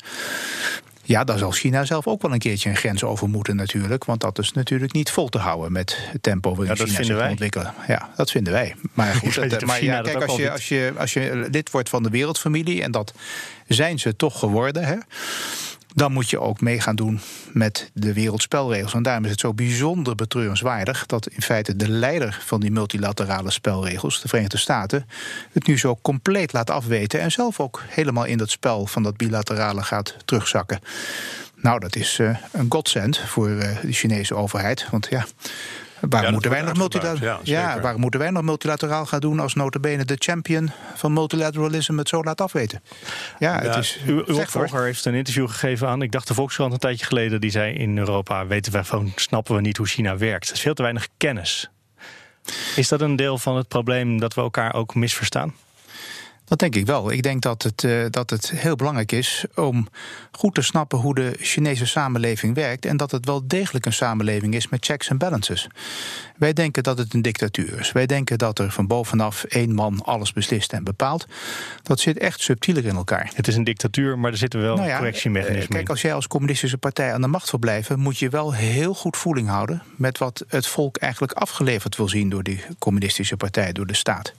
Ja, 1.12 1.24
daar 1.24 1.38
zal 1.38 1.52
China 1.52 1.86
zelf 1.86 2.08
ook 2.08 2.22
wel 2.22 2.34
een 2.34 2.40
keertje 2.40 2.70
een 2.70 2.76
grens 2.76 3.04
over 3.04 3.30
moeten 3.30 3.56
natuurlijk. 3.56 4.06
Want 4.06 4.22
dat 4.22 4.40
is 4.40 4.52
natuurlijk 4.52 4.94
niet 4.94 5.12
vol 5.12 5.30
te 5.30 5.38
houden 5.38 5.72
met 5.72 5.98
het 6.12 6.24
tempo 6.24 6.56
waarin 6.56 6.76
ja, 6.78 6.86
China 6.86 7.04
zich 7.04 7.16
wij. 7.16 7.30
ontwikkelen. 7.30 7.74
Ja, 7.88 8.10
dat 8.16 8.32
vinden 8.32 8.54
wij. 8.54 8.76
Maar 8.94 9.16
goed, 9.24 9.36
het, 9.36 9.66
maar 9.66 9.84
ja, 9.84 10.02
kijk, 10.02 10.24
als 10.24 10.36
je, 10.36 10.52
als, 10.52 10.68
je, 10.68 10.94
als 10.98 11.14
je 11.14 11.48
lid 11.52 11.72
wordt 11.72 11.90
van 11.90 12.04
de 12.04 12.10
wereldfamilie... 12.10 12.84
en 12.84 12.92
dat 12.92 13.14
zijn 13.68 14.00
ze 14.00 14.16
toch 14.16 14.40
geworden... 14.40 14.84
Hè, 14.84 14.96
dan 15.94 16.12
moet 16.12 16.30
je 16.30 16.40
ook 16.40 16.62
mee 16.62 16.80
gaan 16.80 16.96
doen 16.96 17.20
met 17.52 17.92
de 17.94 18.14
wereldspelregels. 18.14 18.94
En 18.94 19.04
daarom 19.04 19.24
is 19.24 19.32
het 19.32 19.40
zo 19.40 19.54
bijzonder 19.54 20.16
betreurenswaardig 20.16 21.06
dat 21.06 21.28
in 21.28 21.42
feite 21.42 21.76
de 21.76 21.90
leider 21.90 22.42
van 22.46 22.60
die 22.60 22.72
multilaterale 22.72 23.52
spelregels, 23.52 24.22
de 24.22 24.28
Verenigde 24.28 24.58
Staten, 24.58 25.08
het 25.52 25.68
nu 25.68 25.78
zo 25.78 26.00
compleet 26.02 26.54
laat 26.54 26.70
afweten 26.70 27.20
en 27.20 27.32
zelf 27.32 27.60
ook 27.60 27.84
helemaal 27.88 28.26
in 28.26 28.38
dat 28.38 28.50
spel 28.50 28.86
van 28.86 29.04
dat 29.04 29.18
bilaterale 29.18 29.84
gaat 29.84 30.16
terugzakken. 30.26 30.80
Nou, 31.56 31.80
dat 31.80 31.96
is 31.96 32.20
uh, 32.20 32.38
een 32.52 32.66
godsend 32.70 33.18
voor 33.18 33.50
uh, 33.50 33.82
de 33.82 33.92
Chinese 33.92 34.36
overheid. 34.36 34.88
Want 34.92 35.08
ja, 35.10 35.26
Waarom, 36.10 36.32
moeten 36.32 36.52
wij 36.52 36.62
nog 36.62 36.78
multilateraal, 36.78 37.40
ja, 37.44 37.80
ja, 37.82 37.98
moeten 37.98 38.20
wij 38.20 38.30
nog 38.30 38.44
multilateraal 38.44 39.06
gaan 39.06 39.20
doen 39.20 39.40
als 39.40 39.54
notabene 39.54 40.06
de 40.06 40.16
champion 40.18 40.72
van 40.96 41.14
multilateralisme 41.14 41.98
het 41.98 42.10
zo 42.10 42.24
laat 42.24 42.42
afweten? 42.42 42.84
Ja, 43.40 43.60
het 43.60 43.76
is. 43.76 44.00
Uw, 44.06 44.24
uw 44.26 44.40
opvolger 44.40 44.84
heeft 44.84 45.06
een 45.06 45.14
interview 45.14 45.50
gegeven 45.50 45.88
aan, 45.88 46.02
ik 46.02 46.12
dacht 46.12 46.28
de 46.28 46.34
Volkskrant 46.34 46.74
een 46.74 46.80
tijdje 46.80 47.06
geleden, 47.06 47.42
die 47.42 47.52
zei 47.52 47.74
in 47.74 47.98
Europa 47.98 48.48
weten 48.48 48.72
wij 48.72 48.84
van, 48.84 49.12
snappen 49.16 49.56
we 49.56 49.62
niet 49.62 49.78
hoe 49.78 49.88
China 49.88 50.18
werkt. 50.18 50.48
Er 50.48 50.54
is 50.54 50.62
veel 50.62 50.74
te 50.74 50.82
weinig 50.82 51.08
kennis. 51.18 51.70
Is 52.76 52.88
dat 52.88 53.02
een 53.02 53.16
deel 53.16 53.38
van 53.38 53.58
het 53.58 53.68
probleem 53.68 54.20
dat 54.20 54.34
we 54.34 54.42
elkaar 54.42 54.74
ook 54.74 54.96
misverstaan? 54.96 55.54
Dat 56.52 56.60
denk 56.60 56.76
ik 56.76 56.86
wel. 56.86 57.12
Ik 57.12 57.24
denk 57.24 57.42
dat 57.42 57.64
het, 57.64 57.84
uh, 57.84 58.06
dat 58.10 58.30
het 58.30 58.50
heel 58.50 58.76
belangrijk 58.76 59.12
is 59.12 59.46
om 59.56 59.88
goed 60.32 60.56
te 60.56 60.62
snappen 60.62 61.00
hoe 61.00 61.16
de 61.16 61.36
Chinese 61.40 61.86
samenleving 61.86 62.56
werkt. 62.56 62.86
En 62.86 62.98
dat 62.98 63.12
het 63.12 63.26
wel 63.26 63.48
degelijk 63.48 63.86
een 63.86 63.94
samenleving 63.94 64.54
is 64.54 64.70
met 64.70 64.86
checks 64.86 65.10
en 65.10 65.18
balances. 65.18 65.68
Wij 66.38 66.54
denken 66.54 66.84
dat 66.84 66.98
het 66.98 67.14
een 67.14 67.22
dictatuur 67.22 67.80
is. 67.80 67.92
Wij 67.92 68.06
denken 68.06 68.38
dat 68.38 68.60
er 68.60 68.72
van 68.72 68.88
bovenaf 68.88 69.44
één 69.44 69.74
man 69.74 70.04
alles 70.04 70.34
beslist 70.34 70.74
en 70.74 70.84
bepaalt. 70.84 71.28
Dat 71.84 72.00
zit 72.00 72.18
echt 72.18 72.42
subtieler 72.42 72.86
in 72.86 72.96
elkaar. 72.96 73.32
Het 73.34 73.48
is 73.48 73.56
een 73.56 73.64
dictatuur, 73.64 74.20
maar 74.20 74.32
er 74.32 74.38
zitten 74.38 74.62
wel 74.62 74.76
nou 74.76 74.88
ja, 74.88 74.98
correctiemechanismen 74.98 75.78
Kijk, 75.78 75.90
als 75.90 76.02
jij 76.02 76.14
als 76.14 76.28
communistische 76.28 76.78
partij 76.78 77.14
aan 77.14 77.22
de 77.22 77.28
macht 77.28 77.52
wil 77.52 77.60
blijven, 77.60 78.00
moet 78.00 78.18
je 78.18 78.30
wel 78.30 78.54
heel 78.54 78.94
goed 78.94 79.18
voeling 79.18 79.48
houden 79.48 79.84
met 79.96 80.18
wat 80.18 80.44
het 80.48 80.68
volk 80.68 80.98
eigenlijk 80.98 81.34
afgeleverd 81.34 81.96
wil 81.96 82.10
zien 82.10 82.30
door 82.30 82.44
die 82.44 82.64
communistische 82.80 83.38
partij, 83.38 83.72
door 83.72 83.88
de 83.88 83.96
staat. 83.96 84.34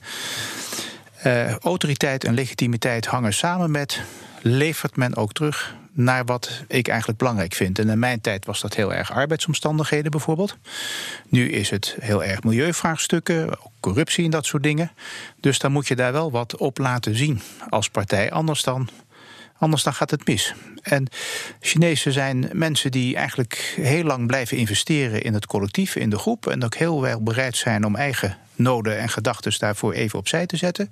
Uh, 1.25 1.55
autoriteit 1.57 2.23
en 2.23 2.33
legitimiteit 2.33 3.05
hangen 3.05 3.33
samen 3.33 3.71
met 3.71 4.01
levert 4.41 4.95
men 4.95 5.15
ook 5.15 5.33
terug 5.33 5.75
naar 5.91 6.25
wat 6.25 6.63
ik 6.67 6.87
eigenlijk 6.87 7.19
belangrijk 7.19 7.53
vind. 7.53 7.79
En 7.79 7.89
in 7.89 7.99
mijn 7.99 8.21
tijd 8.21 8.45
was 8.45 8.61
dat 8.61 8.75
heel 8.75 8.93
erg 8.93 9.11
arbeidsomstandigheden 9.11 10.11
bijvoorbeeld. 10.11 10.57
Nu 11.29 11.49
is 11.49 11.69
het 11.69 11.95
heel 11.99 12.23
erg 12.23 12.43
milieuvraagstukken, 12.43 13.57
corruptie 13.79 14.25
en 14.25 14.31
dat 14.31 14.45
soort 14.45 14.63
dingen. 14.63 14.91
Dus 15.39 15.59
dan 15.59 15.71
moet 15.71 15.87
je 15.87 15.95
daar 15.95 16.11
wel 16.11 16.31
wat 16.31 16.57
op 16.57 16.77
laten 16.77 17.15
zien 17.15 17.41
als 17.69 17.89
partij. 17.89 18.31
Anders 18.31 18.63
dan 18.63 18.89
Anders 19.57 19.83
dan 19.83 19.93
gaat 19.93 20.11
het 20.11 20.27
mis. 20.27 20.53
En 20.81 21.07
Chinezen 21.59 22.11
zijn 22.11 22.49
mensen 22.51 22.91
die 22.91 23.15
eigenlijk 23.15 23.73
heel 23.75 24.03
lang 24.03 24.27
blijven 24.27 24.57
investeren 24.57 25.21
in 25.21 25.33
het 25.33 25.45
collectief, 25.45 25.95
in 25.95 26.09
de 26.09 26.17
groep. 26.17 26.47
En 26.47 26.63
ook 26.63 26.75
heel 26.75 27.01
wel 27.01 27.23
bereid 27.23 27.57
zijn 27.57 27.85
om 27.85 27.95
eigen 27.95 28.37
noden 28.55 28.97
en 28.97 29.09
gedachten 29.09 29.59
daarvoor 29.59 29.93
even 29.93 30.19
opzij 30.19 30.45
te 30.45 30.57
zetten. 30.57 30.91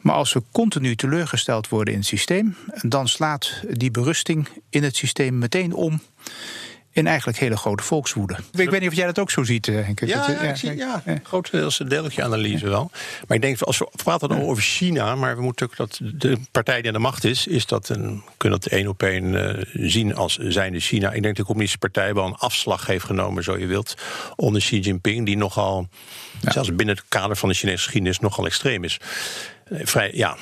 Maar 0.00 0.14
als 0.14 0.30
ze 0.30 0.42
continu 0.52 0.96
teleurgesteld 0.96 1.68
worden 1.68 1.94
in 1.94 2.00
het 2.00 2.08
systeem, 2.08 2.56
dan 2.82 3.08
slaat 3.08 3.62
die 3.70 3.90
berusting 3.90 4.48
in 4.70 4.82
het 4.82 4.96
systeem 4.96 5.38
meteen 5.38 5.74
om 5.74 6.00
in 6.92 7.06
eigenlijk 7.06 7.38
hele 7.38 7.56
grote 7.56 7.82
volkswoede. 7.82 8.36
Ik 8.52 8.70
weet 8.70 8.80
niet 8.80 8.90
of 8.90 8.96
jij 8.96 9.06
dat 9.06 9.18
ook 9.18 9.30
zo 9.30 9.42
ziet, 9.42 9.66
Henk. 9.66 10.00
Ja, 10.00 10.30
ja, 10.30 10.40
ik 10.40 10.56
zie, 10.56 10.76
ja, 10.76 11.02
ja. 11.06 11.20
grotendeels 11.22 11.76
deel 11.76 12.04
ik 12.04 12.12
je 12.12 12.22
analyse 12.22 12.68
wel. 12.68 12.90
Maar 13.28 13.36
ik 13.36 13.42
denk, 13.42 13.60
als 13.60 13.78
we 13.78 13.88
praten 13.96 14.28
dan 14.28 14.40
over 14.40 14.62
China... 14.62 15.14
maar 15.14 15.36
we 15.36 15.42
moeten 15.42 15.66
ook 15.66 15.76
dat 15.76 16.00
de 16.02 16.38
partij 16.50 16.76
die 16.76 16.86
aan 16.86 16.92
de 16.92 16.98
macht 16.98 17.24
is... 17.24 17.46
is 17.46 17.66
dat 17.66 17.88
een, 17.88 18.22
kunnen 18.36 18.60
dat 18.60 18.70
één 18.70 18.88
op 18.88 19.02
één 19.02 19.24
uh, 19.24 19.62
zien 19.72 20.14
als 20.14 20.36
zijnde 20.36 20.80
China. 20.80 21.06
Ik 21.06 21.12
denk 21.12 21.24
dat 21.24 21.36
de 21.36 21.44
communistische 21.44 21.92
partij 21.92 22.14
wel 22.14 22.26
een 22.26 22.34
afslag 22.34 22.86
heeft 22.86 23.04
genomen, 23.04 23.44
zo 23.44 23.58
je 23.58 23.66
wilt... 23.66 23.94
onder 24.36 24.60
Xi 24.60 24.80
Jinping, 24.80 25.26
die 25.26 25.36
nogal, 25.36 25.88
ja. 26.40 26.52
zelfs 26.52 26.74
binnen 26.74 26.94
het 26.96 27.04
kader 27.08 27.36
van 27.36 27.48
de 27.48 27.54
Chinese 27.54 27.82
geschiedenis... 27.82 28.18
nogal 28.18 28.46
extreem 28.46 28.84
is. 28.84 28.98
Vrij, 29.70 30.10
ja, 30.14 30.36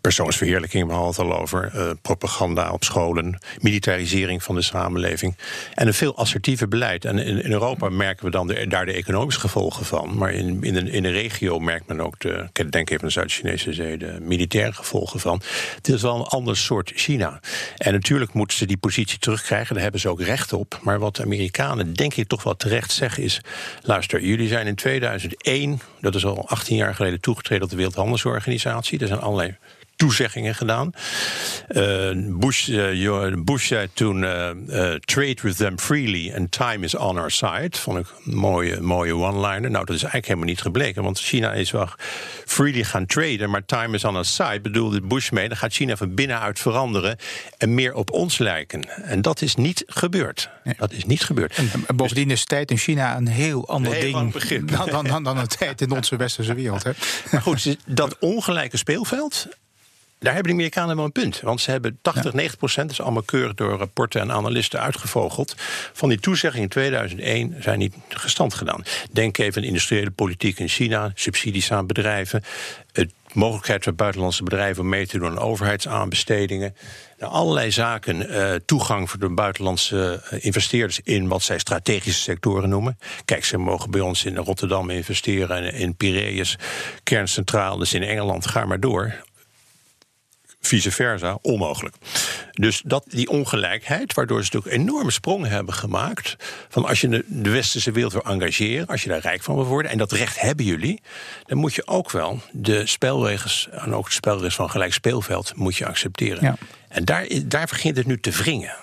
persoonsverheerlijking, 0.00 0.86
we 0.86 0.92
hadden 0.92 1.10
het 1.10 1.32
al 1.32 1.40
over. 1.40 1.72
Uh, 1.74 1.90
propaganda 2.02 2.70
op 2.70 2.84
scholen, 2.84 3.38
militarisering 3.60 4.42
van 4.42 4.54
de 4.54 4.62
samenleving. 4.62 5.36
En 5.74 5.86
een 5.86 5.94
veel 5.94 6.16
assertiever 6.16 6.68
beleid. 6.68 7.04
En 7.04 7.18
in, 7.18 7.52
Europa 7.52 7.88
merken 7.88 8.24
we 8.24 8.30
dan 8.30 8.54
daar 8.68 8.86
de 8.86 8.92
economische 8.92 9.40
gevolgen 9.40 9.86
van. 9.86 10.16
Maar 10.16 10.32
in, 10.32 10.62
in, 10.62 10.74
de, 10.74 10.90
in 10.90 11.02
de 11.02 11.10
regio 11.10 11.58
merkt 11.58 11.86
men 11.86 12.00
ook, 12.00 12.18
de, 12.18 12.48
ik 12.52 12.72
denk 12.72 12.90
even 12.90 13.02
aan 13.02 13.06
de 13.06 13.12
Zuid-Chinese 13.12 13.72
zee, 13.72 13.96
de 13.96 14.18
militaire 14.20 14.72
gevolgen 14.72 15.20
van. 15.20 15.42
Het 15.74 15.88
is 15.88 16.02
wel 16.02 16.16
een 16.16 16.24
ander 16.24 16.56
soort 16.56 16.92
China. 16.94 17.40
En 17.76 17.92
natuurlijk 17.92 18.32
moeten 18.32 18.56
ze 18.56 18.66
die 18.66 18.76
positie 18.76 19.18
terugkrijgen, 19.18 19.74
daar 19.74 19.82
hebben 19.82 20.00
ze 20.00 20.08
ook 20.08 20.20
recht 20.20 20.52
op. 20.52 20.78
Maar 20.82 20.98
wat 20.98 21.16
de 21.16 21.22
Amerikanen, 21.22 21.92
denk 21.92 22.14
ik, 22.14 22.28
toch 22.28 22.42
wel 22.42 22.56
terecht 22.56 22.92
zeggen 22.92 23.22
is: 23.22 23.40
luister, 23.82 24.20
jullie 24.20 24.48
zijn 24.48 24.66
in 24.66 24.74
2001, 24.74 25.80
dat 26.00 26.14
is 26.14 26.24
al 26.24 26.48
18 26.48 26.76
jaar 26.76 26.94
geleden, 26.94 27.20
toegetreden 27.20 27.60
tot 27.60 27.70
de 27.70 27.76
Wereldhandelsorganisatie. 27.76 28.98
Er 28.98 29.06
zijn 29.06 29.20
allerlei 29.20 29.56
toezeggingen 29.98 30.54
gedaan. 30.54 30.92
Uh, 31.68 32.10
Bush, 32.14 32.68
uh, 32.68 33.34
Bush 33.44 33.66
zei 33.66 33.88
toen: 33.92 34.22
uh, 34.22 34.50
trade 34.94 35.36
with 35.42 35.56
them 35.56 35.78
freely 35.78 36.32
and 36.36 36.50
time 36.50 36.84
is 36.84 36.94
on 36.94 37.18
our 37.18 37.30
side. 37.30 37.70
Vond 37.70 37.98
ik 37.98 38.06
een 38.24 38.34
mooie, 38.36 38.80
mooie 38.80 39.14
one-liner. 39.14 39.70
Nou, 39.70 39.84
dat 39.84 39.96
is 39.96 40.02
eigenlijk 40.02 40.26
helemaal 40.26 40.48
niet 40.48 40.60
gebleken, 40.60 41.02
want 41.02 41.20
China 41.20 41.52
is 41.52 41.70
wel 41.70 41.88
freely 42.44 42.84
gaan 42.84 43.06
traden, 43.06 43.50
maar 43.50 43.64
time 43.64 43.94
is 43.94 44.04
on 44.04 44.14
our 44.14 44.24
side. 44.24 44.60
Bedoelde 44.60 45.00
Bush 45.00 45.30
mee, 45.30 45.48
dan 45.48 45.56
gaat 45.56 45.72
China 45.72 45.96
van 45.96 46.14
binnenuit 46.14 46.58
veranderen 46.58 47.16
en 47.58 47.74
meer 47.74 47.94
op 47.94 48.10
ons 48.10 48.38
lijken. 48.38 49.02
En 49.02 49.22
dat 49.22 49.42
is 49.42 49.54
niet 49.54 49.84
gebeurd. 49.86 50.50
Dat 50.76 50.92
is 50.92 51.04
niet 51.04 51.22
gebeurd. 51.22 51.54
En, 51.54 51.70
en 51.86 51.96
bovendien 51.96 52.30
is 52.30 52.44
tijd 52.44 52.70
in 52.70 52.78
China 52.78 53.16
een 53.16 53.28
heel 53.28 53.68
ander 53.68 53.92
heel 53.92 54.30
ding 54.30 54.32
dan, 54.70 54.88
dan, 54.90 55.04
dan, 55.04 55.22
dan 55.22 55.38
een 55.38 55.48
tijd 55.48 55.80
in 55.80 55.90
onze 55.90 56.16
westerse 56.16 56.54
wereld. 56.54 56.82
Hè? 56.82 56.92
Maar 57.30 57.42
goed, 57.42 57.76
dat 57.86 58.16
ongelijke 58.18 58.76
speelveld 58.76 59.48
daar 60.18 60.34
hebben 60.34 60.52
de 60.52 60.58
Amerikanen 60.58 60.96
wel 60.96 61.04
een 61.04 61.12
punt. 61.12 61.40
Want 61.40 61.60
ze 61.60 61.70
hebben 61.70 61.98
80, 62.02 62.32
90 62.32 62.58
procent, 62.58 62.88
dat 62.88 62.98
is 62.98 63.04
allemaal 63.04 63.22
keurig 63.22 63.54
door 63.54 63.78
rapporten 63.78 64.20
en 64.20 64.32
analisten 64.32 64.80
uitgevogeld. 64.80 65.54
van 65.92 66.08
die 66.08 66.20
toezeggingen 66.20 66.64
in 66.64 66.72
2001 66.72 67.56
zijn 67.60 67.78
niet 67.78 67.94
gestand 68.08 68.54
gedaan. 68.54 68.82
Denk 69.12 69.38
even 69.38 69.62
aan 69.62 69.68
industriële 69.68 70.10
politiek 70.10 70.58
in 70.58 70.68
China, 70.68 71.12
subsidies 71.14 71.72
aan 71.72 71.86
bedrijven. 71.86 72.42
Het 72.92 73.12
mogelijkheid 73.32 73.84
voor 73.84 73.94
buitenlandse 73.94 74.42
bedrijven 74.42 74.82
om 74.82 74.88
mee 74.88 75.06
te 75.06 75.18
doen 75.18 75.28
aan 75.28 75.38
overheidsaanbestedingen. 75.38 76.76
Nou, 77.18 77.32
allerlei 77.32 77.70
zaken, 77.70 78.30
uh, 78.30 78.54
toegang 78.66 79.10
voor 79.10 79.18
de 79.18 79.28
buitenlandse 79.28 80.22
uh, 80.32 80.44
investeerders 80.44 81.00
in 81.04 81.28
wat 81.28 81.42
zij 81.42 81.58
strategische 81.58 82.22
sectoren 82.22 82.68
noemen. 82.68 82.98
Kijk, 83.24 83.44
ze 83.44 83.58
mogen 83.58 83.90
bij 83.90 84.00
ons 84.00 84.24
in 84.24 84.36
Rotterdam 84.36 84.90
investeren 84.90 85.56
en 85.56 85.74
in 85.74 85.96
Piraeus, 85.96 86.56
kerncentrales 87.02 87.90
dus 87.90 88.00
in 88.00 88.08
Engeland, 88.08 88.46
ga 88.46 88.64
maar 88.64 88.80
door 88.80 89.26
vice 90.60 90.90
versa, 90.90 91.38
onmogelijk. 91.42 91.96
Dus 92.52 92.82
dat, 92.84 93.04
die 93.08 93.28
ongelijkheid, 93.28 94.14
waardoor 94.14 94.44
ze 94.44 94.50
natuurlijk 94.52 94.82
enorme 94.82 95.10
sprongen 95.10 95.50
hebben 95.50 95.74
gemaakt. 95.74 96.36
van 96.68 96.84
als 96.84 97.00
je 97.00 97.24
de, 97.26 97.50
westerse 97.50 97.90
wereld 97.90 98.12
wil 98.12 98.24
engageren, 98.24 98.86
als 98.86 99.02
je 99.02 99.08
daar 99.08 99.20
rijk 99.20 99.42
van 99.42 99.54
wil 99.54 99.64
worden, 99.64 99.90
en 99.90 99.98
dat 99.98 100.12
recht 100.12 100.40
hebben 100.40 100.64
jullie, 100.64 101.00
dan 101.46 101.58
moet 101.58 101.74
je 101.74 101.86
ook 101.86 102.10
wel 102.10 102.40
de 102.52 102.86
spelregels, 102.86 103.68
en 103.70 103.94
ook 103.94 104.06
de 104.06 104.12
spelregels 104.12 104.54
van 104.54 104.70
gelijk 104.70 104.92
speelveld, 104.92 105.52
moet 105.56 105.76
je 105.76 105.86
accepteren. 105.86 106.42
Ja. 106.42 106.56
En 106.88 107.04
daar, 107.04 107.26
daar 107.44 107.66
begint 107.66 107.96
het 107.96 108.06
nu 108.06 108.20
te 108.20 108.30
wringen 108.30 108.76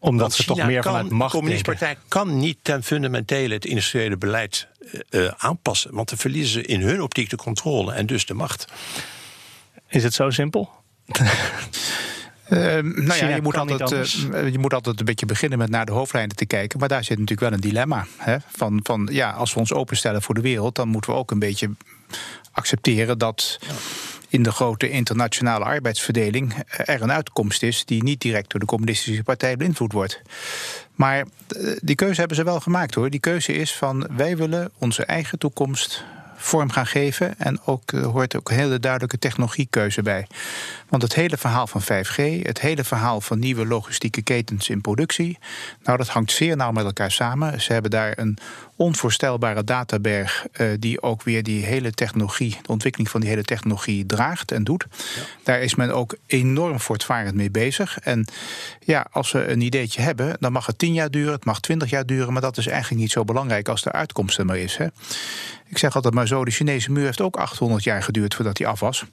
omdat 0.00 0.32
ze 0.32 0.44
toch 0.44 0.66
meer 0.66 0.82
vanuit 0.82 1.10
macht 1.10 1.32
De 1.32 1.38
communistische 1.38 1.84
partij 1.84 2.02
kan 2.08 2.38
niet 2.38 2.58
ten 2.62 2.82
fundamentele 2.82 3.54
het 3.54 3.64
industriële 3.64 4.16
beleid 4.16 4.68
uh, 5.10 5.30
aanpassen. 5.36 5.94
Want 5.94 6.08
dan 6.08 6.18
verliezen 6.18 6.52
ze 6.52 6.66
in 6.66 6.80
hun 6.80 7.02
optiek 7.02 7.30
de 7.30 7.36
controle 7.36 7.92
en 7.92 8.06
dus 8.06 8.26
de 8.26 8.34
macht. 8.34 8.66
Is 9.88 10.02
het 10.02 10.14
zo 10.14 10.30
simpel? 10.30 10.70
Uh, 11.06 11.18
nou 13.08 13.14
ja, 13.14 13.28
je 13.28 13.42
moet, 13.42 13.56
altijd, 13.56 13.90
uh, 13.90 14.52
je 14.52 14.58
moet 14.58 14.74
altijd 14.74 14.98
een 14.98 15.04
beetje 15.04 15.26
beginnen 15.26 15.58
met 15.58 15.70
naar 15.70 15.86
de 15.86 15.92
hoofdlijnen 15.92 16.36
te 16.36 16.46
kijken. 16.46 16.78
Maar 16.78 16.88
daar 16.88 17.04
zit 17.04 17.18
natuurlijk 17.18 17.40
wel 17.48 17.52
een 17.52 17.60
dilemma. 17.60 18.06
Hè? 18.16 18.36
Van, 18.56 18.80
van 18.82 19.08
ja, 19.12 19.30
als 19.30 19.54
we 19.54 19.60
ons 19.60 19.72
openstellen 19.72 20.22
voor 20.22 20.34
de 20.34 20.40
wereld, 20.40 20.74
dan 20.74 20.88
moeten 20.88 21.10
we 21.12 21.18
ook 21.18 21.30
een 21.30 21.38
beetje 21.38 21.70
accepteren 22.52 23.18
dat. 23.18 23.58
In 24.28 24.42
de 24.42 24.52
grote 24.52 24.90
internationale 24.90 25.64
arbeidsverdeling 25.64 26.54
er 26.66 27.02
een 27.02 27.12
uitkomst 27.12 27.62
is 27.62 27.84
die 27.84 28.02
niet 28.02 28.20
direct 28.20 28.50
door 28.50 28.60
de 28.60 28.66
Communistische 28.66 29.22
Partij 29.22 29.56
beïnvloed 29.56 29.92
wordt. 29.92 30.22
Maar 30.94 31.18
eh, 31.18 31.26
die 31.82 31.94
keuze 31.94 32.18
hebben 32.18 32.36
ze 32.36 32.44
wel 32.44 32.60
gemaakt 32.60 32.94
hoor. 32.94 33.10
Die 33.10 33.20
keuze 33.20 33.52
is 33.52 33.74
van 33.74 34.08
wij 34.16 34.36
willen 34.36 34.70
onze 34.78 35.04
eigen 35.04 35.38
toekomst 35.38 36.04
vorm 36.42 36.70
gaan 36.70 36.86
geven. 36.86 37.38
En 37.38 37.60
ook 37.64 37.92
er 37.92 38.04
hoort 38.04 38.36
ook 38.36 38.50
een 38.50 38.56
hele 38.56 38.80
duidelijke 38.80 39.18
technologiekeuze 39.18 40.02
bij. 40.02 40.26
Want 40.88 41.02
het 41.02 41.14
hele 41.14 41.36
verhaal 41.36 41.66
van 41.66 41.82
5G, 41.82 42.42
het 42.42 42.60
hele 42.60 42.84
verhaal 42.84 43.20
van 43.20 43.38
nieuwe 43.38 43.66
logistieke 43.66 44.22
ketens 44.22 44.68
in 44.68 44.80
productie, 44.80 45.38
nou 45.82 45.98
dat 45.98 46.08
hangt 46.08 46.32
zeer 46.32 46.56
nauw 46.56 46.72
met 46.72 46.84
elkaar 46.84 47.10
samen. 47.10 47.60
Ze 47.60 47.72
hebben 47.72 47.90
daar 47.90 48.18
een 48.18 48.38
onvoorstelbare 48.82 49.64
databerg 49.64 50.46
uh, 50.60 50.72
die 50.78 51.02
ook 51.02 51.22
weer 51.22 51.42
die 51.42 51.64
hele 51.64 51.90
technologie, 51.90 52.58
de 52.62 52.68
ontwikkeling 52.68 53.10
van 53.10 53.20
die 53.20 53.30
hele 53.30 53.42
technologie 53.42 54.06
draagt 54.06 54.52
en 54.52 54.64
doet. 54.64 54.86
Daar 55.42 55.60
is 55.60 55.74
men 55.74 55.90
ook 55.90 56.16
enorm 56.26 56.80
voortvarend 56.80 57.34
mee 57.34 57.50
bezig. 57.50 57.98
En 57.98 58.26
ja, 58.80 59.06
als 59.10 59.32
we 59.32 59.48
een 59.48 59.60
ideetje 59.60 60.00
hebben, 60.00 60.36
dan 60.40 60.52
mag 60.52 60.66
het 60.66 60.78
10 60.78 60.92
jaar 60.92 61.10
duren, 61.10 61.32
het 61.32 61.44
mag 61.44 61.60
20 61.60 61.90
jaar 61.90 62.06
duren, 62.06 62.32
maar 62.32 62.42
dat 62.42 62.58
is 62.58 62.66
eigenlijk 62.66 63.00
niet 63.00 63.10
zo 63.10 63.24
belangrijk 63.24 63.68
als 63.68 63.82
de 63.82 63.92
uitkomst 63.92 64.38
er 64.38 64.44
maar 64.44 64.58
is. 64.58 64.76
Hè. 64.76 64.86
Ik 65.72 65.78
zeg 65.78 65.94
altijd 65.94 66.14
maar 66.14 66.26
zo, 66.26 66.44
de 66.44 66.50
Chinese 66.50 66.90
muur 66.90 67.04
heeft 67.04 67.20
ook 67.20 67.36
800 67.36 67.84
jaar 67.84 68.02
geduurd 68.02 68.34
voordat 68.34 68.56
die 68.56 68.66
af 68.66 68.80
was. 68.80 69.04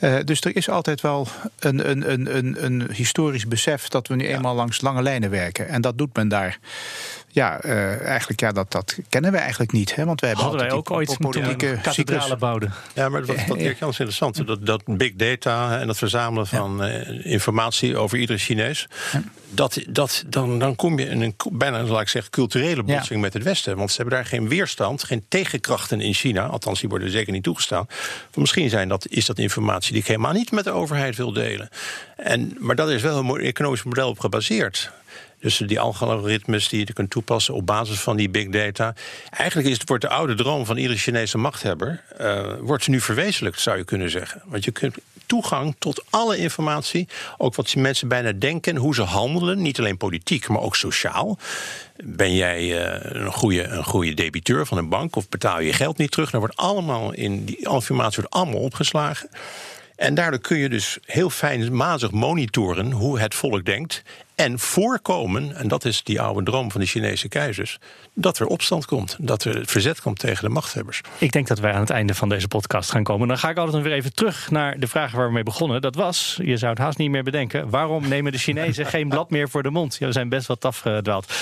Uh, 0.00 0.16
dus 0.24 0.40
er 0.40 0.56
is 0.56 0.68
altijd 0.68 1.00
wel 1.00 1.28
een, 1.58 1.90
een, 1.90 2.12
een, 2.12 2.36
een, 2.36 2.64
een 2.64 2.88
historisch 2.92 3.48
besef 3.48 3.88
dat 3.88 4.08
we 4.08 4.14
nu 4.14 4.26
eenmaal 4.26 4.54
langs 4.54 4.80
lange 4.80 5.02
lijnen 5.02 5.30
werken. 5.30 5.68
En 5.68 5.80
dat 5.80 5.98
doet 5.98 6.16
men 6.16 6.28
daar. 6.28 6.58
Ja, 7.34 7.64
uh, 7.64 8.00
eigenlijk 8.00 8.40
ja, 8.40 8.52
dat, 8.52 8.72
dat 8.72 8.98
kennen 9.08 9.32
we 9.32 9.38
eigenlijk 9.38 9.72
niet. 9.72 9.94
Hè? 9.94 10.04
Want 10.04 10.20
we 10.20 10.26
hebben 10.26 10.44
Hadden 10.44 10.62
wij 10.62 10.72
ook 10.72 10.90
ooit 10.90 11.16
politieke 11.18 11.78
kathedralen 11.82 12.38
bouwden. 12.38 12.72
Ja, 12.92 13.08
maar 13.08 13.24
wat, 13.24 13.46
wat 13.46 13.56
Erik 13.56 13.78
Jans 13.78 13.98
interessant 13.98 14.46
dat, 14.46 14.66
dat 14.66 14.82
big 14.84 15.14
data 15.14 15.80
en 15.80 15.88
het 15.88 15.98
verzamelen 15.98 16.46
van 16.46 16.76
ja. 16.78 17.06
uh, 17.06 17.32
informatie 17.32 17.96
over 17.96 18.18
iedere 18.18 18.38
Chinees. 18.38 18.88
Ja. 19.12 19.22
Dat, 19.50 19.80
dat, 19.88 20.24
dan, 20.26 20.58
dan 20.58 20.76
kom 20.76 20.98
je 20.98 21.06
in 21.06 21.20
een 21.20 21.34
bijna, 21.52 21.82
laat 21.82 22.00
ik 22.00 22.08
zeggen, 22.08 22.30
culturele 22.30 22.82
botsing 22.82 23.08
ja. 23.08 23.18
met 23.18 23.32
het 23.32 23.42
Westen. 23.42 23.76
Want 23.76 23.90
ze 23.90 23.96
hebben 23.96 24.14
daar 24.14 24.26
geen 24.26 24.48
weerstand, 24.48 25.04
geen 25.04 25.24
tegenkrachten 25.28 26.00
in 26.00 26.14
China. 26.14 26.46
Althans, 26.46 26.80
die 26.80 26.88
worden 26.88 27.10
zeker 27.10 27.32
niet 27.32 27.42
toegestaan. 27.42 27.86
Misschien 28.34 28.68
zijn 28.68 28.88
dat, 28.88 29.06
is 29.08 29.26
dat 29.26 29.38
informatie 29.38 29.92
die 29.92 30.00
ik 30.00 30.08
helemaal 30.08 30.32
niet 30.32 30.50
met 30.50 30.64
de 30.64 30.70
overheid 30.70 31.16
wil 31.16 31.32
delen. 31.32 31.68
En, 32.16 32.56
maar 32.58 32.76
dat 32.76 32.90
is 32.90 33.02
wel 33.02 33.18
een 33.18 33.40
economisch 33.40 33.82
model 33.82 34.08
op 34.08 34.18
gebaseerd. 34.18 34.92
Dus 35.44 35.56
die 35.56 35.80
algoritmes 35.80 36.68
die 36.68 36.86
je 36.86 36.92
kunt 36.92 37.10
toepassen 37.10 37.54
op 37.54 37.66
basis 37.66 38.00
van 38.00 38.16
die 38.16 38.28
big 38.28 38.48
data. 38.48 38.94
Eigenlijk 39.30 39.68
is 39.68 39.78
het, 39.78 39.88
wordt 39.88 40.02
de 40.02 40.08
oude 40.08 40.34
droom 40.34 40.66
van 40.66 40.76
iedere 40.76 40.98
Chinese 40.98 41.38
machthebber... 41.38 42.02
Uh, 42.20 42.42
wordt 42.60 42.88
nu 42.88 43.00
verwezenlijkt, 43.00 43.60
zou 43.60 43.76
je 43.76 43.84
kunnen 43.84 44.10
zeggen. 44.10 44.42
Want 44.44 44.64
je 44.64 44.70
kunt 44.70 44.96
toegang 45.26 45.76
tot 45.78 46.04
alle 46.10 46.36
informatie. 46.36 47.08
Ook 47.38 47.54
wat 47.54 47.74
mensen 47.74 48.08
bijna 48.08 48.32
denken, 48.32 48.76
hoe 48.76 48.94
ze 48.94 49.02
handelen. 49.02 49.62
Niet 49.62 49.78
alleen 49.78 49.96
politiek, 49.96 50.48
maar 50.48 50.60
ook 50.60 50.76
sociaal. 50.76 51.38
Ben 52.04 52.34
jij 52.34 52.62
uh, 52.62 53.22
een, 53.22 53.32
goede, 53.32 53.62
een 53.62 53.84
goede 53.84 54.14
debiteur 54.14 54.66
van 54.66 54.78
een 54.78 54.88
bank... 54.88 55.16
of 55.16 55.28
betaal 55.28 55.60
je 55.60 55.72
geld 55.72 55.98
niet 55.98 56.10
terug? 56.10 56.30
Dan 56.30 56.40
wordt 56.40 56.56
allemaal 56.56 57.12
in 57.12 57.44
die 57.44 57.56
informatie 57.56 58.22
wordt 58.22 58.34
allemaal 58.34 58.60
opgeslagen. 58.60 59.28
En 59.96 60.14
daardoor 60.14 60.40
kun 60.40 60.58
je 60.58 60.68
dus 60.68 60.98
heel 61.04 61.30
fijnmazig 61.30 62.10
monitoren 62.10 62.92
hoe 62.92 63.20
het 63.20 63.34
volk 63.34 63.64
denkt. 63.64 64.02
En 64.34 64.58
voorkomen, 64.58 65.56
en 65.56 65.68
dat 65.68 65.84
is 65.84 66.02
die 66.02 66.20
oude 66.20 66.42
droom 66.42 66.70
van 66.70 66.80
de 66.80 66.86
Chinese 66.86 67.28
keizers, 67.28 67.78
dat 68.14 68.38
er 68.38 68.46
opstand 68.46 68.86
komt. 68.86 69.16
Dat 69.20 69.44
er 69.44 69.66
verzet 69.66 70.00
komt 70.00 70.18
tegen 70.18 70.44
de 70.44 70.50
machthebbers. 70.50 71.00
Ik 71.18 71.32
denk 71.32 71.46
dat 71.46 71.58
wij 71.58 71.72
aan 71.72 71.80
het 71.80 71.90
einde 71.90 72.14
van 72.14 72.28
deze 72.28 72.48
podcast 72.48 72.90
gaan 72.90 73.02
komen. 73.02 73.28
Dan 73.28 73.38
ga 73.38 73.50
ik 73.50 73.56
altijd 73.56 73.82
weer 73.82 73.92
even 73.92 74.14
terug 74.14 74.50
naar 74.50 74.78
de 74.78 74.86
vraag 74.86 75.12
waar 75.12 75.26
we 75.26 75.32
mee 75.32 75.42
begonnen. 75.42 75.80
Dat 75.80 75.94
was, 75.94 76.38
je 76.42 76.56
zou 76.56 76.72
het 76.72 76.80
haast 76.80 76.98
niet 76.98 77.10
meer 77.10 77.22
bedenken, 77.22 77.70
waarom 77.70 78.08
nemen 78.08 78.32
de 78.32 78.38
Chinezen 78.38 78.86
geen 78.96 79.08
blad 79.08 79.30
meer 79.30 79.48
voor 79.48 79.62
de 79.62 79.70
mond? 79.70 79.96
Ja, 79.98 80.06
we 80.06 80.12
zijn 80.12 80.28
best 80.28 80.46
wat 80.46 80.64
afgedwaald. 80.64 81.32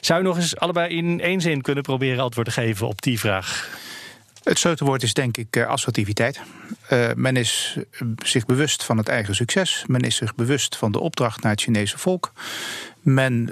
Zou 0.00 0.20
je 0.20 0.26
nog 0.26 0.36
eens 0.36 0.56
allebei 0.56 0.96
in 0.96 1.20
één 1.20 1.40
zin 1.40 1.60
kunnen 1.60 1.82
proberen 1.82 2.22
antwoord 2.22 2.46
te 2.46 2.52
geven 2.52 2.86
op 2.86 3.02
die 3.02 3.18
vraag? 3.18 3.68
Het 4.46 4.58
sleutelwoord 4.58 5.02
is 5.02 5.14
denk 5.14 5.36
ik 5.36 5.56
uh, 5.56 5.66
assertiviteit. 5.66 6.40
Uh, 6.92 7.08
men 7.16 7.36
is 7.36 7.78
zich 8.24 8.46
bewust 8.46 8.84
van 8.84 8.96
het 8.96 9.08
eigen 9.08 9.34
succes. 9.34 9.84
Men 9.86 10.00
is 10.00 10.16
zich 10.16 10.34
bewust 10.34 10.76
van 10.76 10.92
de 10.92 10.98
opdracht 10.98 11.42
naar 11.42 11.52
het 11.52 11.60
Chinese 11.60 11.98
volk. 11.98 12.32
Men 13.00 13.50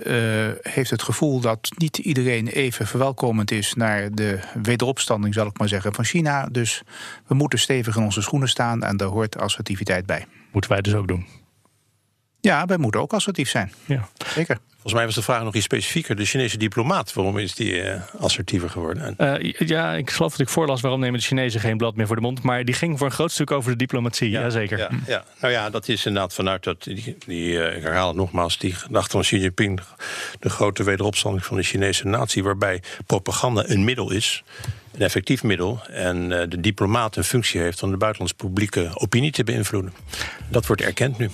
heeft 0.62 0.90
het 0.90 1.02
gevoel 1.02 1.40
dat 1.40 1.70
niet 1.76 1.98
iedereen 1.98 2.46
even 2.46 2.86
verwelkomend 2.86 3.50
is 3.50 3.74
naar 3.74 4.14
de 4.14 4.38
wederopstanding, 4.62 5.34
zal 5.34 5.46
ik 5.46 5.58
maar 5.58 5.68
zeggen, 5.68 5.94
van 5.94 6.04
China. 6.04 6.46
Dus 6.46 6.82
we 7.26 7.34
moeten 7.34 7.58
stevig 7.58 7.96
in 7.96 8.02
onze 8.02 8.22
schoenen 8.22 8.48
staan 8.48 8.82
en 8.82 8.96
daar 8.96 9.08
hoort 9.08 9.38
assertiviteit 9.38 10.06
bij. 10.06 10.26
Moeten 10.52 10.70
wij 10.70 10.80
dus 10.80 10.94
ook 10.94 11.08
doen? 11.08 11.26
Ja, 12.44 12.66
wij 12.66 12.76
moeten 12.76 13.00
ook 13.00 13.12
assertief 13.12 13.50
zijn. 13.50 13.72
Ja. 13.84 14.08
Zeker. 14.34 14.58
Volgens 14.72 14.92
mij 14.92 15.04
was 15.04 15.14
de 15.14 15.22
vraag 15.22 15.42
nog 15.42 15.54
iets 15.54 15.64
specifieker. 15.64 16.16
De 16.16 16.24
Chinese 16.24 16.58
diplomaat, 16.58 17.12
waarom 17.12 17.38
is 17.38 17.54
die 17.54 17.82
uh, 17.82 17.94
assertiever 18.18 18.70
geworden? 18.70 19.14
Uh, 19.18 19.52
ja, 19.52 19.92
ik 19.92 20.10
geloof 20.10 20.30
dat 20.30 20.40
ik 20.40 20.48
voorlas 20.48 20.80
waarom 20.80 21.00
nemen 21.00 21.18
de 21.18 21.24
Chinezen 21.24 21.60
geen 21.60 21.76
blad 21.76 21.96
meer 21.96 22.06
voor 22.06 22.16
de 22.16 22.22
mond. 22.22 22.42
Maar 22.42 22.64
die 22.64 22.74
ging 22.74 22.98
voor 22.98 23.06
een 23.06 23.12
groot 23.12 23.32
stuk 23.32 23.50
over 23.50 23.70
de 23.70 23.76
diplomatie, 23.76 24.30
ja, 24.30 24.40
jazeker. 24.40 24.78
Ja, 24.78 24.88
ja. 25.06 25.24
Nou 25.40 25.52
ja, 25.52 25.70
dat 25.70 25.88
is 25.88 26.06
inderdaad 26.06 26.34
vanuit 26.34 26.64
dat, 26.64 26.82
die, 26.82 27.16
die 27.26 27.52
uh, 27.52 27.76
ik 27.76 27.82
herhaal 27.82 28.08
het 28.08 28.16
nogmaals, 28.16 28.58
die 28.58 28.74
gedachte 28.74 29.10
van 29.10 29.20
Xi 29.20 29.38
Jinping, 29.38 29.80
de 30.40 30.50
grote 30.50 30.82
wederopstanding 30.82 31.44
van 31.44 31.56
de 31.56 31.62
Chinese 31.62 32.06
natie, 32.06 32.42
waarbij 32.42 32.82
propaganda 33.06 33.64
een 33.66 33.84
middel 33.84 34.10
is 34.10 34.44
een 34.92 35.00
effectief 35.00 35.42
middel. 35.42 35.80
En 35.90 36.28
de 36.28 36.60
diplomaat 36.60 37.16
een 37.16 37.24
functie 37.24 37.60
heeft 37.60 37.82
om 37.82 37.90
de 37.90 37.96
buitenlandse 37.96 38.36
publieke 38.36 38.90
opinie 38.94 39.30
te 39.30 39.44
beïnvloeden. 39.44 39.92
Dat 40.48 40.66
wordt 40.66 40.82
erkend 40.82 41.18
nu. 41.18 41.30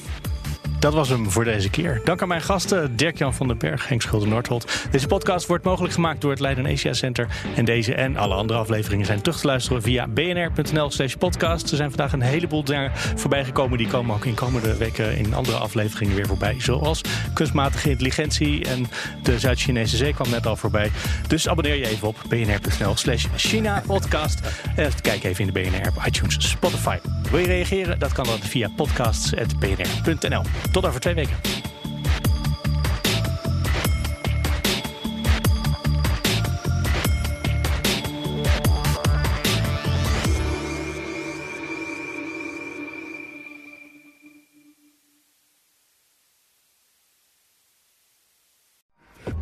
Dat 0.80 0.94
was 0.94 1.08
hem 1.08 1.30
voor 1.30 1.44
deze 1.44 1.70
keer. 1.70 2.00
Dank 2.04 2.22
aan 2.22 2.28
mijn 2.28 2.42
gasten 2.42 2.96
Dirk-Jan 2.96 3.34
van 3.34 3.46
den 3.46 3.58
Berg, 3.58 3.88
Henk 3.88 4.02
Schulder-Noordholt. 4.02 4.86
Deze 4.90 5.06
podcast 5.06 5.46
wordt 5.46 5.64
mogelijk 5.64 5.94
gemaakt 5.94 6.20
door 6.20 6.30
het 6.30 6.40
Leiden 6.40 6.66
Asia 6.66 6.92
Center. 6.92 7.28
En 7.56 7.64
deze 7.64 7.94
en 7.94 8.16
alle 8.16 8.34
andere 8.34 8.58
afleveringen 8.58 9.06
zijn 9.06 9.22
terug 9.22 9.40
te 9.40 9.46
luisteren 9.46 9.82
via 9.82 10.06
bnr.nl 10.08 10.90
slash 10.90 11.14
podcast. 11.14 11.70
Er 11.70 11.76
zijn 11.76 11.88
vandaag 11.88 12.12
een 12.12 12.20
heleboel 12.20 12.64
dingen 12.64 12.92
voorbij 12.94 13.44
gekomen. 13.44 13.78
Die 13.78 13.86
komen 13.86 14.14
ook 14.14 14.24
in 14.24 14.34
komende 14.34 14.76
weken 14.76 15.16
in 15.16 15.34
andere 15.34 15.56
afleveringen 15.56 16.14
weer 16.16 16.26
voorbij. 16.26 16.54
Zoals 16.58 17.00
kunstmatige 17.34 17.90
intelligentie 17.90 18.64
en 18.64 18.86
de 19.22 19.38
Zuid-Chinese 19.38 19.96
zee 19.96 20.14
kwam 20.14 20.30
net 20.30 20.46
al 20.46 20.56
voorbij. 20.56 20.90
Dus 21.26 21.48
abonneer 21.48 21.76
je 21.76 21.88
even 21.88 22.08
op 22.08 22.16
bnr.nl 22.28 22.96
slash 22.96 23.26
China 23.36 23.82
podcast. 23.86 24.40
En 24.76 24.90
kijk 25.02 25.24
even 25.24 25.46
in 25.46 25.52
de 25.52 25.60
BNR 25.60 26.06
iTunes, 26.06 26.36
Spotify. 26.50 26.96
Wil 27.30 27.38
je 27.38 27.46
reageren? 27.46 27.98
Dat 27.98 28.12
kan 28.12 28.24
dan 28.24 28.38
via 28.38 28.68
podcasts.bnr.nl. 28.76 30.42
Tot 30.72 30.86
over 30.86 31.00
twee 31.00 31.14
weken. 31.14 31.36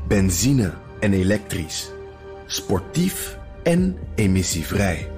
Benzine 0.09 0.73
en 1.01 1.13
elektrisch. 1.13 1.91
Sportief 2.47 3.39
en 3.63 3.99
emissievrij. 4.15 5.18